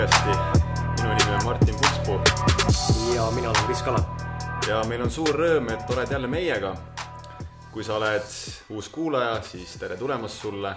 [0.00, 0.28] podcasti.
[1.02, 2.20] minu nimi on Martin Putspuu
[3.14, 4.16] ja mina olen Kris Kala.
[4.68, 6.76] ja meil on suur rõõm, et oled jälle meiega.
[7.72, 8.24] kui sa oled
[8.70, 10.72] uus kuulaja, siis tere tulemast sulle.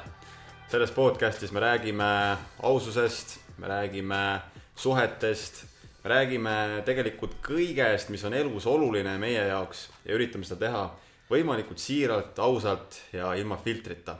[0.68, 4.42] selles podcastis me räägime aususest, me räägime
[4.76, 5.64] suhetest,
[6.04, 10.90] me räägime tegelikult kõigest, mis on elus oluline meie jaoks ja üritame seda teha
[11.32, 14.18] võimalikult siiralt, ausalt ja ilma filtrita.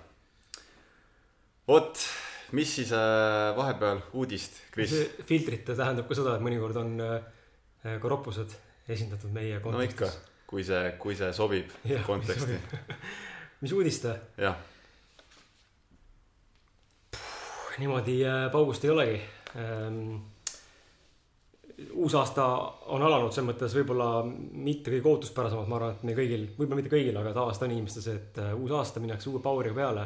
[1.68, 2.00] vot
[2.54, 4.94] mis siis äh, vahepeal uudist, Kris?
[5.26, 8.54] filtrita tähendab ka seda, et mõnikord on äh, ka roppused
[8.94, 9.80] esindatud meie kontekstis.
[9.80, 10.12] no ikka,
[10.50, 12.60] kui see, kui see sobib ja, konteksti.
[13.64, 14.06] mis uudist?
[14.38, 14.60] jah.
[17.82, 19.18] niimoodi äh, paugust ei olegi
[19.58, 20.22] ähm,
[21.98, 22.46] uus aasta
[22.94, 26.94] on alanud selles mõttes võib-olla mitte kõige ootuspärasemalt, ma arvan, et me kõigil, võib-olla mitte
[26.94, 30.06] kõigil, aga tavaliselt on inimestel see, et uus aasta minnakse uue power'iga peale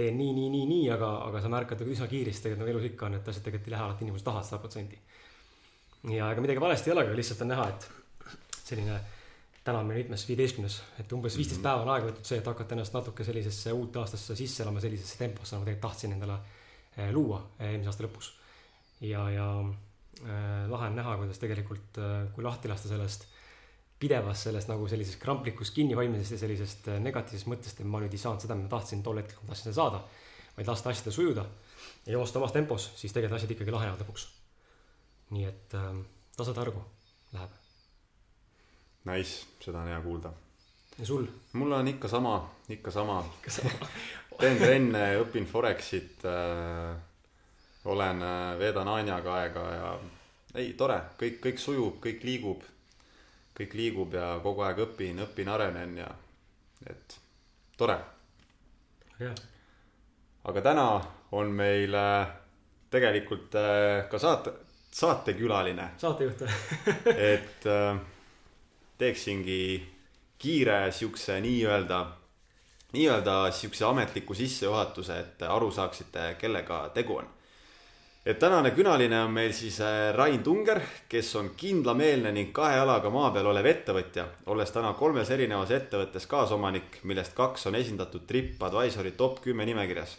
[0.00, 2.88] teen nii, nii, nii, nii, aga, aga sa märkad nagu üsna kiiresti, tegelikult nagu elus
[2.90, 5.00] ikka on, et asjad tegelikult ei lähe alati inimesed tahavad sada protsenti.
[6.16, 7.88] ja ega midagi valesti ei ole, aga lihtsalt on näha, et
[8.70, 8.98] selline,
[9.64, 11.68] täna on meil mitmes, viieteistkümnes, et umbes viisteist mm -hmm.
[11.68, 15.18] päeva on aega võetud see, et hakata ennast natuke sellisesse uute aastasse sisse elama, sellisesse
[15.18, 16.38] temposse, nagu tegelikult tahtsin endale
[16.96, 18.32] eh, luua eh, eelmise aasta lõpus.
[19.00, 22.00] ja, ja äh, lahe on näha, kuidas tegelikult,
[22.34, 23.28] kui lahti lasta sellest
[24.00, 28.22] pidevast sellest nagu sellisest kramplikust kinnihoidmisest ja sellisest äh, negatiivsest mõttest, et ma nüüd ei
[28.22, 30.02] saanud seda, mida ma tahtsin tol hetkel, kui ma tahtsin seda saada.
[30.56, 31.44] vaid lasta asjadel sujuda
[32.06, 34.26] ja joosta omas tempos, siis tegelikult asjad ikkagi lahenevad lõpuks.
[35.36, 36.00] nii et ähm,
[36.36, 36.82] tasa targu
[37.32, 37.52] läheb.
[39.08, 40.32] Nice, seda on hea kuulda.
[40.98, 41.28] ja sul?
[41.52, 42.34] mul on ikka sama,
[42.68, 43.20] ikka sama.
[44.40, 46.96] teen trenne, õpin Forexit äh,.
[47.84, 49.94] olen äh,, veedan Anjaga aega ja
[50.54, 52.64] ei, tore, kõik, kõik sujub, kõik liigub
[53.56, 56.08] kõik liigub ja kogu aeg õpin, õpin, arenen ja
[56.86, 57.16] et
[57.76, 57.96] tore.
[60.44, 60.86] aga täna
[61.36, 62.30] on meil äh,
[62.90, 64.52] tegelikult äh, ka saate,
[64.92, 65.90] saatekülaline.
[66.00, 66.46] saatejuht
[67.32, 67.98] et äh,
[68.98, 69.60] teeksingi
[70.40, 72.00] kiire siukse nii-öelda,
[72.92, 77.28] nii-öelda siukse ametliku sissejuhatuse, et aru saaksite, kellega tegu on
[78.30, 83.10] et tänane külaline on meil siis äh, Rain Tunger, kes on kindlameelne ning kahe jalaga
[83.10, 89.16] maa peal olev ettevõtja, olles täna kolmes erinevas ettevõttes kaasomanik, millest kaks on esindatud TripAdvisori
[89.18, 90.16] top kümme nimekirjas.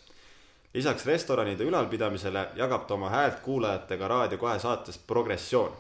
[0.74, 5.72] lisaks restoranide ülalpidamisele jagab ta oma häält kuulajatega Raadio kahe saates Progressioon.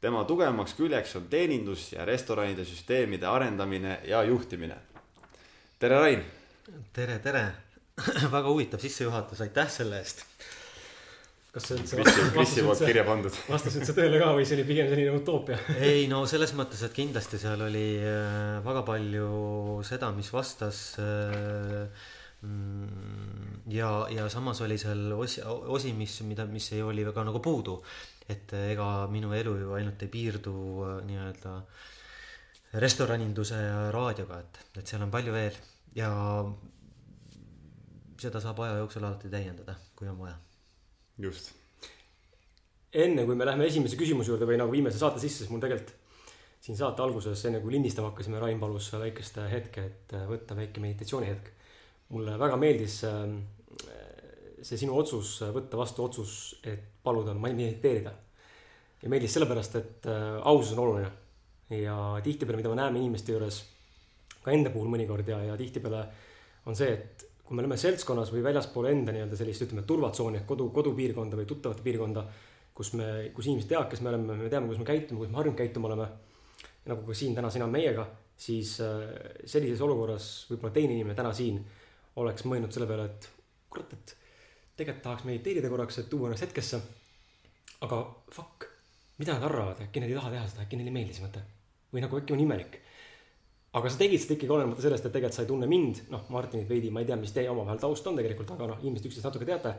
[0.00, 4.76] tema tugevamaks küljeks on teenindus ja restoranide süsteemide arendamine ja juhtimine.
[5.78, 6.24] tere, Rain!
[6.92, 7.46] tere, tere!
[8.36, 10.24] väga huvitav sissejuhatus, aitäh selle eest
[11.56, 12.02] kas see üldse
[12.66, 13.36] poolt kirja pandud.
[13.54, 15.56] vastas üldse tõele ka või see oli pigem selline utoopia?
[15.88, 19.30] ei no selles mõttes, et kindlasti seal oli äh, väga palju
[19.88, 20.82] seda, mis vastas.
[21.00, 22.04] Äh,
[22.44, 27.40] mm, ja, ja samas oli seal osi, osi, mis, mida, mis ei oli väga nagu
[27.40, 27.80] puudu.
[28.26, 31.52] et ega minu elu ju ainult ei piirdu äh, nii-öelda
[32.82, 35.60] restoraninduse ja raadioga, et, et seal on palju veel
[35.96, 36.10] ja
[38.20, 40.34] seda saab aja jooksul alati täiendada, kui on vaja
[41.18, 41.52] just.
[42.92, 45.60] enne kui me läheme esimese küsimuse juurde või nagu viime selle saate sisse, siis mul
[45.60, 45.94] tegelikult
[46.66, 51.52] siin saate alguses, enne kui lindistama hakkasime, Rain palus väikest hetke, et võtta väike meditatsioonihetk.
[52.08, 53.38] mulle väga meeldis ähm,
[54.62, 56.32] see sinu otsus, võtta vastu otsus,
[56.64, 58.12] et paluda mediteerida.
[59.02, 61.10] ja meeldis sellepärast, et äh, ausus on oluline.
[61.70, 63.62] ja tihtipeale, mida me näeme inimeste juures,
[64.42, 66.06] ka enda puhul mõnikord ja, ja tihtipeale
[66.66, 70.48] on see, et kui me oleme seltskonnas või väljaspool enda nii-öelda sellist, ütleme, turvatsooni ehk
[70.50, 72.24] kodu, kodupiirkonda või tuttavate piirkonda,
[72.74, 75.40] kus me, kus inimesed teavad, kes me oleme, me teame, kuidas me käitume, kuidas me
[75.40, 76.08] harjunud käituma oleme.
[76.86, 78.04] nagu ka siin täna sina meiega,
[78.38, 79.00] siis äh,
[79.44, 81.58] sellises olukorras võib-olla teine inimene täna siin
[82.22, 83.28] oleks mõelnud selle peale, et
[83.70, 84.14] kurat, et
[84.76, 86.80] tegelikult tahaks mediteerida korraks, et tuua ennast hetkesse.
[87.80, 87.98] aga
[88.32, 88.68] fuck,
[89.18, 91.42] mida nad arvavad, äkki nad ei taha teha seda, äkki neile ei meeldi see mõte.
[91.92, 92.78] või nagu äkki on imelik
[93.76, 96.68] aga sa tegid seda ikkagi olenemata sellest, et tegelikult sa ei tunne mind, noh, Martinit
[96.70, 99.48] veidi, ma ei tea, mis teie omavahel taust on tegelikult, aga noh, inimesed üksteist natuke
[99.48, 99.74] teate.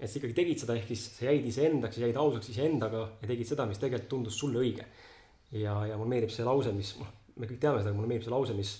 [0.00, 3.50] et sa ikkagi tegid seda, ehk siis sa jäid iseendaks, jäid ausaks iseendaga ja tegid
[3.50, 4.86] seda, mis tegelikult tundus sulle õige.
[5.52, 8.34] ja, ja mulle meeldib see lause, mis, noh, me kõik teame seda, mulle meeldib see
[8.34, 8.72] lause, mis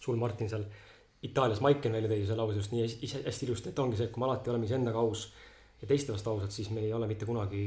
[0.00, 0.66] sul, Martin, seal
[1.24, 2.84] Itaalias Maiken välja tõi, see lause just nii
[3.24, 5.28] hästi ilusti, et ongi see, et kui me alati oleme iseendaga aus
[5.80, 7.62] ja teiste vastu ausad, siis me ei ole mitte kunagi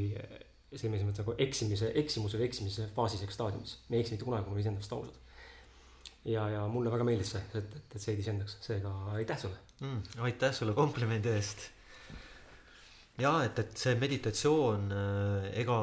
[0.74, 3.78] sellises mõttes nagu eksimise, eksimuse või eksimise faasis ehk staadiumis.
[3.90, 5.22] me ei eksi mitte kunagi, kui me iseenda vastu ausad
[6.26, 9.60] ja, ja mulle väga meeldis see, et, et, et see jäi iseendaks, seega aitäh sulle
[9.82, 10.20] mm,.
[10.28, 11.66] aitäh sulle komplimendi eest.
[13.22, 15.80] ja et, et see meditatsioon, äh, ega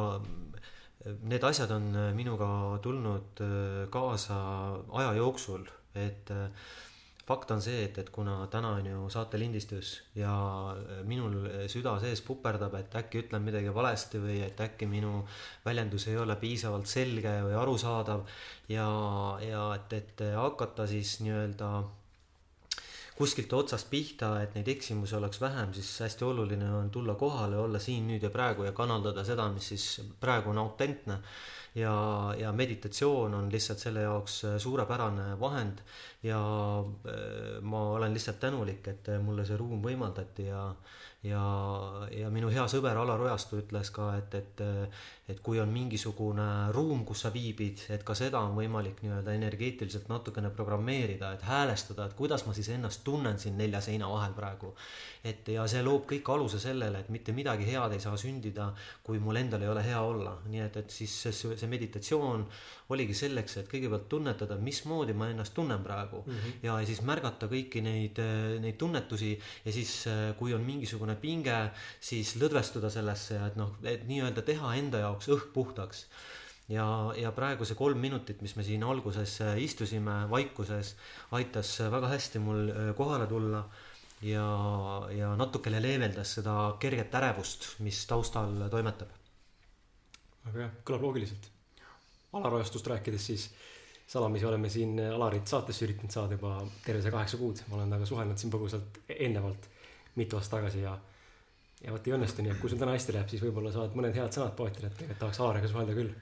[1.00, 2.48] need asjad on minuga
[2.84, 4.40] tulnud äh, kaasa
[5.00, 5.64] aja jooksul,
[5.94, 6.48] et äh,
[7.30, 10.32] fakt on see, et, et kuna täna on ju saatelindistus ja
[10.74, 11.36] äh, minul
[11.70, 15.22] süda sees puperdab, et äkki ütlen midagi valesti või et äkki minu
[15.64, 18.26] väljendus ei ole piisavalt selge või arusaadav
[18.72, 18.90] ja,
[19.46, 21.70] ja et, et hakata siis nii-öelda
[23.20, 27.78] kuskilt otsast pihta, et neid eksimusi oleks vähem, siis hästi oluline on tulla kohale, olla
[27.78, 29.84] siin nüüd ja praegu ja kanaldada seda, mis siis
[30.22, 31.18] praegu on autentne
[31.74, 35.82] ja, ja meditatsioon on lihtsalt selle jaoks äh, suurepärane vahend.
[36.22, 36.40] Ja
[36.80, 40.64] äh, ma olen lihtsalt tänulik, et äh, mulle see ruum võimaldati ja
[41.22, 41.40] ja,
[42.16, 44.62] ja minu hea sõber Alar Ojastu ütles ka, et, et,
[45.28, 50.08] et kui on mingisugune ruum, kus sa viibid, et ka seda on võimalik nii-öelda energeetiliselt
[50.10, 54.74] natukene programmeerida, et häälestada, et kuidas ma siis ennast tunnen siin nelja seina vahel praegu.
[55.24, 58.70] et ja see loob kõik aluse sellele, et mitte midagi head ei saa sündida,
[59.04, 62.46] kui mul endal ei ole hea olla, nii et, et siis see, see meditatsioon
[62.90, 66.64] oligi selleks, et kõigepealt tunnetada, mismoodi ma ennast tunnen praegu mm -hmm.
[66.64, 68.18] ja siis märgata kõiki neid,
[68.64, 70.08] neid tunnetusi ja siis,
[70.38, 71.56] kui on mingisugune pinge,
[72.00, 76.06] siis lõdvestuda sellesse ja et noh, et nii-öelda teha enda jaoks õhk puhtaks
[76.70, 76.86] ja,
[77.18, 80.94] ja praegu see kolm minutit, mis me siin alguses istusime vaikuses,
[81.36, 83.64] aitas väga hästi mul kohale tulla
[84.26, 84.46] ja,
[85.16, 89.16] ja natukene leevendas seda kerget ärevust, mis taustal toimetab.
[90.50, 91.50] väga hea, kõlab loogiliselt
[92.32, 93.50] alarajastust rääkides, siis
[94.06, 97.62] salamisi oleme siin Alarit saatesse üritanud saada juba terve see kaheksa kuud.
[97.68, 99.68] ma olen temaga suhelnud siin põgusalt eelnevalt
[100.20, 100.94] mitu aastat tagasi ja,
[101.84, 104.16] ja vot ei õnnestu, nii et kui sul täna hästi läheb, siis võib-olla saad mõned
[104.16, 106.12] head sõnad poetile, et tegelikult tahaks Alariga suhelda küll.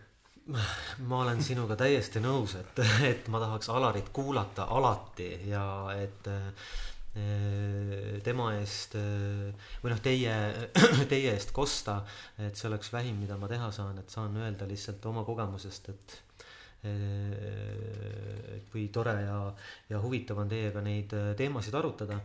[1.11, 5.65] ma olen sinuga täiesti nõus, et, et ma tahaks Alarit kuulata alati ja
[5.97, 10.37] et eh, tema eest eh, või noh, teie,
[11.13, 12.01] teie eest kosta,
[12.39, 16.17] et see oleks vähim, mida ma teha saan, et saan öelda lihtsalt oma kogemusest, et
[16.87, 17.59] eh,
[18.59, 19.41] et kui tore ja,
[19.91, 22.21] ja huvitav on teiega neid teemasid arutada.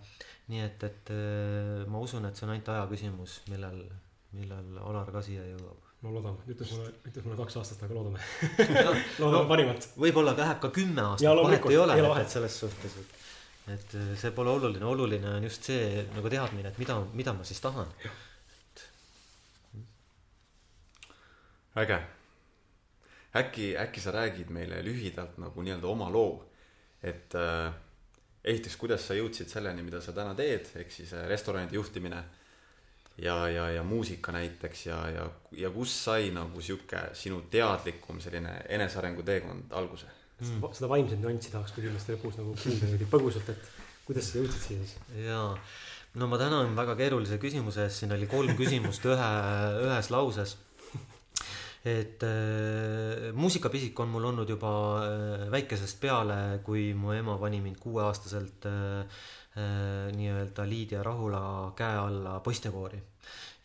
[0.52, 1.12] Nii et, et
[1.88, 3.80] ma usun, et see on ainult aja küsimus, millal,
[4.36, 5.90] millal Alar ka siia jõuab.
[6.04, 8.20] No loodame, ütles mulle, ütles mulle kaks aastat, aga loodame.
[9.22, 9.88] Loodame no, parimat.
[9.96, 13.22] võib-olla läheb ka kümme aastat, vahet ei ole, et selles suhtes, et
[13.72, 17.46] et äh, see pole oluline, oluline on just see nagu teadmine, et mida, mida ma
[17.48, 17.88] siis tahan.
[21.80, 22.00] äge.
[23.36, 26.44] äkki, äkki sa räägid meile lühidalt nagu nii-öelda oma loo,
[27.02, 27.72] et äh,
[28.44, 32.24] esiteks, kuidas sa jõudsid selleni, mida sa täna teed, ehk siis äh, restoranide juhtimine
[33.18, 38.58] ja, ja, ja muusika näiteks ja, ja, ja kust sai nagu sihuke sinu teadlikum selline
[38.74, 40.10] enesearengu teekond alguse
[40.42, 40.68] mm..
[40.74, 43.72] seda vaimset nüanssi tahaks ka kindlasti lõpus nagu kuulda niimoodi põgusalt, et
[44.08, 44.96] kuidas sa jõudsid siia siis?
[45.28, 45.50] jaa,
[46.20, 49.32] no ma tänan väga keerulise küsimuse eest, siin oli kolm küsimust ühe,
[49.88, 50.58] ühes lauses.
[51.84, 57.82] Et äh, muusikapisik on mul olnud juba äh, väikesest peale, kui mu ema pani mind
[57.84, 59.02] kuueaastaselt äh,
[59.60, 63.02] äh, nii-öelda Liidia Rahula käe alla poistekoori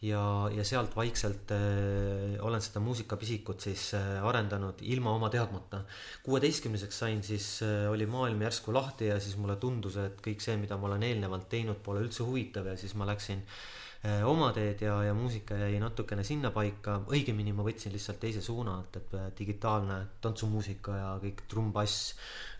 [0.02, 5.84] ja, ja sealt vaikselt äh, olen seda muusikapisikut siis äh, arendanud ilma oma teadmata.
[6.26, 10.58] kuueteistkümneseks sain, siis äh, oli maailm järsku lahti ja siis mulle tundus, et kõik see,
[10.58, 13.77] mida ma olen eelnevalt teinud, pole üldse huvitav ja siis ma läksin äh,
[14.24, 19.00] oma teed ja, ja muusika jäi natukene sinnapaika, õigemini ma võtsin lihtsalt teise suuna, et,
[19.00, 22.12] et äh, digitaalne tantsumuusika ja kõik trumm-bass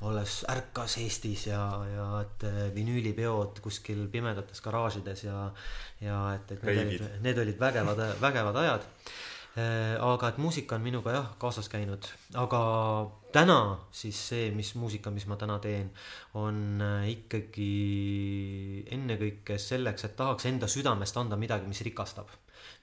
[0.09, 1.63] alles ärkas Eestis ja,
[1.93, 5.49] ja et äh, vinüülipeod kuskil pimedates garaažides ja,
[6.03, 8.93] ja et, et need olid, need olid vägevad, vägevad ajad
[9.57, 12.05] aga et muusika on minuga jah kaasas käinud,
[12.39, 12.61] aga
[13.33, 13.61] täna
[13.93, 15.91] siis see, mis muusika, mis ma täna teen,
[16.39, 17.71] on äh, ikkagi
[18.95, 22.31] ennekõike selleks, et tahaks enda südamest anda midagi, mis rikastab.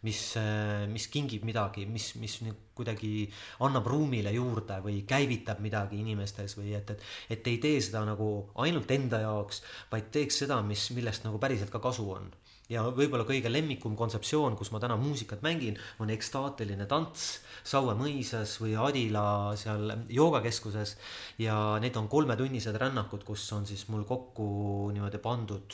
[0.06, 2.38] mis, äh, mis kingib midagi, mis, mis
[2.78, 3.26] kuidagi
[3.66, 8.52] annab ruumile juurde või käivitab midagi inimestes või et, et, et ei tee seda nagu
[8.62, 12.30] ainult enda jaoks, vaid teeks seda, mis, millest nagu päriselt ka kasu on
[12.70, 17.28] ja võib-olla kõige lemmikum kontseptsioon, kus ma täna muusikat mängin, on ekstaatiline tants
[17.66, 20.98] Saue mõisas või Adila seal joogakeskuses.
[21.38, 25.74] ja need on kolmetunnised rännakud, kus on siis mul kokku niimoodi pandud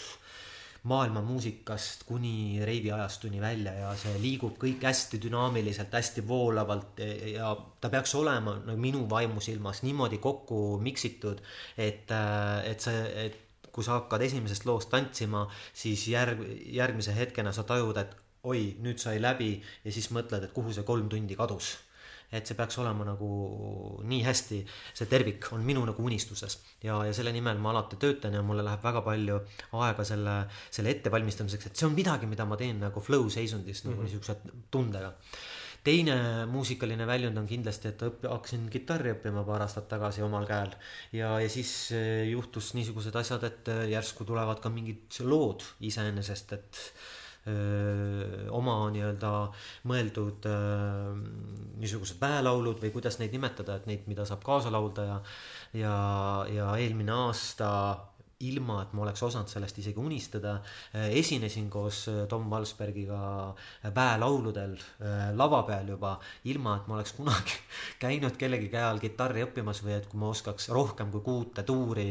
[0.84, 7.04] maailma muusikast kuni reiviajastuni välja ja see liigub kõik hästi dünaamiliselt, hästi voolavalt
[7.36, 11.44] ja ta peaks olema no minu vaimusilmas niimoodi kokku miksitud,
[11.78, 12.10] et,
[12.66, 16.44] et see, et kui sa hakkad esimesest loost tantsima, siis järg,
[16.76, 18.18] järgmise hetkena sa tajud, et
[18.50, 19.54] oi, nüüd sai läbi
[19.86, 21.78] ja siis mõtled, et kuhu see kolm tundi kadus.
[22.32, 23.28] et see peaks olema nagu
[24.08, 24.62] nii hästi,
[24.96, 28.64] see tervik on minu nagu unistuses ja, ja selle nimel ma alati töötan ja mulle
[28.64, 29.42] läheb väga palju
[29.82, 30.36] aega selle,
[30.72, 33.92] selle ettevalmistamiseks, et see on midagi, mida ma teen nagu flow seisundis mm -hmm.
[33.92, 34.08] nagu mhm.
[34.08, 35.12] niisuguse tundega
[35.84, 36.18] teine
[36.52, 40.76] muusikaline väljund on kindlasti, et õpp-, hakkasin kitarri õppima paar aastat tagasi omal käel.
[41.16, 46.54] ja, ja siis äh, juhtus niisugused asjad, et äh, järsku tulevad ka mingid lood iseenesest,
[46.58, 46.84] et
[47.50, 49.32] öö, oma nii-öelda
[49.90, 51.16] mõeldud öö,
[51.82, 55.18] niisugused väelaulud või kuidas neid nimetada, et neid, mida saab kaasa laulda ja
[55.74, 55.96] ja,
[56.52, 57.72] ja eelmine aasta
[58.48, 60.58] ilma, et ma oleks osanud sellest isegi unistada.
[60.96, 63.22] Äh, esinesin koos äh, Tom Valsbergiga
[63.96, 66.16] väelauludel äh, lava peal juba,
[66.50, 67.58] ilma et ma oleks kunagi
[68.04, 72.08] käinud kellegi käe all kitarri õppimas või et kui ma oskaks rohkem kui kuute tuuri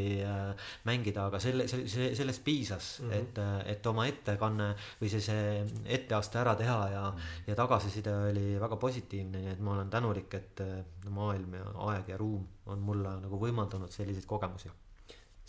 [0.87, 3.17] mängida, aga selle, see, sellest piisas mm, -hmm.
[3.17, 5.65] et, et oma ettekanne või see, see
[5.97, 7.49] etteaste ära teha ja mm, -hmm.
[7.51, 10.63] ja tagasiside oli väga positiivne, nii et ma olen tänulik, et
[11.09, 14.71] maailm ja aeg ja ruum on mulle nagu võimaldanud selliseid kogemusi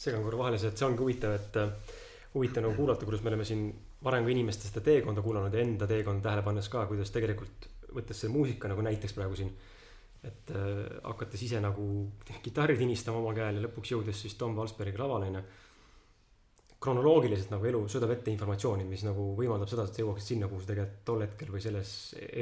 [0.02, 1.98] segan korra vahele, see, et see ongi huvitav, et äh,
[2.34, 3.68] huvitav nagu kuulata, kuidas me oleme siin
[4.04, 8.22] varem ka inimeste seda teekonda kuulanud ja enda teekonda tähele pannes ka, kuidas tegelikult võttes
[8.22, 9.52] selle muusika nagu näiteks praegu siin.
[10.22, 11.84] et äh, hakates ise nagu
[12.46, 15.42] kitarri tinistama oma käel ja lõpuks jõudes siis Tom Valsbergi lavale onju.
[16.82, 20.62] kronoloogiliselt nagu elu söödab ette informatsiooni, mis nagu võimaldab seda, et sa jõuaksid sinna, kuhu
[20.62, 21.92] sa tegelikult tol hetkel või selles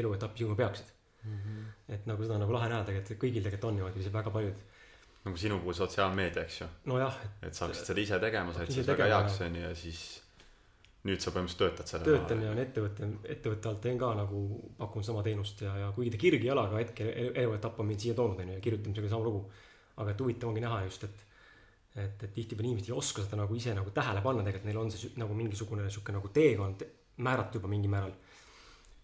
[0.02, 0.92] eluetapis jõudma peaksid
[1.24, 1.38] mm.
[1.38, 1.66] -hmm.
[1.96, 4.62] et nagu seda on nagu lahe näha tegelikult, et kõigil tegelikult on niimoodi, väga paljud
[5.26, 6.68] nagu sinu puhul sotsiaalmeedia, eks ju.
[6.92, 7.20] nojah.
[7.44, 10.04] et sa hakkasid seda ise tegema, said sellest väga heaks, onju, ja siis
[11.08, 14.44] nüüd sa põhimõtteliselt töötad selle töötan ja on ettevõtte, ettevõtte alt teen ka nagu,
[14.80, 18.40] pakun sama teenust ja, ja kuigi ta kirgi jalaga hetkel eluetapp on mind siia toonud,
[18.44, 19.46] onju, ja kirjutamisega sama lugu.
[20.00, 21.24] aga et huvitav ongi näha just, et,
[21.96, 24.92] et, et tihtipeale inimesed ei oska seda nagu ise nagu tähele panna, tegelikult neil on
[24.92, 26.86] see nagu mingisugune sihuke nagu teekond
[27.20, 28.14] määratud juba mingil määral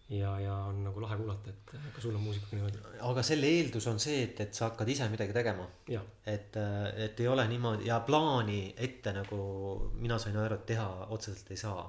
[0.08, 2.82] ja, ja on nagu lahe kuulata, et ka sul on muusikaga niimoodi.
[3.08, 5.66] aga selle eeldus on see, et, et sa hakkad ise midagi tegema.
[6.26, 6.58] et,
[7.06, 9.40] et ei ole niimoodi ja plaani ette nagu
[9.98, 11.86] mina sain aru, et teha otseselt ei saa.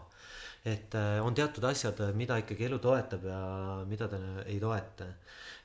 [0.66, 3.42] et äh, on teatud asjad, mida ikkagi elu toetab ja
[3.88, 5.12] mida ta ei toeta.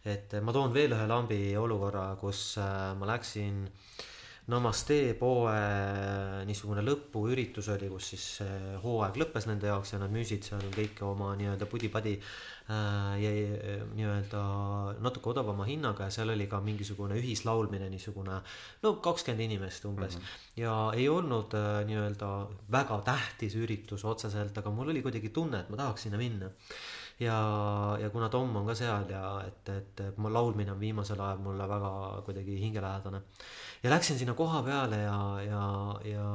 [0.04, 4.10] et ma toon veel ühe lambi olukorra, kus äh, ma läksin äh,
[4.50, 5.52] Namaste poe
[6.48, 8.24] niisugune lõpuüritus oli, kus siis
[8.82, 12.42] hooaeg lõppes nende jaoks ja nad müüsid seal kõike oma nii-öelda pudi-padi äh,
[13.94, 14.42] nii-öelda
[15.02, 18.40] natuke odavama hinnaga ja seal oli ka mingisugune ühislaulmine, niisugune
[18.82, 20.22] no kakskümmend inimest umbes mm.
[20.22, 20.62] -hmm.
[20.62, 22.32] ja ei olnud äh, nii-öelda
[22.70, 26.50] väga tähtis üritus otseselt, aga mul oli kuidagi tunne, et ma tahaks sinna minna
[27.22, 27.38] ja,
[28.00, 31.92] ja kuna Tom on ka seal ja et, et laulmine on viimasel ajal mulle väga
[32.26, 33.22] kuidagi hingelähedane.
[33.82, 35.64] Ja läksin sinna koha peale ja, ja,
[36.04, 36.26] ja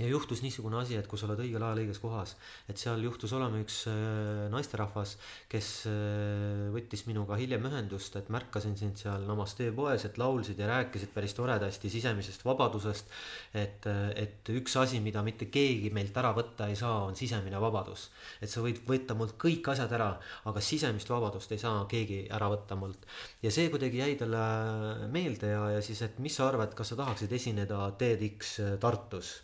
[0.00, 2.30] ja juhtus niisugune asi, et kui sa oled õigel ajal õiges kohas,
[2.70, 5.18] et seal juhtus olema üks äh, naisterahvas,
[5.52, 10.70] kes äh, võttis minuga hiljem ühendust, et märkasin sind seal Namaste poes, et laulsid ja
[10.70, 13.12] rääkisid päris toredasti sisemisest vabadusest.
[13.52, 17.60] et, äh, et üks asi, mida mitte keegi meilt ära võtta ei saa, on sisemine
[17.60, 18.08] vabadus.
[18.40, 20.16] et sa võid võtta mult kõik asjad ära,
[20.48, 23.04] aga sisemist vabadust ei saa keegi ära võtta mult.
[23.44, 27.02] ja see kuidagi jäi talle meelde ja, ja siis, et mis sa arvad, kas sa
[27.04, 29.42] tahaksid esineda TEDx Tartus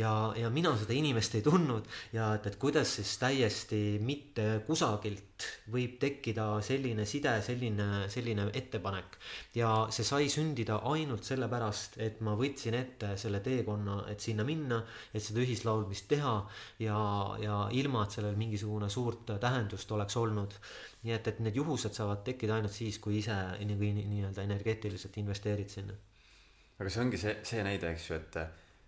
[0.00, 5.46] ja, ja mina seda inimest ei tundnud ja et, et kuidas siis täiesti mitte kusagilt
[5.72, 9.16] võib tekkida selline side, selline, selline ettepanek.
[9.56, 14.82] ja see sai sündida ainult sellepärast, et ma võtsin ette selle teekonna, et sinna minna,
[15.14, 16.36] et seda ühislaulmist teha
[16.84, 17.00] ja,
[17.40, 20.56] ja ilma, et sellel mingisugune suurt tähendust oleks olnud.
[21.02, 25.94] nii et, et need juhused saavad tekkida ainult siis, kui ise nii-öelda energeetiliselt investeerid sinna.
[26.78, 28.42] aga see ongi see, see näide, eks ju, et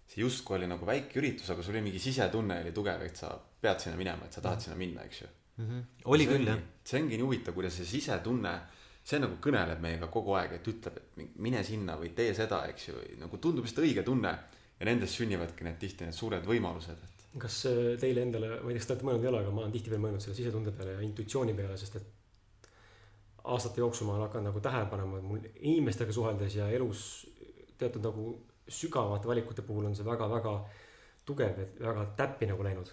[0.09, 3.33] see justkui oli nagu väike üritus, aga sul oli mingi sisetunne oli tugev, et sa
[3.63, 4.65] pead sinna minema, et sa tahad mm -hmm.
[4.65, 5.69] sinna minna, eks ju mm.
[5.69, 5.83] -hmm.
[6.05, 6.59] oli küll jah.
[6.85, 8.55] see ongi nii huvitav, kuidas see sisetunne,
[9.05, 12.89] see nagu kõneleb meiega kogu aeg, et ütleb, et mine sinna või tee seda, eks
[12.89, 14.39] ju, nagu tundub just õige tunne.
[14.81, 17.27] ja nendest sünnivadki need tihti need suured võimalused, et.
[17.39, 19.61] kas äh, teile endale, ma ei tea, kas te olete mõelnud ei ole, aga ma
[19.61, 22.09] olen tihtipeale mõelnud selle sisetunde peale ja intuitsiooni peale, sest et
[23.45, 27.05] aastate jooksul ma olen hakanud nagu tähele panema, et mul inimestega suheldes ja elus
[27.79, 28.27] teatud nagu
[28.73, 30.55] sügavamate valikute puhul on see väga-väga
[31.29, 32.93] tugev, et väga täppi nagu läinud.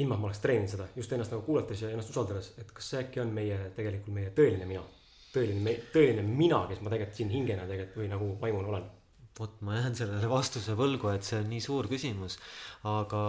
[0.00, 2.92] ilma, et ma oleks treeninud seda, just ennast nagu kuulates ja ennast usaldades, et kas
[2.92, 4.84] see äkki on meie, tegelikult meie tõeline mina.
[5.34, 8.88] tõeline, tõeline mina, kes ma tegelikult siin hingena tegelikult või nagu vaimuna olen
[9.40, 12.36] vot ma jään sellele vastuse võlgu, et see on nii suur küsimus,
[12.84, 13.20] aga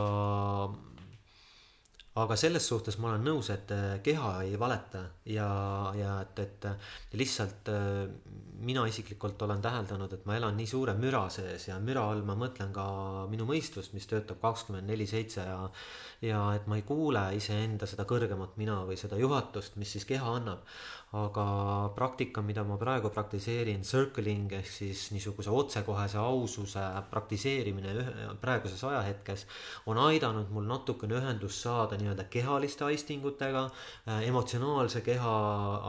[2.20, 5.48] aga selles suhtes ma olen nõus, et äh, keha ei valeta ja,
[5.96, 8.08] ja et, et lihtsalt äh,
[8.62, 12.36] mina isiklikult olen täheldanud, et ma elan nii suure müra sees ja müra all ma
[12.38, 12.86] mõtlen ka
[13.32, 15.62] minu mõistust, mis töötab kakskümmend neli seitse ja
[16.22, 20.36] ja et ma ei kuule iseenda seda kõrgemat mina või seda juhatust, mis siis keha
[20.38, 20.68] annab
[21.12, 28.80] aga praktika, mida ma praegu praktiseerin, circling ehk siis niisuguse otsekohese aususe praktiseerimine ühe, praeguses
[28.88, 29.44] ajahetkes
[29.91, 33.65] on aidanud mul natukene ühendust saada nii-öelda kehaliste aistingutega,
[34.30, 35.36] emotsionaalse keha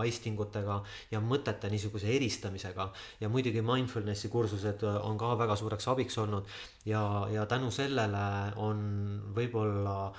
[0.02, 0.80] aistingutega
[1.14, 2.90] ja mõtete niisuguse eristamisega.
[3.20, 6.50] ja muidugi mindfulness'i kursused on ka väga suureks abiks olnud
[6.84, 8.26] ja, ja tänu sellele
[8.58, 8.82] on
[9.36, 10.10] võib-olla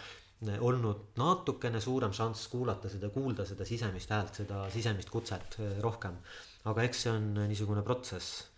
[0.59, 6.17] olnud natukene suurem šanss kuulata seda, kuulda seda sisemist häält, seda sisemist kutset rohkem.
[6.65, 8.53] aga eks see on niisugune protsess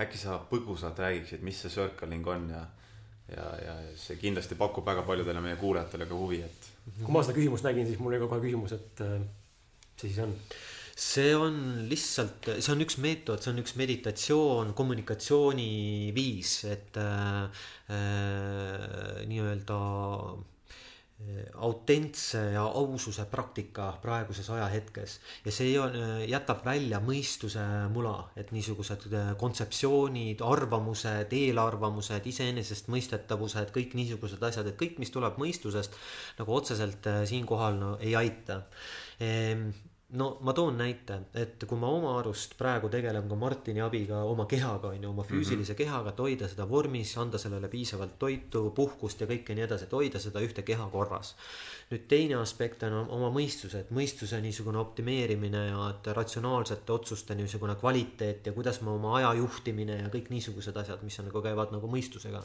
[0.00, 2.62] äkki sa põgusalt räägiksid, mis see circling on ja,
[3.32, 6.68] ja, ja see kindlasti pakub väga paljudele meie kuulajatele ka huvi, et.
[7.02, 10.22] kui ma seda küsimust nägin, siis mul oli kohe küsimus, et äh, mis see siis
[10.24, 10.36] on?
[11.02, 11.58] see on
[11.90, 19.78] lihtsalt, see on üks meetod, see on üks meditatsioon, kommunikatsiooniviis, et äh, äh, nii-öelda
[21.54, 25.18] autentse ja aususe praktika praeguses ajahetkes.
[25.44, 25.96] Ja see on,
[26.28, 27.62] jätab välja mõistuse
[27.92, 35.38] mula, et niisugused äh, kontseptsioonid, arvamused, eelarvamused, iseenesestmõistetavused, kõik niisugused asjad, et kõik, mis tuleb
[35.42, 35.96] mõistusest
[36.40, 38.62] nagu otseselt äh, siinkohal no ei aita.
[39.22, 39.70] Ehm,
[40.12, 44.44] no ma toon näite, et kui ma oma arust praegu tegelen ka Martini abiga oma
[44.48, 45.78] kehaga, on ju, oma füüsilise mm -hmm.
[45.78, 49.92] kehaga, et hoida seda vormis, anda sellele piisavalt toitu, puhkust ja kõike nii edasi, et
[49.92, 51.34] hoida seda ühte keha korras.
[51.90, 57.74] nüüd teine aspekt on oma mõistuse, et mõistuse niisugune optimeerimine ja et ratsionaalsete otsuste niisugune
[57.74, 61.72] kvaliteet ja kuidas ma oma aja juhtimine ja kõik niisugused asjad, mis on nagu käivad
[61.72, 62.42] nagu mõistusega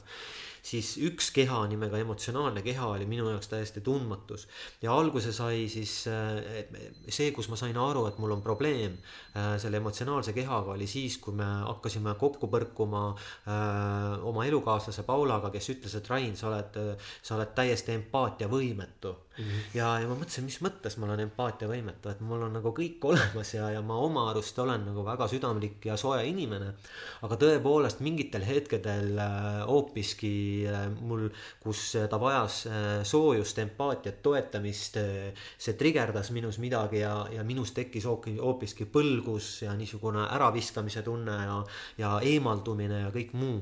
[0.67, 4.47] siis üks keha nimega emotsionaalne keha oli minu jaoks täiesti tundmatus.
[4.81, 6.65] ja alguse sai siis äh,
[7.07, 11.19] see, kus ma sain aru, et mul on probleem äh, selle emotsionaalse kehaga, oli siis,
[11.23, 16.81] kui me hakkasime kokku põrkuma äh, oma elukaaslase Paulaga, kes ütles, et Rain, sa oled,
[17.21, 19.15] sa oled täiesti empaatiavõimetu.
[19.37, 19.63] -hmm.
[19.73, 23.53] ja, ja ma mõtlesin, mis mõttes ma olen empaatiavõimetu, et mul on nagu kõik olemas
[23.53, 26.73] ja, ja ma oma arust olen nagu väga südamlik ja soe inimene.
[27.21, 29.19] aga tõepoolest mingitel hetkedel
[29.67, 31.27] hoopiski Äh, mul,
[31.63, 34.97] kus ta vajas äh, soojust, empaatiat, toetamist.
[34.97, 41.37] Äh, see trigerdas minus midagi ja, ja minus tekkis hoopiski põlgus ja niisugune äraviskamise tunne
[41.45, 41.57] ja,
[41.97, 43.61] ja eemaldumine ja kõik muu.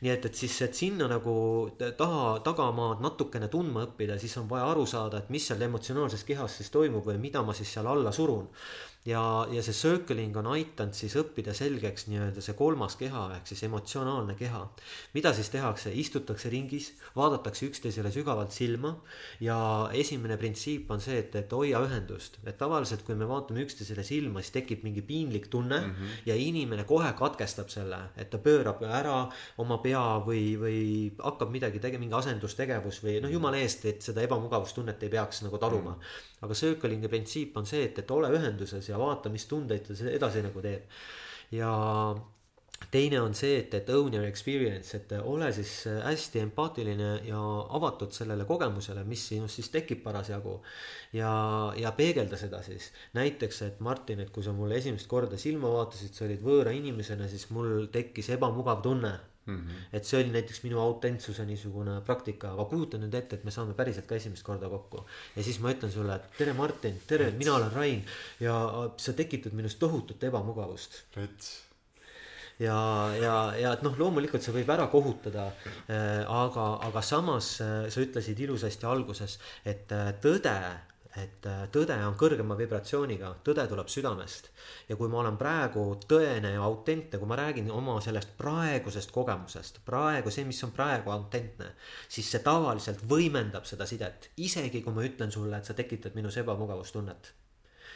[0.00, 1.34] nii et, et siis, et sinna nagu
[1.78, 6.56] taha, tagamaad natukene tundma õppida, siis on vaja aru saada, et mis seal emotsionaalses kehas
[6.60, 8.48] siis toimub või mida ma siis seal alla surun
[9.08, 13.62] ja, ja see circling on aidanud siis õppida selgeks nii-öelda see kolmas keha ehk siis
[13.64, 14.60] emotsionaalne keha.
[15.14, 18.92] mida siis tehakse, istutakse ringis, vaadatakse üksteisele sügavalt silma
[19.40, 19.56] ja
[19.96, 24.44] esimene printsiip on see, et, et hoia ühendust, et tavaliselt, kui me vaatame üksteisele silma,
[24.44, 26.26] siis tekib mingi piinlik tunne mm -hmm.
[26.26, 30.80] ja inimene kohe katkestab selle, et ta pöörab ära oma pea või, või
[31.18, 35.58] hakkab midagi tegema, mingi asendustegevus või noh, jumala eest, et seda ebamugavustunnet ei peaks nagu
[35.58, 35.96] taluma mm.
[35.96, 39.96] -hmm aga circling'i printsiip on see, et, et ole ühenduses ja vaata, mis tundeid ta
[40.10, 41.00] edasi nagu teeb.
[41.52, 41.70] ja
[42.90, 45.72] teine on see, et, et own your experience, et ole siis
[46.04, 47.40] hästi empaatiline ja
[47.76, 50.60] avatud sellele kogemusele, mis sinust siis tekib parasjagu.
[51.12, 51.32] ja,
[51.76, 52.92] ja peegelda seda siis.
[53.14, 57.28] näiteks, et Martin, et kui sa mulle esimest korda silma vaatasid, sa olid võõra inimesena,
[57.28, 59.96] siis mul tekkis ebamugav tunne Mm -hmm.
[59.96, 63.74] et see oli näiteks minu autentsuse niisugune praktika, aga kujuta nüüd ette, et me saame
[63.74, 65.06] päriselt ka esimest korda kokku.
[65.36, 68.04] ja siis ma ütlen sulle, et tere, Martin, tere, mina olen Rain
[68.40, 68.54] ja
[68.96, 71.02] sa tekitad minust tohutut ebamugavust.
[72.58, 72.76] ja,
[73.20, 75.46] ja, ja et noh, loomulikult see võib ära kohutada
[75.88, 76.24] äh,.
[76.28, 80.56] aga, aga samas äh, sa ütlesid ilusasti alguses, et äh, tõde
[81.18, 84.50] et äh, tõde on kõrgema vibratsiooniga, tõde tuleb südamest.
[84.88, 89.82] ja kui ma olen praegu tõene ja autentne, kui ma räägin oma sellest praegusest kogemusest,
[89.84, 91.74] praegu see, mis on praegu autentne,
[92.08, 94.30] siis see tavaliselt võimendab seda sidet.
[94.36, 97.34] isegi kui ma ütlen sulle, et sa tekitad minus ebamugavustunnet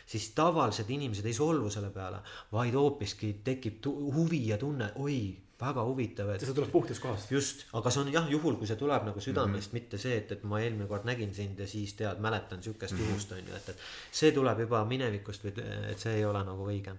[0.07, 2.19] siis tavalised inimesed ei solvu selle peale,
[2.53, 5.17] vaid hoopiski tekib huvi ja tunne, oi,
[5.61, 6.43] väga huvitav, et.
[6.43, 7.31] see tuleb puhtast kohast.
[7.31, 9.81] just, aga see on jah, juhul kui see tuleb nagu südamest mm, -hmm.
[9.81, 12.99] mitte see, et, et ma eelmine kord nägin sind ja siis tead, mäletan sihukest mm
[12.99, 13.11] -hmm.
[13.11, 13.85] juhust on ju, et, et.
[14.13, 15.55] see tuleb juba minevikust või,
[15.91, 16.97] et see ei ole nagu õige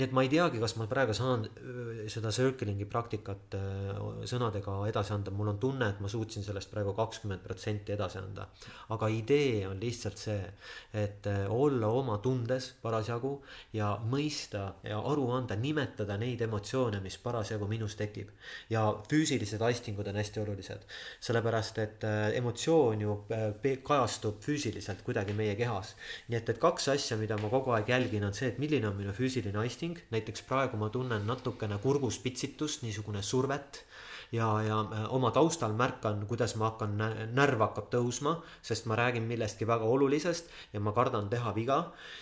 [0.00, 1.42] nii et ma ei teagi, kas ma praegu saan
[2.10, 3.56] seda circling'i praktikat
[4.28, 8.46] sõnadega edasi anda, mul on tunne, et ma suutsin sellest praegu kakskümmend protsenti edasi anda.
[8.94, 10.40] aga idee on lihtsalt see,
[10.94, 13.32] et olla oma tundes parasjagu
[13.76, 18.30] ja mõista ja aru anda, nimetada neid emotsioone, mis parasjagu minus tekib.
[18.70, 20.86] ja füüsilised aistingud on hästi olulised,
[21.20, 23.18] sellepärast et emotsioon ju
[23.84, 25.94] kajastub füüsiliselt kuidagi meie kehas.
[26.28, 28.96] nii et, et kaks asja, mida ma kogu aeg jälgin, on see, et milline on
[28.96, 33.84] minu füüsiline aisting, näiteks praegu ma tunnen natukene kurgus pitsitust, niisugune survet
[34.32, 36.96] ja, ja äh, oma taustal märkan, kuidas ma hakkan,
[37.34, 41.78] närv hakkab tõusma, sest ma räägin millestki väga olulisest ja ma kardan teha viga,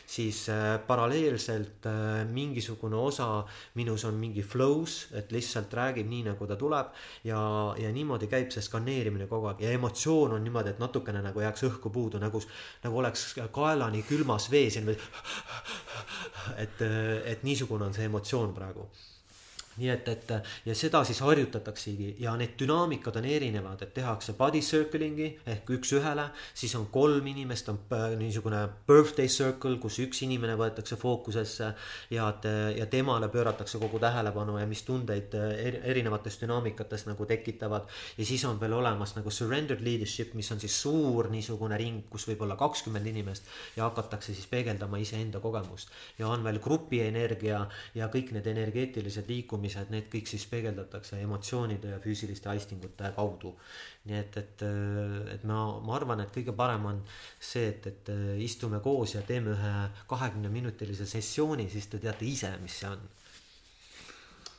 [0.07, 3.44] siis äh, paralleelselt äh, mingisugune osa
[3.79, 6.94] minus on mingi flow's, et lihtsalt räägib nii, nagu ta tuleb
[7.29, 7.40] ja,
[7.79, 11.66] ja niimoodi käib see skaneerimine kogu aeg ja emotsioon on niimoodi, et natukene nagu jääks
[11.68, 12.40] õhku puudu, nagu,
[12.85, 14.99] nagu oleks kaelani külmas vees ja niimoodi
[16.64, 16.83] et,
[17.29, 18.88] et niisugune on see emotsioon praegu
[19.78, 20.32] nii et, et
[20.66, 26.28] ja seda siis harjutataksegi ja need dünaamikad on erinevad, et tehakse body circling'i ehk üks-ühele,
[26.54, 27.80] siis on kolm inimest, on
[28.18, 31.70] niisugune birthday circle, kus üks inimene võetakse fookusesse
[32.14, 32.28] ja,
[32.76, 37.86] ja temale pööratakse kogu tähelepanu ja mis tundeid erinevates dünaamikates nagu tekitavad.
[38.18, 42.26] ja siis on veel olemas nagu surrendered leadership, mis on siis suur niisugune ring, kus
[42.28, 45.88] võib olla kakskümmend inimest ja hakatakse siis peegeldama iseenda kogemust.
[46.18, 47.64] ja on veel grupienergia
[47.94, 53.54] ja kõik need energeetilised liikumised tundmised, need kõik siis peegeldatakse emotsioonide ja füüsiliste aistingute kaudu.
[54.09, 54.62] nii et, et,
[55.35, 57.00] et ma, ma arvan, et kõige parem on
[57.40, 59.72] see, et, et istume koos ja teeme ühe
[60.09, 63.00] kahekümneminutilise sessiooni, siis te teate ise, mis see on.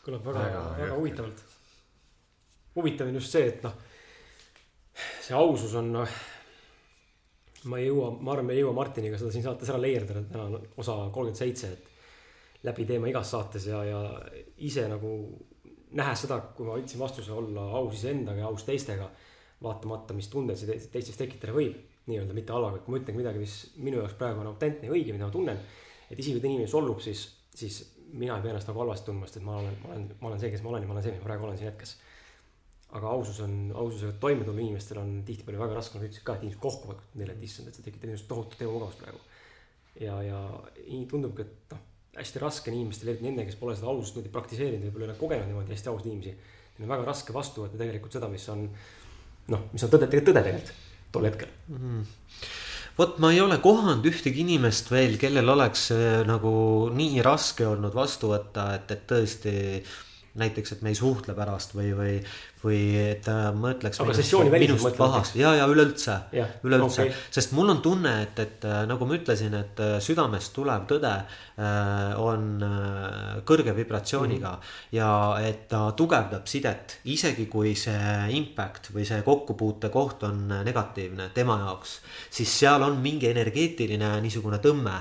[0.06, 1.46] kõlab väga, väga, väga huvitavalt.
[2.76, 3.74] huvitav on just see, et noh,
[5.22, 6.20] see ausus on noh
[7.68, 10.46] ma ei jõua, ma arvan, me ei jõua Martiniga seda siin saates ära leierda, täna
[10.46, 11.89] on osa kolmkümmend seitse, et
[12.64, 14.00] läbi teema igas saates ja, ja
[14.58, 15.12] ise nagu
[15.98, 19.10] nähes seda, kui ma võtsin vastuse olla aus iseendaga ja aus teistega,
[19.64, 21.78] vaatamata, mis tundeid see teistes tekitada võib,
[22.10, 25.16] nii-öelda mitte et kui ma ütlen midagi, mis minu jaoks praegu on autentne ja õige,
[25.16, 25.58] mida ma tunnen,
[26.10, 29.42] et isegi kui inimene solvub, siis, siis mina ei pea ennast nagu halvasti tundma, sest
[29.42, 31.16] et ma olen, ma olen, ma olen see, kes ma olen ja ma olen see,
[31.16, 31.98] mis ma praegu olen siin hetkes.
[32.98, 36.38] aga ausus on, aususega toime tulla inimestel on tihtipeale väga raske, nagu sa ütlesid ka,
[36.38, 39.22] et inimesed kohkuvad neile, et issand, et see tekitab minust tohutut ebamugavust praegu.
[40.02, 40.40] ja, ja
[41.12, 41.89] tundubki, et noh
[42.20, 45.20] hästi raske on inimestel, eriti nendel, kes pole seda ausust niimoodi praktiseerinud, võib-olla ei ole
[45.20, 46.36] kogenud niimoodi hästi ausaid inimesi.
[46.78, 48.68] Neil on väga raske vastu võtta tegelikult seda, mis on
[49.54, 51.78] noh, mis on tõde, tegelikult tõde tegelikult tol hetkel mm.
[51.78, 52.04] -hmm.
[53.00, 56.54] vot ma ei ole kohanud ühtegi inimest veel, kellel oleks äh, nagu
[56.94, 59.56] nii raske olnud vastu võtta, et, et tõesti
[60.38, 62.14] näiteks, et me ei suhtle pärast või, või,
[62.62, 64.00] või et ta mõtleks.
[64.04, 66.16] aga sessiooni väliselt mõtled ja, ja üleüldse,
[66.68, 70.54] üleüldse okay., sest mul on tunne, et, et äh, nagu ma ütlesin, et äh, südamest
[70.56, 72.64] tulev tõde äh, on
[73.48, 74.72] kõrge vibratsiooniga mm.
[74.96, 75.12] ja
[75.44, 82.00] et ta tugevdab sidet, isegi kui see impact või see kokkupuutekoht on negatiivne tema jaoks,
[82.30, 85.00] siis seal on mingi energeetiline niisugune tõmme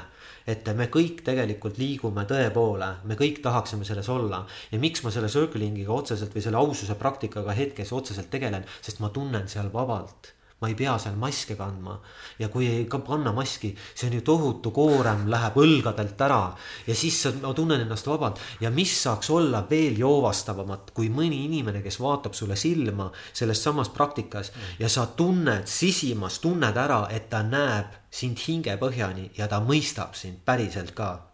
[0.49, 4.45] et me kõik tegelikult liigume tõe poole, me kõik tahaksime selles olla.
[4.73, 9.13] ja miks ma selle circling'iga otseselt või selle aususe praktikaga hetkes otseselt tegelen, sest ma
[9.13, 11.99] tunnen seal vabalt ma ei pea seal maske kandma.
[12.39, 16.55] ja kui ei ka panna maski, see on ju tohutu koorem läheb õlgadelt ära.
[16.87, 18.41] Ja siis ma tunnen ennast vabalt.
[18.61, 23.91] Ja mis saaks olla veel joovastavamat kui mõni inimene, kes vaatab sulle silma selles samas
[23.95, 30.15] praktikas ja sa tunned sisimas, tunned ära, et ta näeb sind hingepõhjani ja ta mõistab
[30.17, 31.28] sind päriselt ka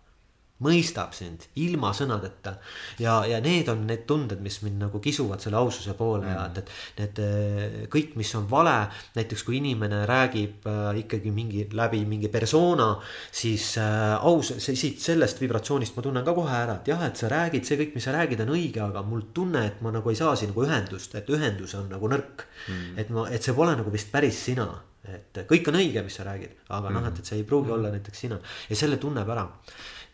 [0.62, 2.54] mõistab sind ilma sõnadeta.
[3.02, 6.30] ja, ja need on need tunded, mis mind nagu kisuvad selle aususe poole mm.
[6.30, 8.76] ja et, et need eh, kõik, mis on vale,
[9.18, 12.92] näiteks kui inimene räägib äh, ikkagi mingi läbi mingi persona,
[13.34, 17.32] siis äh, aus, siit sellest vibratsioonist ma tunnen ka kohe ära, et jah, et sa
[17.32, 20.20] räägid, see kõik, mis sa räägid, on õige, aga mul tunne, et ma nagu ei
[20.20, 22.94] saa siin nagu ühendust, et ühendus on nagu nõrk mm..
[23.02, 24.70] et ma, et see pole nagu vist päris sina
[25.04, 26.94] et kõik on õige, mis sa räägid, aga mm.
[26.96, 27.76] noh, et, et see ei pruugi mm.
[27.76, 28.38] olla näiteks sina
[28.70, 29.44] ja selle tunneb ära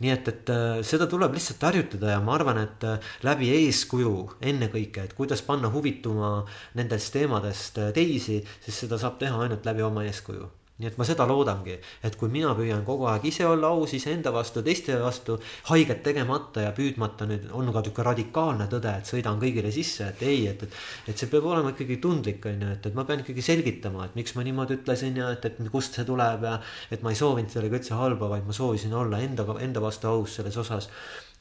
[0.01, 4.15] nii et, et äh, seda tuleb lihtsalt harjutada ja ma arvan, et äh, läbi eeskuju
[4.53, 6.33] ennekõike, et kuidas panna huvituma
[6.79, 10.49] nendest teemadest äh, teisi, siis seda saab teha ainult läbi oma eeskuju
[10.81, 11.75] nii et ma seda loodangi,
[12.07, 15.37] et kui mina püüan kogu aeg ise olla aus iseenda vastu, teiste vastu,
[15.69, 20.25] haiget tegemata ja püüdmata nüüd on ka niisugune radikaalne tõde, et sõidan kõigile sisse, et
[20.25, 20.79] ei, et, et.
[21.13, 24.17] et see peab olema ikkagi tundlik, on ju, et, et ma pean ikkagi selgitama, et
[24.17, 26.57] miks ma niimoodi ütlesin ja et, et kust see tuleb ja.
[26.91, 30.41] et ma ei soovinud sellega üldse halba, vaid ma soovisin olla endaga, enda vastu aus
[30.41, 30.91] selles osas.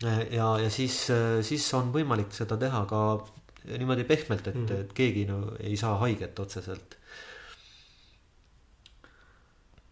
[0.03, 1.05] ja, ja siis,
[1.47, 3.01] siis on võimalik seda teha ka
[3.69, 4.81] niimoodi pehmelt, et mm, -hmm.
[4.81, 6.98] et keegi no ei saa haiget otseselt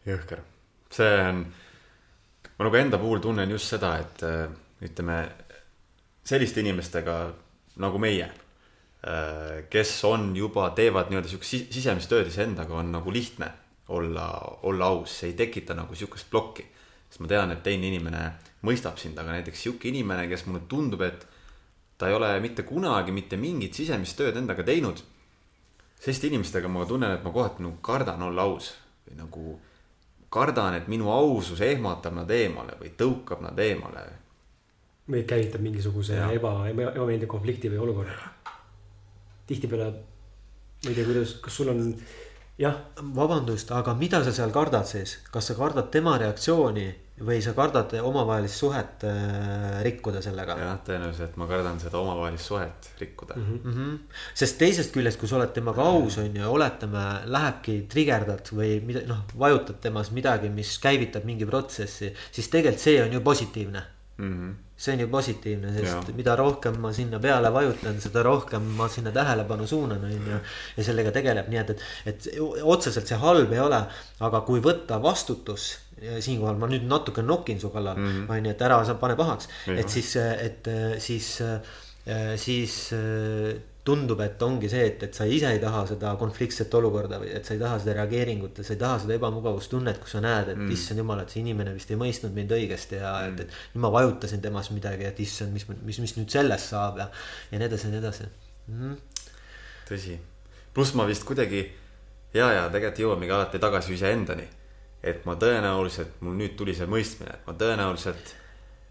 [0.07, 0.41] jõhker,
[0.93, 1.43] see on,
[2.57, 4.47] ma nagu enda puhul tunnen just seda, et äh,
[4.87, 5.19] ütleme
[6.27, 7.17] selliste inimestega
[7.83, 13.51] nagu meie, äh, kes on juba, teevad nii-öelda siukest sisemist tööd iseendaga, on nagu lihtne
[13.93, 14.29] olla,
[14.67, 16.65] olla aus, see ei tekita nagu sihukest plokki.
[17.07, 18.21] sest ma tean, et teine inimene
[18.67, 21.23] mõistab sind, aga näiteks sihuke inimene, kes mulle tundub, et
[21.97, 24.99] ta ei ole mitte kunagi mitte mingit sisemist tööd endaga teinud.
[25.99, 28.73] selliste inimestega ma tunnen, et ma kohati nagu kardan olla aus
[29.07, 29.45] või nagu
[30.29, 34.05] kardan, et minu ausus ehmatab nad eemale või tõukab nad eemale.
[35.07, 36.31] või käivitab mingisuguse ja.
[36.31, 38.17] eba, ebameeldiva konflikti või olukorra.
[39.47, 39.91] tihtipeale
[40.83, 41.79] ma ei tea, kuidas, kas sul on
[42.57, 42.77] jah,
[43.15, 46.87] vabandust, aga mida sa seal kardad siis, kas sa kardad tema reaktsiooni
[47.27, 50.57] või sa kardad omavahelist suhet äh, rikkuda sellega?
[50.61, 53.47] jah, tõenäoliselt ma kardan seda omavahelist suhet rikkuda mm.
[53.47, 53.63] -hmm.
[53.63, 54.19] Mm -hmm.
[54.41, 59.01] sest teisest küljest, kui sa oled temaga aus, on ju, oletame, lähebki trigerdad või mida,
[59.07, 63.83] noh, vajutad temas midagi, mis käivitab mingi protsessi, siis tegelikult see on ju positiivne.
[64.17, 64.66] Mm -hmm.
[64.77, 66.15] See on ju positiivne, sest ja.
[66.15, 70.41] mida rohkem ma sinna peale vajutan, seda rohkem ma sinna tähelepanu suunan, on ju.
[70.77, 72.27] ja sellega tegeleb, nii et, et, et
[72.61, 73.81] otseselt see halb ei ole,
[74.27, 75.69] aga kui võtta vastutus.
[75.97, 77.97] siinkohal ma nüüd natuke nokin su kallal,
[78.29, 80.69] on ju, et ära sa pane pahaks, et siis, et
[81.01, 81.31] siis,
[82.45, 87.21] siis äh, tundub, et ongi see, et, et sa ise ei taha seda konfliktset olukorda
[87.21, 90.21] või et sa ei taha seda reageeringut ja sa ei taha seda ebamugavustunnet, kus sa
[90.23, 90.73] näed, et mm.
[90.75, 93.33] issand jumal, et see inimene vist ei mõistnud mind õigesti ja mm.
[93.33, 96.99] et, et nüüd ma vajutasin temas midagi, et issand, mis, mis, mis nüüd sellest saab
[97.03, 97.09] ja,
[97.51, 98.81] ja nii edasi ja nii edasi mm.
[98.81, 99.29] -hmm.
[99.91, 100.17] tõsi,
[100.75, 101.63] pluss ma vist kuidagi
[102.33, 104.47] ja, ja tegelikult jõuamegi alati tagasi iseendani.
[105.03, 108.31] et ma tõenäoliselt, mul nüüd tuli see mõistmine, et ma tõenäoliselt,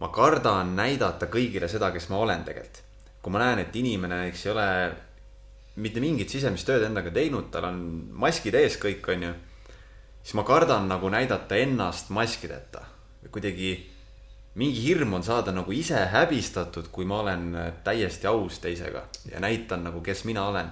[0.00, 2.85] ma kardan näidata kõigile seda, kes ma olen tegelikult.
[3.26, 4.68] Kui ma näen, et inimene, eks ei ole
[5.82, 7.80] mitte mingit sisemist tööd endaga teinud, tal on
[8.22, 9.32] maskid ees kõik, onju.
[10.22, 12.84] siis ma kardan nagu näidata ennast maskideta.
[13.30, 13.74] kuidagi
[14.54, 17.50] mingi hirm on saada nagu ise häbistatud, kui ma olen
[17.84, 20.70] täiesti aus teisega ja näitan nagu, kes mina olen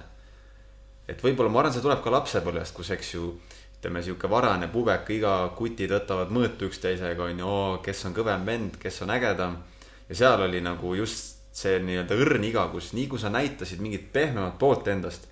[1.11, 3.35] et võib-olla ma arvan, see tuleb ka lapsepõlvest, kus, eks ju,
[3.77, 7.53] ütleme sihuke varane pubek, iga kutid võtavad mõõtu üksteisega, on ju,
[7.85, 9.59] kes on kõvem vend, kes on ägedam.
[10.07, 14.09] ja seal oli nagu just see nii-öelda õrn iga, kus nii kui sa näitasid mingit
[14.13, 15.29] pehmemat poolt endast,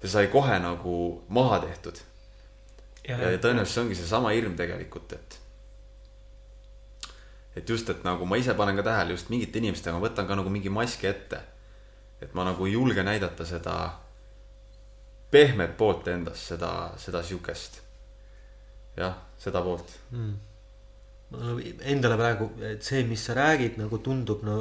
[0.00, 0.94] see sai kohe nagu
[1.28, 2.00] maha tehtud.
[3.08, 5.38] ja, ja tõenäoliselt see ongi seesama hirm tegelikult, et.
[7.60, 10.38] et just, et nagu ma ise panen ka tähele just mingite inimestega, ma võtan ka
[10.40, 11.42] nagu mingi maski ette.
[12.20, 13.76] et ma nagu ei julge näidata seda
[15.30, 17.82] pehmet poolt endast, seda, seda siukest.
[18.96, 19.92] jah, seda poolt.
[20.10, 20.34] mm..
[21.90, 24.60] Endale praegu, et see, mis sa räägid, nagu tundub no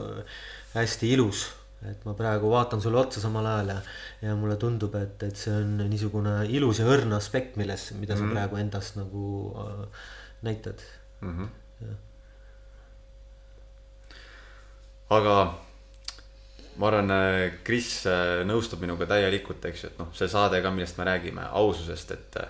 [0.74, 1.46] hästi ilus.
[1.86, 3.82] et ma praegu vaatan sulle otsa samal ajal ja,
[4.22, 8.24] ja mulle tundub, et, et see on niisugune ilus ja õrn aspekt, milles, mida sa
[8.24, 8.30] Mhm.
[8.30, 8.34] mm.
[8.34, 9.86] praegu endast nagu äh,
[10.42, 10.82] näitad.
[11.22, 11.38] mm.
[11.38, 11.50] -hmm.
[11.86, 11.96] Jah.
[15.10, 15.36] aga
[16.78, 17.12] ma arvan,
[17.64, 21.46] Kris äh, nõustub minuga täielikult, eks ju, et noh, see saade ka, millest me räägime,
[21.52, 22.48] aususest, et äh,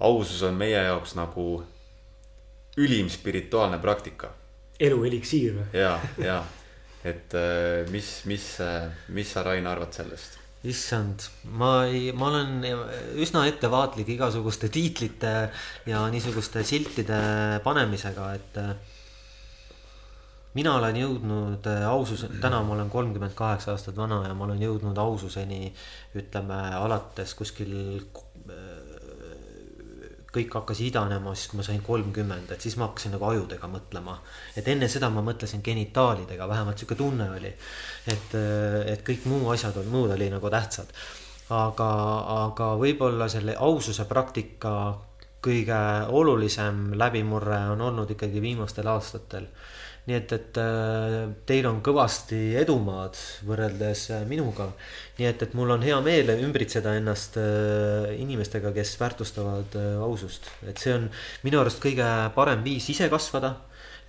[0.00, 1.64] ausus on meie jaoks nagu
[2.76, 4.32] ülim spirituaalne praktika
[4.80, 5.68] elu eliksiir või?
[5.76, 6.40] ja, ja
[7.06, 8.50] et äh, mis, mis,
[9.14, 10.40] mis sa, Rain, arvad sellest?
[10.66, 11.22] issand,
[11.54, 12.64] ma ei, ma olen
[13.22, 15.32] üsna ettevaatlik igasuguste tiitlite
[15.86, 17.20] ja niisuguste siltide
[17.64, 18.72] panemisega, et äh,
[20.56, 24.62] mina olen jõudnud äh, aususe, täna ma olen kolmkümmend kaheksa aastat vana ja ma olen
[24.62, 25.70] jõudnud aususeni,
[26.16, 28.75] ütleme alates kuskil äh,
[30.34, 34.18] kõik hakkas idanema siis, kui ma sain kolmkümmend, et siis ma hakkasin nagu ajudega mõtlema.
[34.56, 37.54] et enne seda ma mõtlesin genitaalidega, vähemalt sihuke tunne oli.
[38.06, 38.34] et,
[38.86, 40.92] et kõik muu asjad muud oli nagu tähtsad.
[41.50, 41.90] aga,
[42.44, 44.98] aga võib-olla selle aususe praktika
[45.46, 49.46] kõige olulisem läbimurre on olnud ikkagi viimastel aastatel
[50.06, 51.16] nii et, et äh,
[51.48, 54.68] teil on kõvasti edumaad võrreldes äh, minuga.
[55.18, 59.74] nii et, et mul on hea meel ümbritseda ennast äh, inimestega, kes väärtustavad
[60.06, 61.08] ausust, et see on
[61.46, 62.06] minu arust kõige
[62.38, 63.56] parem viis ise kasvada.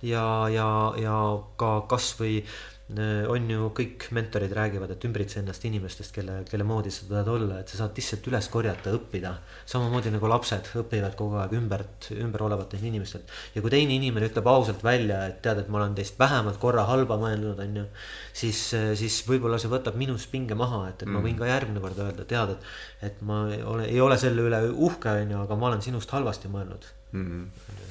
[0.02, 0.68] ja, ja,
[1.02, 1.18] ja
[1.58, 2.44] ka kasvõi
[2.88, 7.58] on ju kõik mentorid räägivad, et ümbritse ennast inimestest, kelle, kelle moodi sa tahad olla,
[7.60, 9.34] et sa saad lihtsalt üles korjata, õppida.
[9.68, 13.28] samamoodi nagu lapsed õpivad kogu aeg ümbert, ümber olevatelt inimestelt.
[13.54, 16.86] ja kui teine inimene ütleb ausalt välja, et tead, et ma olen teist vähemalt korra
[16.88, 17.84] halba mõelnud, on ju.
[18.32, 18.62] siis,
[19.02, 22.24] siis võib-olla see võtab minust pinge maha, et, et ma võin ka järgmine kord öelda,
[22.24, 22.72] tead, et,
[23.10, 26.16] et ma ei ole, ei ole selle üle uhke, on ju, aga ma olen sinust
[26.16, 26.88] halvasti mõelnud.
[27.12, 27.87] mm.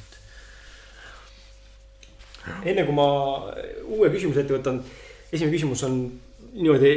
[2.64, 3.08] Enne kui ma
[3.88, 4.82] uue küsimuse ette võtan,
[5.32, 6.00] esimene küsimus on
[6.58, 6.94] niimoodi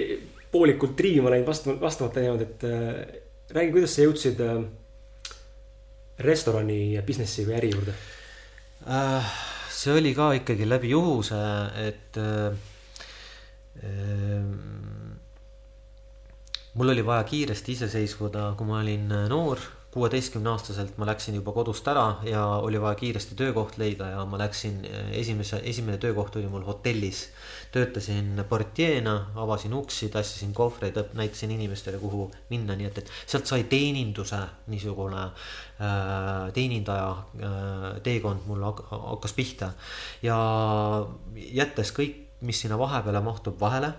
[0.51, 3.21] poolikult triivima läinud vastu, vastamata jäänud, et äh,
[3.55, 4.63] räägi, kuidas sa jõudsid äh,
[6.27, 7.95] restorani business'i või äri juurde?
[8.89, 9.33] Äh,
[9.71, 11.41] see oli ka ikkagi läbi juhuse,
[11.87, 12.55] et äh,
[13.85, 14.55] ähm,
[16.75, 21.89] mul oli vaja kiiresti iseseisvuda, kui ma olin noor, kuueteistkümne aastaselt ma läksin juba kodust
[21.91, 26.47] ära ja oli vaja kiiresti töökoht leida ja ma läksin äh, esimese, esimene töökoht oli
[26.49, 27.29] mul hotellis.
[27.73, 33.63] töötasin portjeena, avasin uksi, tassisin kohvreid, näitasin inimestele, kuhu minna, nii et, et sealt sai
[33.71, 39.73] teeninduse niisugune äh, teenindaja äh, teekond mul hak- hakkas pihta
[40.23, 40.41] ja
[41.35, 43.93] jättes kõik mis sinna vahepeale mahtub vahele,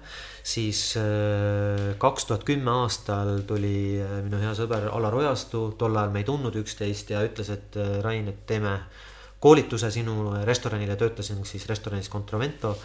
[0.44, 6.14] siis äh, kaks tuhat kümme aastal tuli äh, minu hea sõber Alar Ojastu, tol ajal
[6.14, 8.78] me ei tundnud üksteist ja ütles, et äh, Rain, et teeme
[9.42, 12.76] koolituse sinu restoranile, töötasin siis restoranis Contravento.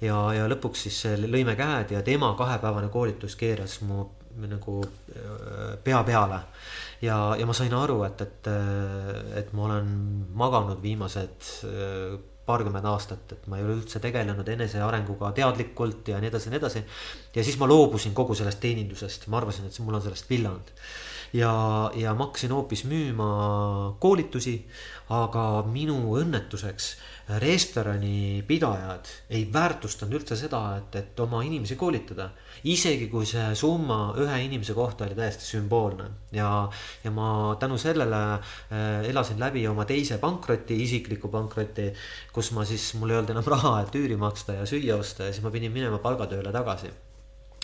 [0.00, 4.80] ja, ja lõpuks siis lõime käed ja tema kahepäevane koolitus keeras mu nagu
[5.84, 6.40] pea peale.
[7.00, 8.52] ja, ja ma sain aru, et, et,
[9.40, 9.90] et ma olen
[10.34, 11.52] maganud viimased
[12.46, 16.60] paarkümmend aastat, et ma ei ole üldse tegelenud enesearenguga teadlikult ja nii edasi ja nii
[16.60, 16.84] edasi.
[17.34, 20.72] ja siis ma loobusin kogu sellest teenindusest, ma arvasin, et mul on sellest villand.
[21.32, 21.54] ja,
[21.96, 23.28] ja ma hakkasin hoopis müüma
[24.00, 24.58] koolitusi,
[25.08, 26.94] aga minu õnnetuseks
[27.40, 32.30] restoranipidajad ei väärtustanud üldse seda, et, et oma inimesi koolitada.
[32.64, 36.48] Isegi kui see summa ühe inimese kohta oli täiesti sümboolne ja,
[37.04, 41.90] ja ma tänu sellele äh, elasin läbi oma teise pankroti, isikliku pankroti.
[42.32, 45.32] kus ma siis, mul ei olnud enam raha, et üüri maksta ja süüa osta ja
[45.32, 46.92] siis ma pidin minema palgatööle tagasi.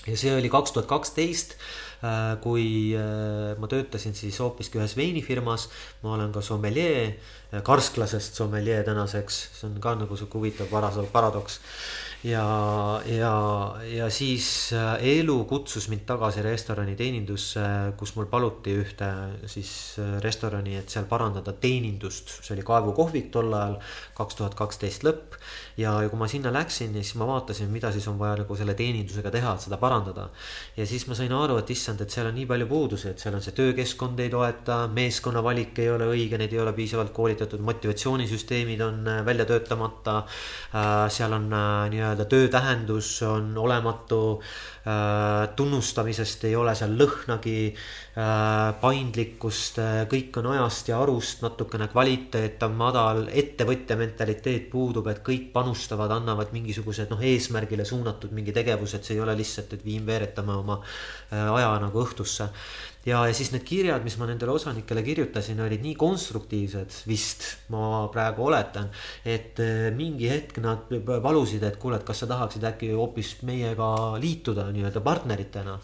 [0.07, 1.57] ja see oli kaks tuhat kaksteist
[2.01, 5.67] Äh, kui äh, ma töötasin siis hoopiski ühes veinifirmas,
[6.01, 7.03] ma olen ka sommeljee,
[7.53, 10.73] äh, karsklasest sommeljee tänaseks, see on ka nagu sihuke huvitav
[11.13, 11.59] paradoks
[12.25, 13.35] ja, ja,
[13.89, 17.65] ja siis äh, elu kutsus mind tagasi restorani teenindusse,
[17.97, 19.09] kus mul paluti ühte
[19.49, 23.79] siis äh, restorani, et seal parandada teenindust, see oli kaevukohvik tol ajal,
[24.19, 25.39] kaks tuhat kaksteist lõpp.
[25.77, 28.75] Ja, ja kui ma sinna läksin, siis ma vaatasin, mida siis on vaja nagu selle
[28.79, 30.29] teenindusega teha, et seda parandada.
[30.77, 33.35] ja siis ma sain aru, et issand, et seal on nii palju puudusi, et seal
[33.35, 37.61] on see töökeskkond ei toeta, meeskonna valik ei ole õige, neid ei ole piisavalt koolitatud,
[37.65, 40.21] motivatsioonisüsteemid on äh, välja töötamata.
[41.11, 44.70] seal on nii-öelda nii-öelda töö tähendus on olematu äh,.
[45.57, 52.62] Tunnustamisest ei ole seal lõhnagi äh,, paindlikkust äh,, kõik on ajast ja arust, natukene kvaliteet
[52.64, 59.05] on madal, ettevõtja mentaliteet puudub, et kõik panustavad, annavad mingisugused noh, eesmärgile suunatud mingi tegevused,
[59.05, 62.49] see ei ole lihtsalt, et viim veeretame oma äh, aja nagu õhtusse
[63.07, 68.07] ja, ja siis need kirjad, mis ma nendele osanikele kirjutasin, olid nii konstruktiivsed vist, ma
[68.13, 68.91] praegu oletan.
[69.25, 70.91] et äh, mingi hetk nad
[71.23, 75.79] palusid, et kuule, et kas sa tahaksid äkki hoopis meiega liituda nii-öelda partneritena.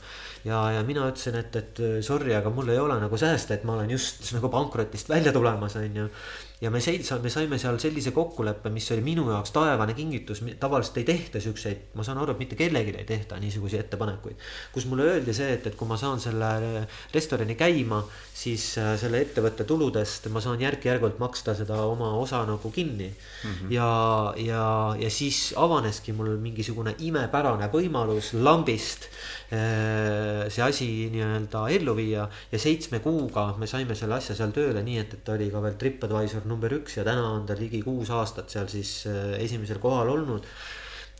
[0.45, 3.79] ja, ja mina ütlesin, et, et sorry, aga mul ei ole nagu sääste, et ma
[3.79, 6.11] olen just nagu pankrotist välja tulemas, on ju
[6.61, 11.01] ja me seis-, me saime seal sellise kokkuleppe, mis oli minu jaoks taevane kingitus, tavaliselt
[11.03, 14.41] ei tehta siukseid, ma saan aru, et mitte kellelegi ei tehta niisuguseid ettepanekuid.
[14.73, 18.01] kus mulle öeldi see, et, et kui ma saan selle restorani käima,
[18.35, 23.51] siis äh, selle ettevõtte tuludest ma saan järk-järgult maksta seda oma osa nagu kinni mm.
[23.51, 23.73] -hmm.
[23.77, 23.91] ja,
[24.37, 24.65] ja,
[25.01, 29.11] ja siis avaneski mul mingisugune imepärane võimalus lambist
[29.47, 34.83] Äh, see asi nii-öelda ellu viia ja seitsme kuuga me saime selle asja seal tööle,
[34.83, 37.83] nii et, et ta oli ka veel Tripadvisor number üks ja täna on ta ligi
[37.85, 40.47] kuus aastat seal siis äh, esimesel kohal olnud.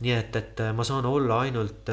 [0.01, 1.89] nii et, et äh, ma saan olla ainult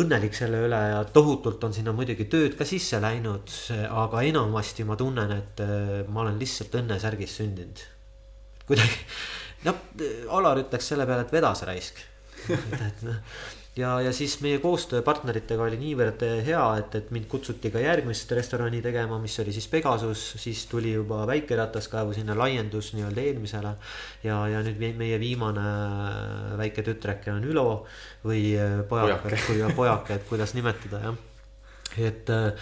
[0.00, 3.50] õnnelik selle üle ja tohutult on sinna muidugi tööd ka sisse läinud,
[3.90, 5.62] aga enamasti ma tunnen, et
[6.06, 7.82] ma olen lihtsalt õnnesärgis sündinud.
[8.68, 9.00] kuidagi,
[9.66, 9.80] noh,
[10.38, 11.98] Alar ütleks selle peale, et vedas raisk.
[12.54, 13.18] et, et noh
[13.80, 18.32] ja, ja siis meie koostöö partneritega oli niivõrd hea, et, et mind kutsuti ka järgmist
[18.36, 23.74] restorani tegema, mis oli siis Pegasus, siis tuli juba väike rataskaevu sinna laiendus nii-öelda eelmisele.
[24.24, 25.66] ja, ja nüüd meie viimane
[26.60, 27.68] väike tütreke on Ülo
[28.24, 28.54] või
[28.88, 29.40] pojake,
[29.76, 31.20] pojake, et kuidas nimetada jah.
[31.98, 32.52] et Äh,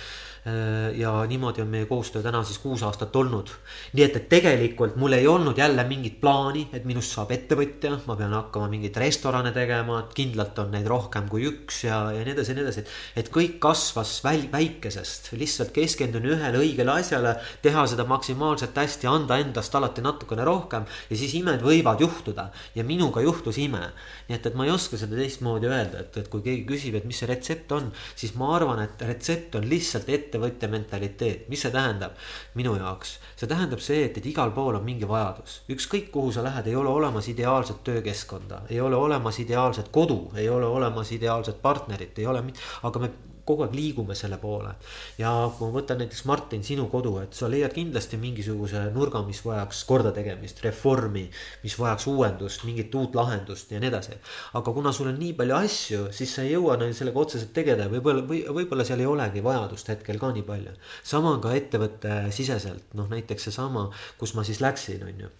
[0.98, 3.50] ja niimoodi on meie koostöö täna siis kuus aastat olnud.
[3.92, 8.16] nii et, et tegelikult mul ei olnud jälle mingit plaani, et minust saab ettevõtja, ma
[8.16, 12.34] pean hakkama mingeid restorane tegema, et kindlalt on neid rohkem kui üks ja, ja nii
[12.34, 12.84] edasi ja nii edasi.
[13.16, 19.38] et kõik kasvas väl, väikesest, lihtsalt keskendun ühele õigele asjale, teha seda maksimaalselt hästi, anda
[19.42, 23.90] endast alati natukene rohkem ja siis imed võivad juhtuda ja minuga juhtus ime.
[24.28, 27.06] nii et, et ma ei oska seda teistmoodi öelda, et, et kui keegi küsib, et
[27.08, 31.62] mis see retsept on, siis ma arvan, et retsept on lihtsalt ette ettevõtja mentaliteet, mis
[31.62, 32.16] see tähendab?
[32.54, 33.18] Minu jaoks?
[33.36, 36.76] see tähendab see, et, et igal pool on mingi vajadus, ükskõik kuhu sa lähed, ei
[36.76, 42.26] ole olemas ideaalset töökeskkonda, ei ole olemas ideaalset kodu, ei ole olemas ideaalset partnerit, ei
[42.26, 42.42] ole,
[42.82, 43.10] aga me
[43.48, 44.74] kogu aeg liigume selle poole.
[45.18, 49.40] ja kui ma võtan näiteks Martin, sinu kodu, et sa leiad kindlasti mingisuguse nurga, mis
[49.44, 51.24] vajaks kordategemist, reformi,
[51.64, 54.18] mis vajaks uuendust, mingit uut lahendust ja nii edasi.
[54.60, 58.24] aga kuna sul on nii palju asju, siis sa ei jõua sellega otseselt tegeleda, võib-olla,
[58.28, 60.76] või võib-olla seal ei olegi vajadust hetkel ka nii palju.
[61.02, 63.88] sama on ka ettevõtte siseselt, noh näiteks seesama,
[64.18, 65.36] kus ma siis läksin, on ju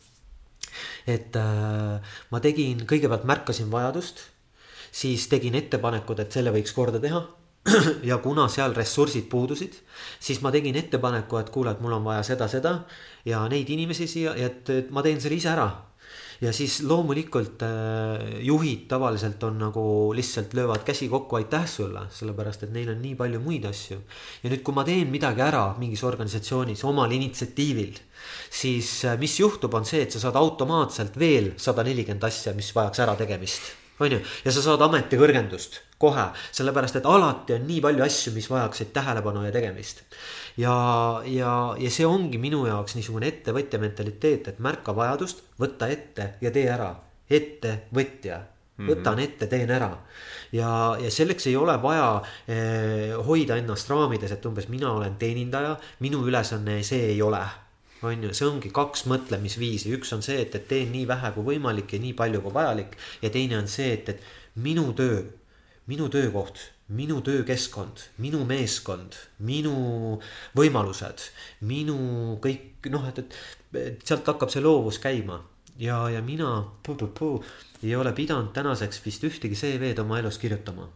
[1.09, 4.27] et äh, ma tegin, kõigepealt märkasin vajadust,
[4.93, 7.23] siis tegin ettepanekud, et selle võiks korda teha
[8.11, 9.75] ja kuna seal ressursid puudusid,
[10.21, 12.79] siis ma tegin ettepaneku, et kuule, et mul on vaja seda, seda
[13.29, 15.69] ja neid inimesi siia, et, et ma teen selle ise ära.
[16.41, 19.83] ja siis loomulikult äh, juhid tavaliselt on nagu
[20.15, 23.99] lihtsalt löövad käsi kokku, aitäh sulle, sellepärast et neil on nii palju muid asju.
[24.43, 27.99] ja nüüd, kui ma teen midagi ära mingis organisatsioonis omal initsiatiivil,
[28.51, 32.71] siis äh, mis juhtub, on see, et sa saad automaatselt veel sada nelikümmend asja, mis
[32.77, 38.05] vajaks ärategemist on ju, ja sa saad ametikõrgendust kohe, sellepärast et alati on nii palju
[38.05, 40.05] asju, mis vajaksid tähelepanu ja tegemist
[40.59, 40.77] ja,
[41.27, 46.55] ja, ja see ongi minu jaoks niisugune ettevõtja mentaliteet, et märka vajadust, võta ette ja
[46.55, 46.95] tee ära.
[47.29, 48.39] ettevõtja,
[48.79, 49.25] võtan mhm.
[49.25, 49.91] ette, teen ära.
[50.53, 55.77] ja, ja selleks ei ole vaja eh, hoida ennast raamides, et umbes mina olen teenindaja,
[56.01, 57.43] minu ülesanne see ei ole
[58.03, 61.47] on ju, see ongi kaks mõtlemisviisi, üks on see, et, et teen nii vähe kui
[61.53, 62.97] võimalik ja nii palju kui vajalik.
[63.23, 65.23] Ja teine on see, et, et minu töö,
[65.91, 69.75] minu töökoht minu töökeskkond, minu meeskond, minu
[70.57, 71.27] võimalused,
[71.69, 73.21] minu kõik noh, et,
[73.77, 75.43] et sealt hakkab see loovus käima.
[75.79, 77.43] Ja, ja mina puu, puu, puu,
[77.85, 80.89] ei ole pidanud tänaseks vist ühtegi CV-d oma elus kirjutama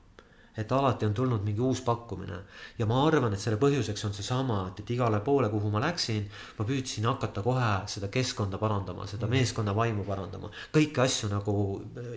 [0.57, 2.39] et alati on tulnud mingi uus pakkumine.
[2.79, 6.27] ja ma arvan, et selle põhjuseks on seesama, et, et igale poole, kuhu ma läksin,
[6.59, 9.33] ma püüdsin hakata kohe seda keskkonda parandama, seda mm.
[9.33, 10.51] meeskonna vaimu parandama.
[10.75, 11.55] kõiki asju nagu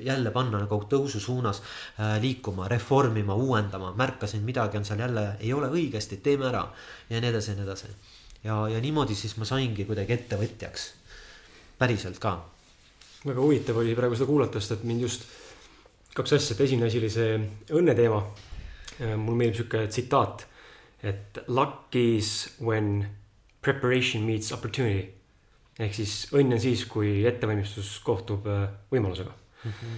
[0.03, 5.53] jälle panna nagu tõusu suunas äh, liikuma, reformima, uuendama, märkasin, midagi on seal jälle, ei
[5.53, 6.67] ole õigesti, teeme ära.
[7.09, 7.93] ja nii edasi ja nii edasi.
[8.43, 10.91] ja, ja niimoodi siis ma saingi kuidagi ettevõtjaks.
[11.79, 12.35] päriselt ka.
[13.25, 15.23] väga huvitav oli praegu seda kuulata, sest et mind just
[16.15, 17.37] kaks asja, et esimene asi oli see
[17.75, 18.21] õnneteema.
[19.01, 20.45] Äh, mulle meeldib sihuke tsitaat,
[21.03, 23.03] et luck is when
[23.65, 25.11] preparation meets opportunity.
[25.75, 28.61] ehk siis õnn on siis, kui ettevalmistus kohtub äh,
[28.93, 29.71] võimalusega mm.
[29.71, 29.97] -hmm.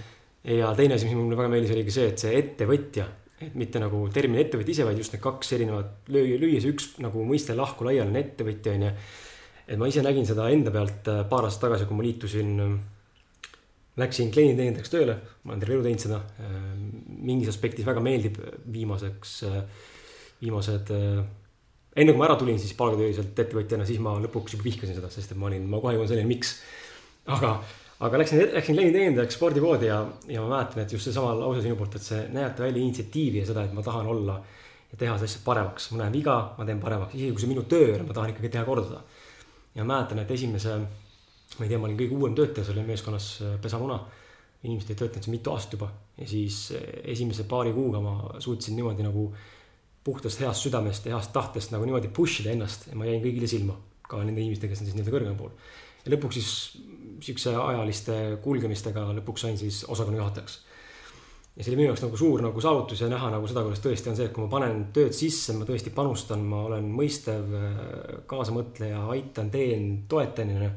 [0.56, 3.04] ja teine asi, mis mulle väga meeldis, oligi see, et see ettevõtja,
[3.46, 7.22] et mitte nagu termin ettevõtja ise, vaid just need kaks erinevat lüüa see üks nagu
[7.28, 8.92] mõiste lahku laiali on ettevõtja on ju.
[9.68, 12.58] et ma ise nägin seda enda pealt äh, paar aastat tagasi, kui ma liitusin
[13.98, 16.20] Läksin klienditeenindajaks tööle, ma olen terve elu teinud seda.
[16.42, 16.58] Äh,
[17.18, 18.38] mingis aspektis väga meeldib
[18.72, 19.88] viimaseks, äh,
[20.42, 21.24] viimased, äh,
[21.98, 25.34] enne kui ma ära tulin, siis palgatööliselt ettevõtjana, siis ma lõpuks juba vihkasin seda, sest
[25.34, 26.54] et ma olin, ma kohe jõuan selleni, miks.
[27.28, 27.56] aga,
[28.06, 29.98] aga läksin, läksin klienditeenindajaks spordipoodi ja,
[30.30, 33.50] ja ma mäletan, et just seesama lause sinu poolt, et see näidata välja initsiatiivi ja
[33.50, 34.38] seda, et ma tahan olla
[34.92, 35.90] ja teha seda asja paremaks.
[35.92, 38.52] ma näen viga, ma teen paremaks, isegi kui see minu töö on, ma tahan ikkagi
[38.54, 39.02] teha korda.
[39.74, 40.78] ja mäletan, et esimese
[41.58, 44.00] ma ei tea, ma olin kõige uuem töötaja seal meeskonnas, äh, pesamuna.
[44.58, 45.86] inimesed ei töötanud seal mitu aastat juba
[46.18, 49.28] ja siis äh, esimese paari kuuga ma suutsin niimoodi nagu
[50.04, 53.50] puhtast heast südamest ja heast tahtest nagu niimoodi push ida ennast ja ma jäin kõigile
[53.50, 53.76] silma.
[54.08, 55.50] ka nende inimestega, kes on siis nii-öelda kõrgemal pool.
[56.04, 56.50] ja lõpuks siis
[57.22, 60.58] siukse ajaliste kulgemistega lõpuks sain siis osakonna juhatajaks
[61.58, 64.12] ja see oli minu jaoks nagu suur nagu saavutus ja näha nagu seda, kuidas tõesti
[64.12, 68.12] on see, et kui ma panen tööd sisse, ma tõesti panustan, ma olen mõistev, äh,
[68.30, 70.70] kaasamõtleja, aitan, teen, toetan, onju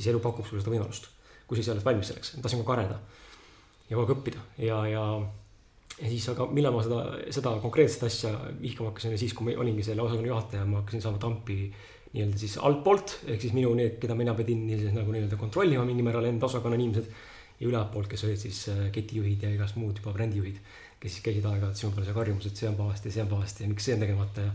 [0.00, 1.10] siis elu pakub sulle seda võimalust.
[1.46, 2.98] kui sa ise oled valmis selleks, ma tahtsin kogu aeg areneda
[3.90, 5.04] ja kogu aeg õppida ja, ja,
[5.98, 7.00] ja siis, aga millal ma seda,
[7.34, 8.30] seda konkreetset asja
[8.60, 11.58] vihkama hakkasin, siis, kui ma olingi selle osakonna juhataja, ma hakkasin saama tampi
[12.14, 16.06] nii-öelda siis altpoolt, ehk siis minu need, keda mina pidin nii-öelda nagu nii-öelda kontrollima mingil
[16.06, 17.10] määral enda osakonna inimesed.
[17.60, 20.56] ja ülaltpoolt, kes olid siis äh, ketijuhid ja igast muud juba brändijuhid,
[21.00, 23.68] kes siis käisid aeg-ajalt sinu peale karjumas, et see on pahasti, see on pahasti ja
[23.68, 24.54] miks see on tegemata ja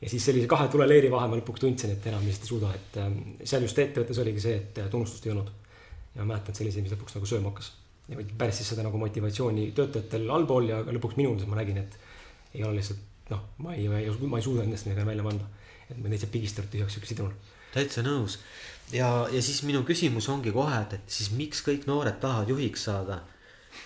[0.00, 2.98] ja siis sellise kahe tuleleeri vahel ma lõpuks tundsin, et enam lihtsalt ei suuda, et
[3.02, 5.52] ähm, seal just ettevõttes oligi see, et äh, tunnustust ei olnud.
[6.14, 7.72] ja mäletan, et see oli see, mis lõpuks nagu sööma hakkas.
[8.08, 11.98] ja päris siis seda nagu motivatsiooni töötajatel allpool ja lõpuks minul, ma nägin, et
[12.54, 15.48] ei ole lihtsalt noh, ma ei, ma ei, ma ei suuda endast midagi välja panna.
[15.90, 17.34] et ma täitsa pigistanud tühjaks sihuke sidrun.
[17.74, 18.38] täitsa nõus
[18.92, 22.88] ja, ja siis minu küsimus ongi kohe, et, et siis miks kõik noored tahavad juhiks
[22.88, 23.20] saada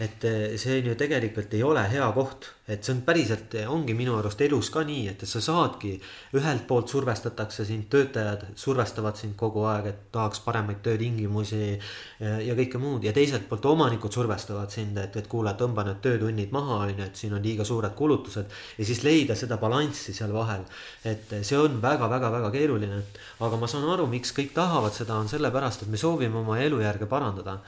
[0.00, 3.92] et eh, see on ju tegelikult ei ole hea koht, et see on päriselt, ongi
[3.96, 5.92] minu arust elus ka nii, et sa saadki,
[6.38, 12.80] ühelt poolt survestatakse sind, töötajad survestavad sind kogu aeg, et tahaks paremaid töötingimusi ja, kõike
[12.80, 16.94] muud ja teiselt poolt omanikud survestavad sind, et, et kuule, tõmba need töötunnid maha, on
[16.94, 20.64] ju, et siin on liiga suured kulutused ja siis leida seda balanssi seal vahel.
[21.04, 23.02] et see on väga-väga-väga keeruline,
[23.44, 27.04] aga ma saan aru, miks kõik tahavad seda, on sellepärast, et me soovime oma elujärge
[27.10, 27.58] parandada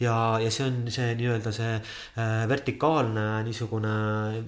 [0.00, 4.45] ja, ja see on see nii-öelda see äh, vertikaalne niisugune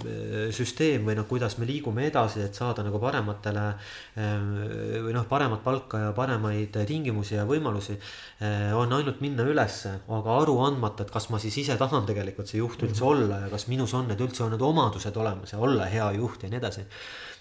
[0.55, 5.63] süsteem või noh, kuidas me liigume edasi, et saada nagu parematele äh, või noh, paremat
[5.65, 8.75] palka ja paremaid tingimusi ja võimalusi äh,.
[8.77, 12.63] on ainult minna ülesse, aga aru andmata, et kas ma siis ise tahan tegelikult see
[12.63, 13.13] juht üldse mm -hmm.
[13.13, 16.43] olla ja kas minus on need üldse on need omadused olemas ja olla hea juht
[16.43, 16.87] ja nii edasi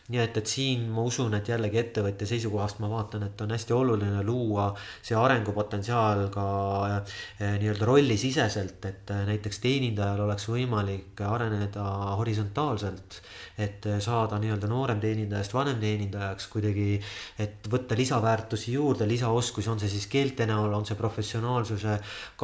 [0.08, 3.76] nii et, et siin ma usun, et jällegi ettevõtja seisukohast ma vaatan, et on hästi
[3.76, 6.46] oluline luua see arengupotentsiaal ka
[6.96, 11.88] eh, nii-öelda rollisiseselt, et eh, näiteks teenindajal oleks võimalik areneda
[12.22, 13.20] horisontaalselt.
[13.58, 17.02] Et saada nii-öelda noorem teenindajast vanem teenindajaks kuidagi,
[17.42, 21.98] et võtta lisaväärtusi juurde, lisaoskusi, on see siis keelte näol, on see professionaalsuse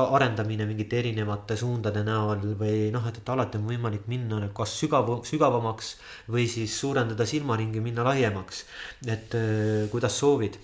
[0.03, 5.14] arendamine mingite erinevate suundade näol või noh, et, et alati on võimalik minna kas sügav,
[5.28, 5.95] sügavamaks
[6.34, 8.66] või siis suurendada silma silmaringi minna laiemaks,
[9.07, 10.57] et äh, kuidas soovid?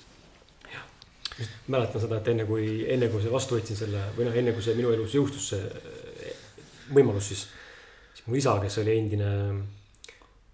[1.67, 4.63] Mäletan seda, et enne kui, enne kui see vastu võtsin selle või noh, enne kui
[4.63, 6.39] see minu elus jõustus see äh,
[6.95, 7.45] võimalus, siis,
[8.15, 9.29] siis mu isa, kes oli endine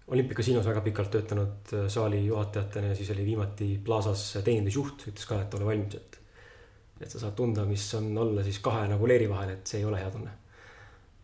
[0.06, 5.40] olümpiakasiinos väga pikalt töötanud äh, saali juhatajatena ja siis oli viimati Plaza's teenindusjuht, ütles ka,
[5.42, 6.20] et ole valmis, et.
[7.00, 9.88] et sa saad tunda, mis on olla siis kahe nagu leeri vahel, et see ei
[9.88, 10.30] ole hea tunne.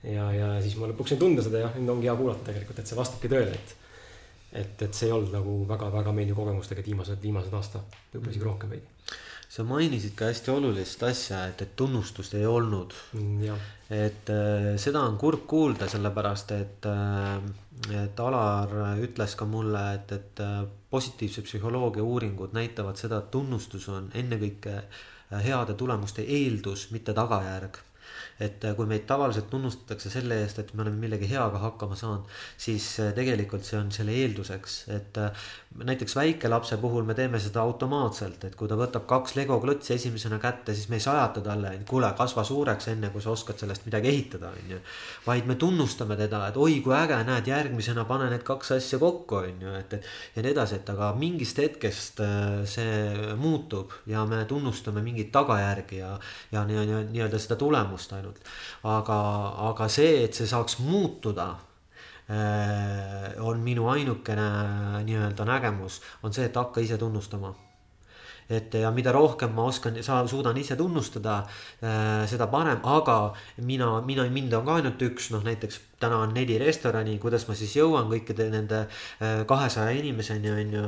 [0.02, 2.90] ja, ja siis ma lõpuks sain tunda seda ja nüüd ongi hea kuulata tegelikult, et
[2.90, 3.78] see vastabki tõele, et
[4.52, 7.80] et, et see ei olnud nagu väga-väga meeldiv kogemus tegelikult viimased, viimased aasta,
[8.12, 9.16] võib-olla isegi rohkem veidi.
[9.52, 13.66] Sa mainisid ka hästi olulist asja, et, et tunnustust ei olnud mm,.
[13.92, 17.36] et äh, seda on kurb kuulda, sellepärast et äh,,
[17.92, 18.72] et Alar
[19.02, 24.76] ütles ka mulle, et, et äh, positiivse psühholoogia uuringud näitavad seda, et tunnustus on ennekõike
[24.78, 27.82] äh, heade tulemuste eeldus, mitte tagajärg
[28.42, 32.30] et äh, kui meid tavaliselt tunnustatakse selle eest, et me oleme millegi heaga hakkama saanud,
[32.60, 35.44] siis äh, tegelikult see on selle eelduseks, et äh,
[35.84, 40.40] näiteks väikelapse puhul me teeme seda automaatselt, et kui ta võtab kaks Lego klotsi esimesena
[40.42, 43.86] kätte, siis me ei sajata talle, et kuule, kasva suureks, enne kui sa oskad sellest
[43.88, 44.80] midagi ehitada, on ju.
[45.26, 49.42] vaid me tunnustame teda, et oi kui äge, näed, järgmisena pane need kaks asja kokku,
[49.42, 52.20] on ju, et, et ja nii edasi, et aga mingist hetkest
[52.68, 56.12] see muutub ja me tunnustame mingeid tagajärgi ja,
[56.52, 58.48] ja nii-öelda nii, nii seda tulemust ainult ainult.
[58.82, 59.18] aga,
[59.70, 61.56] aga see, et see saaks muutuda
[62.28, 67.54] äh, on minu ainukene nii-öelda nägemus, on see, et hakka ise tunnustama
[68.52, 71.38] et ja mida rohkem ma oskan, saan, suudan ise tunnustada
[71.82, 73.32] äh,, seda parem, aga
[73.62, 77.56] mina, mina, mind on ka ainult üks, noh näiteks täna on neli restorani, kuidas ma
[77.58, 80.84] siis jõuan kõikide nende äh, kahesaja inimeseni on ju,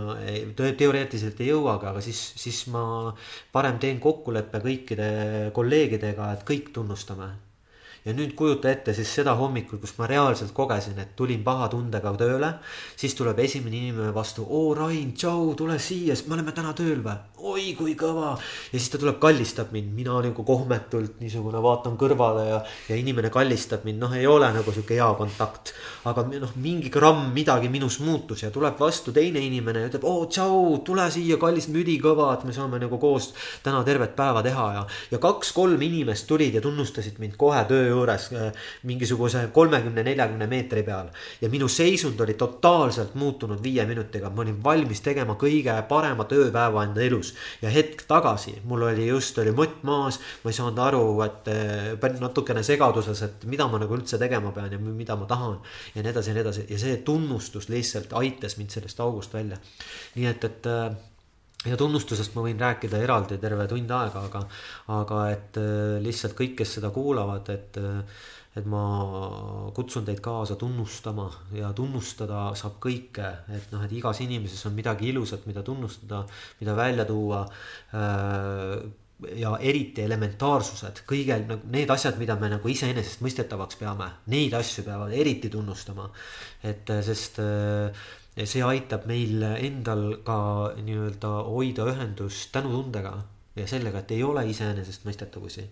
[0.81, 2.85] teoreetiliselt ei jõuagi, aga siis, siis ma
[3.55, 5.09] parem teen kokkuleppe kõikide
[5.57, 7.33] kolleegidega, et kõik tunnustame.
[8.05, 12.13] Ja nüüd kujuta ette siis seda hommikul, kus ma reaalselt kogesin, et tulin paha tundega
[12.21, 12.51] tööle.
[12.97, 17.17] siis tuleb esimene inimene vastu, oo Rain, tšau, tule siia, me oleme täna tööl või?
[17.45, 18.33] Oi kui kõva.
[18.73, 23.29] ja siis ta tuleb, kallistab mind, mina nagu kohmetult niisugune vaatan kõrvale ja, ja inimene
[23.33, 25.75] kallistab mind, noh, ei ole nagu sihuke hea kontakt.
[26.09, 30.25] aga noh, mingi gramm midagi minus muutus ja tuleb vastu teine inimene ja ütleb, oo
[30.27, 33.33] tšau, tule siia, kallis müdi kõva, et me saame nagu koos
[33.65, 38.31] täna tervet päeva teha ja, ja kaks-kolm inimest tulid ja tunnustasid mind kohe töö juures
[38.33, 41.13] äh, mingisuguse kolmekümne, neljakümne meetri peal.
[41.41, 46.89] ja minu seisund oli totaalselt muutunud viie minutiga, ma olin valmis tegema kõige parema tööpäeva
[46.89, 47.34] enda elus.
[47.63, 52.21] Ja hetk tagasi mul oli just, oli mott maas, ma ei saanud aru, et äh,
[52.21, 55.59] natukene segaduses, et mida ma nagu üldse tegema pean ja mida ma tahan.
[55.95, 59.59] ja nii edasi ja nii edasi ja see tunnustus lihtsalt aitas mind sellest august välja.
[60.15, 60.95] nii et, et äh,
[61.71, 64.47] ja tunnustusest ma võin rääkida eraldi terve tund aega, aga,
[65.01, 67.83] aga et äh, lihtsalt kõik, kes seda kuulavad, et,
[68.55, 68.83] et ma
[69.75, 71.27] kutsun teid kaasa tunnustama
[71.59, 76.23] ja tunnustada saab kõike, et noh, et igas inimeses on midagi ilusat, mida tunnustada,
[76.61, 78.77] mida välja tuua äh,
[79.39, 85.15] ja eriti elementaarsused, kõige nagu need asjad, mida me nagu iseenesestmõistetavaks peame, neid asju peavad
[85.15, 86.11] eriti tunnustama.
[86.63, 88.07] et sest äh,
[88.43, 90.39] see aitab meil endal ka
[90.79, 93.15] nii-öelda hoida ühendust tänutundega
[93.57, 95.69] ja sellega, et ei ole iseenesestmõistetavusi.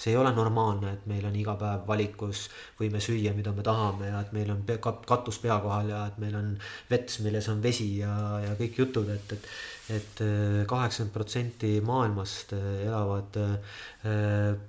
[0.00, 2.46] See ei ole normaalne, et meil on iga päev valikus,
[2.78, 4.62] võime süüa, mida me tahame ja et meil on
[5.06, 6.54] katus pea kohal ja et meil on
[6.90, 8.14] vets, milles on vesi ja,
[8.46, 9.52] ja kõik jutud, et, et
[9.90, 13.74] et äh, kaheksakümmend protsenti maailmast äh, elavad äh,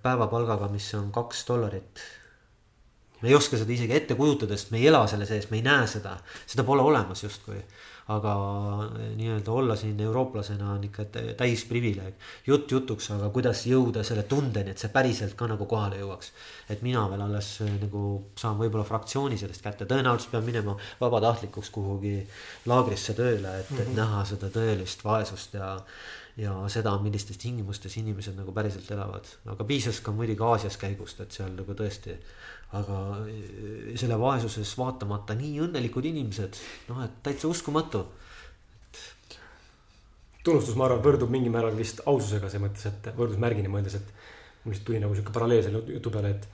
[0.02, 2.02] päevapalgaga, mis on kaks dollarit
[3.22, 5.66] me ei oska seda isegi ette kujutada, sest me ei ela selle sees, me ei
[5.66, 6.16] näe seda,
[6.50, 7.60] seda pole olemas justkui.
[8.08, 8.34] Aga
[9.00, 11.06] eh, nii-öelda olla siin eurooplasena on ikka
[11.38, 12.14] täis privileeg.
[12.48, 16.32] jutt jutuks, aga kuidas jõuda selle tundeni, et see päriselt ka nagu kohale jõuaks.
[16.70, 21.70] et mina veel alles eh, nagu saan võib-olla fraktsiooni sellest kätte, tõenäoliselt pean minema vabatahtlikuks
[21.70, 22.16] kuhugi
[22.66, 23.82] laagrisse tööle, et mm, -hmm.
[23.82, 23.98] et mhm.
[23.98, 25.78] näha seda tõelist vaesust ja
[26.38, 31.32] ja seda, millistes tingimustes inimesed nagu päriselt elavad, aga piisas ka muidugi Aasias käigust, et
[31.32, 32.16] seal nagu tõesti
[32.80, 32.98] aga
[33.28, 36.60] eh, selle vaesuses vaatamata nii õnnelikud inimesed,
[36.92, 39.38] noh, et täitsa uskumatu et....
[40.46, 44.14] tunnustus, ma arvan, võrdub mingil määral vist aususega selles mõttes, et võrdusmärgini mõeldes, et
[44.64, 46.48] mul lihtsalt tuli nagu sihuke paralleel selle jutu peale, et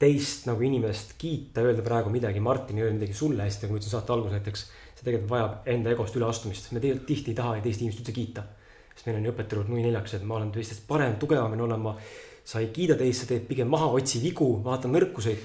[0.00, 3.94] teist nagu inimest kiita, öelda praegu midagi Martini, öelda midagi sulle hästi, nagu ma ütlesin
[3.94, 4.66] saate alguses näiteks.
[4.96, 8.44] see tegelikult vajab enda egost üleastumist, me tegelikult tihti ei taha teist inimest üldse kiita.
[8.94, 11.80] sest meil on ju õpetatud nui neljaks, et ma olen teistest parem, tugevam ja olen
[11.80, 11.92] ma,
[12.46, 15.42] sa ei kiida teist, sa teed pigem maha, otsi vigu, vaata nõrkuseid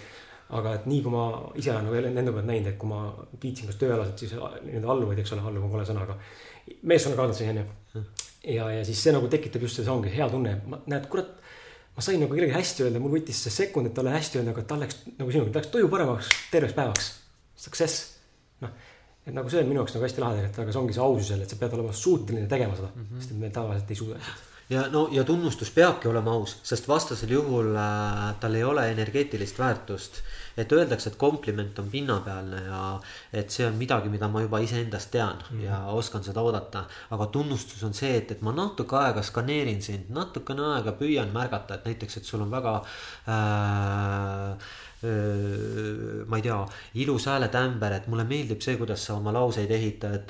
[0.57, 1.25] aga et nii kui ma
[1.59, 3.01] ise olen nagu enda pealt näinud, et kui ma
[3.39, 6.17] kiitsin kas tööalaselt, siis nii-öelda alluvaid, eks ole, alluv on kole sõna, aga
[6.91, 8.03] meeskonnakaaslased onju.
[8.51, 10.57] ja, ja siis see nagu tekitab just see, ongi hea tunne,
[10.91, 11.31] näed, kurat
[11.95, 14.67] ma sain nagu kellegi hästi öelda, mul võttis see sekund, et talle hästi öelda, aga
[14.67, 17.11] tal läks nagu sinuga, läks tuju paremaks terveks päevaks.
[17.61, 18.05] Success.
[18.63, 18.71] noh,
[19.23, 21.31] et nagu see on minu jaoks nagu hästi lahe tegelikult, aga see ongi see ausus
[21.31, 23.19] jälle, et sa pead olema suuteline tegema seda mm, -hmm.
[23.21, 26.87] sest et me tavaliselt ei suuda lihtsalt ja no ja tunnustus peabki olema aus, sest
[26.87, 30.21] vastasel juhul äh, tal ei ole energeetilist väärtust
[30.57, 32.81] et öeldakse, et kompliment on pinnapealne ja
[33.33, 35.63] et see on midagi, mida ma juba iseendast tean mm.
[35.65, 36.85] ja oskan seda oodata.
[37.11, 41.79] aga tunnustus on see, et, et ma natuke aega skaneerin sind, natukene aega püüan märgata,
[41.79, 42.77] et näiteks, et sul on väga
[43.31, 44.71] äh,
[45.01, 46.57] ma ei tea,
[47.01, 50.29] ilus hääletämber, et mulle meeldib see, kuidas sa oma lauseid ehitad.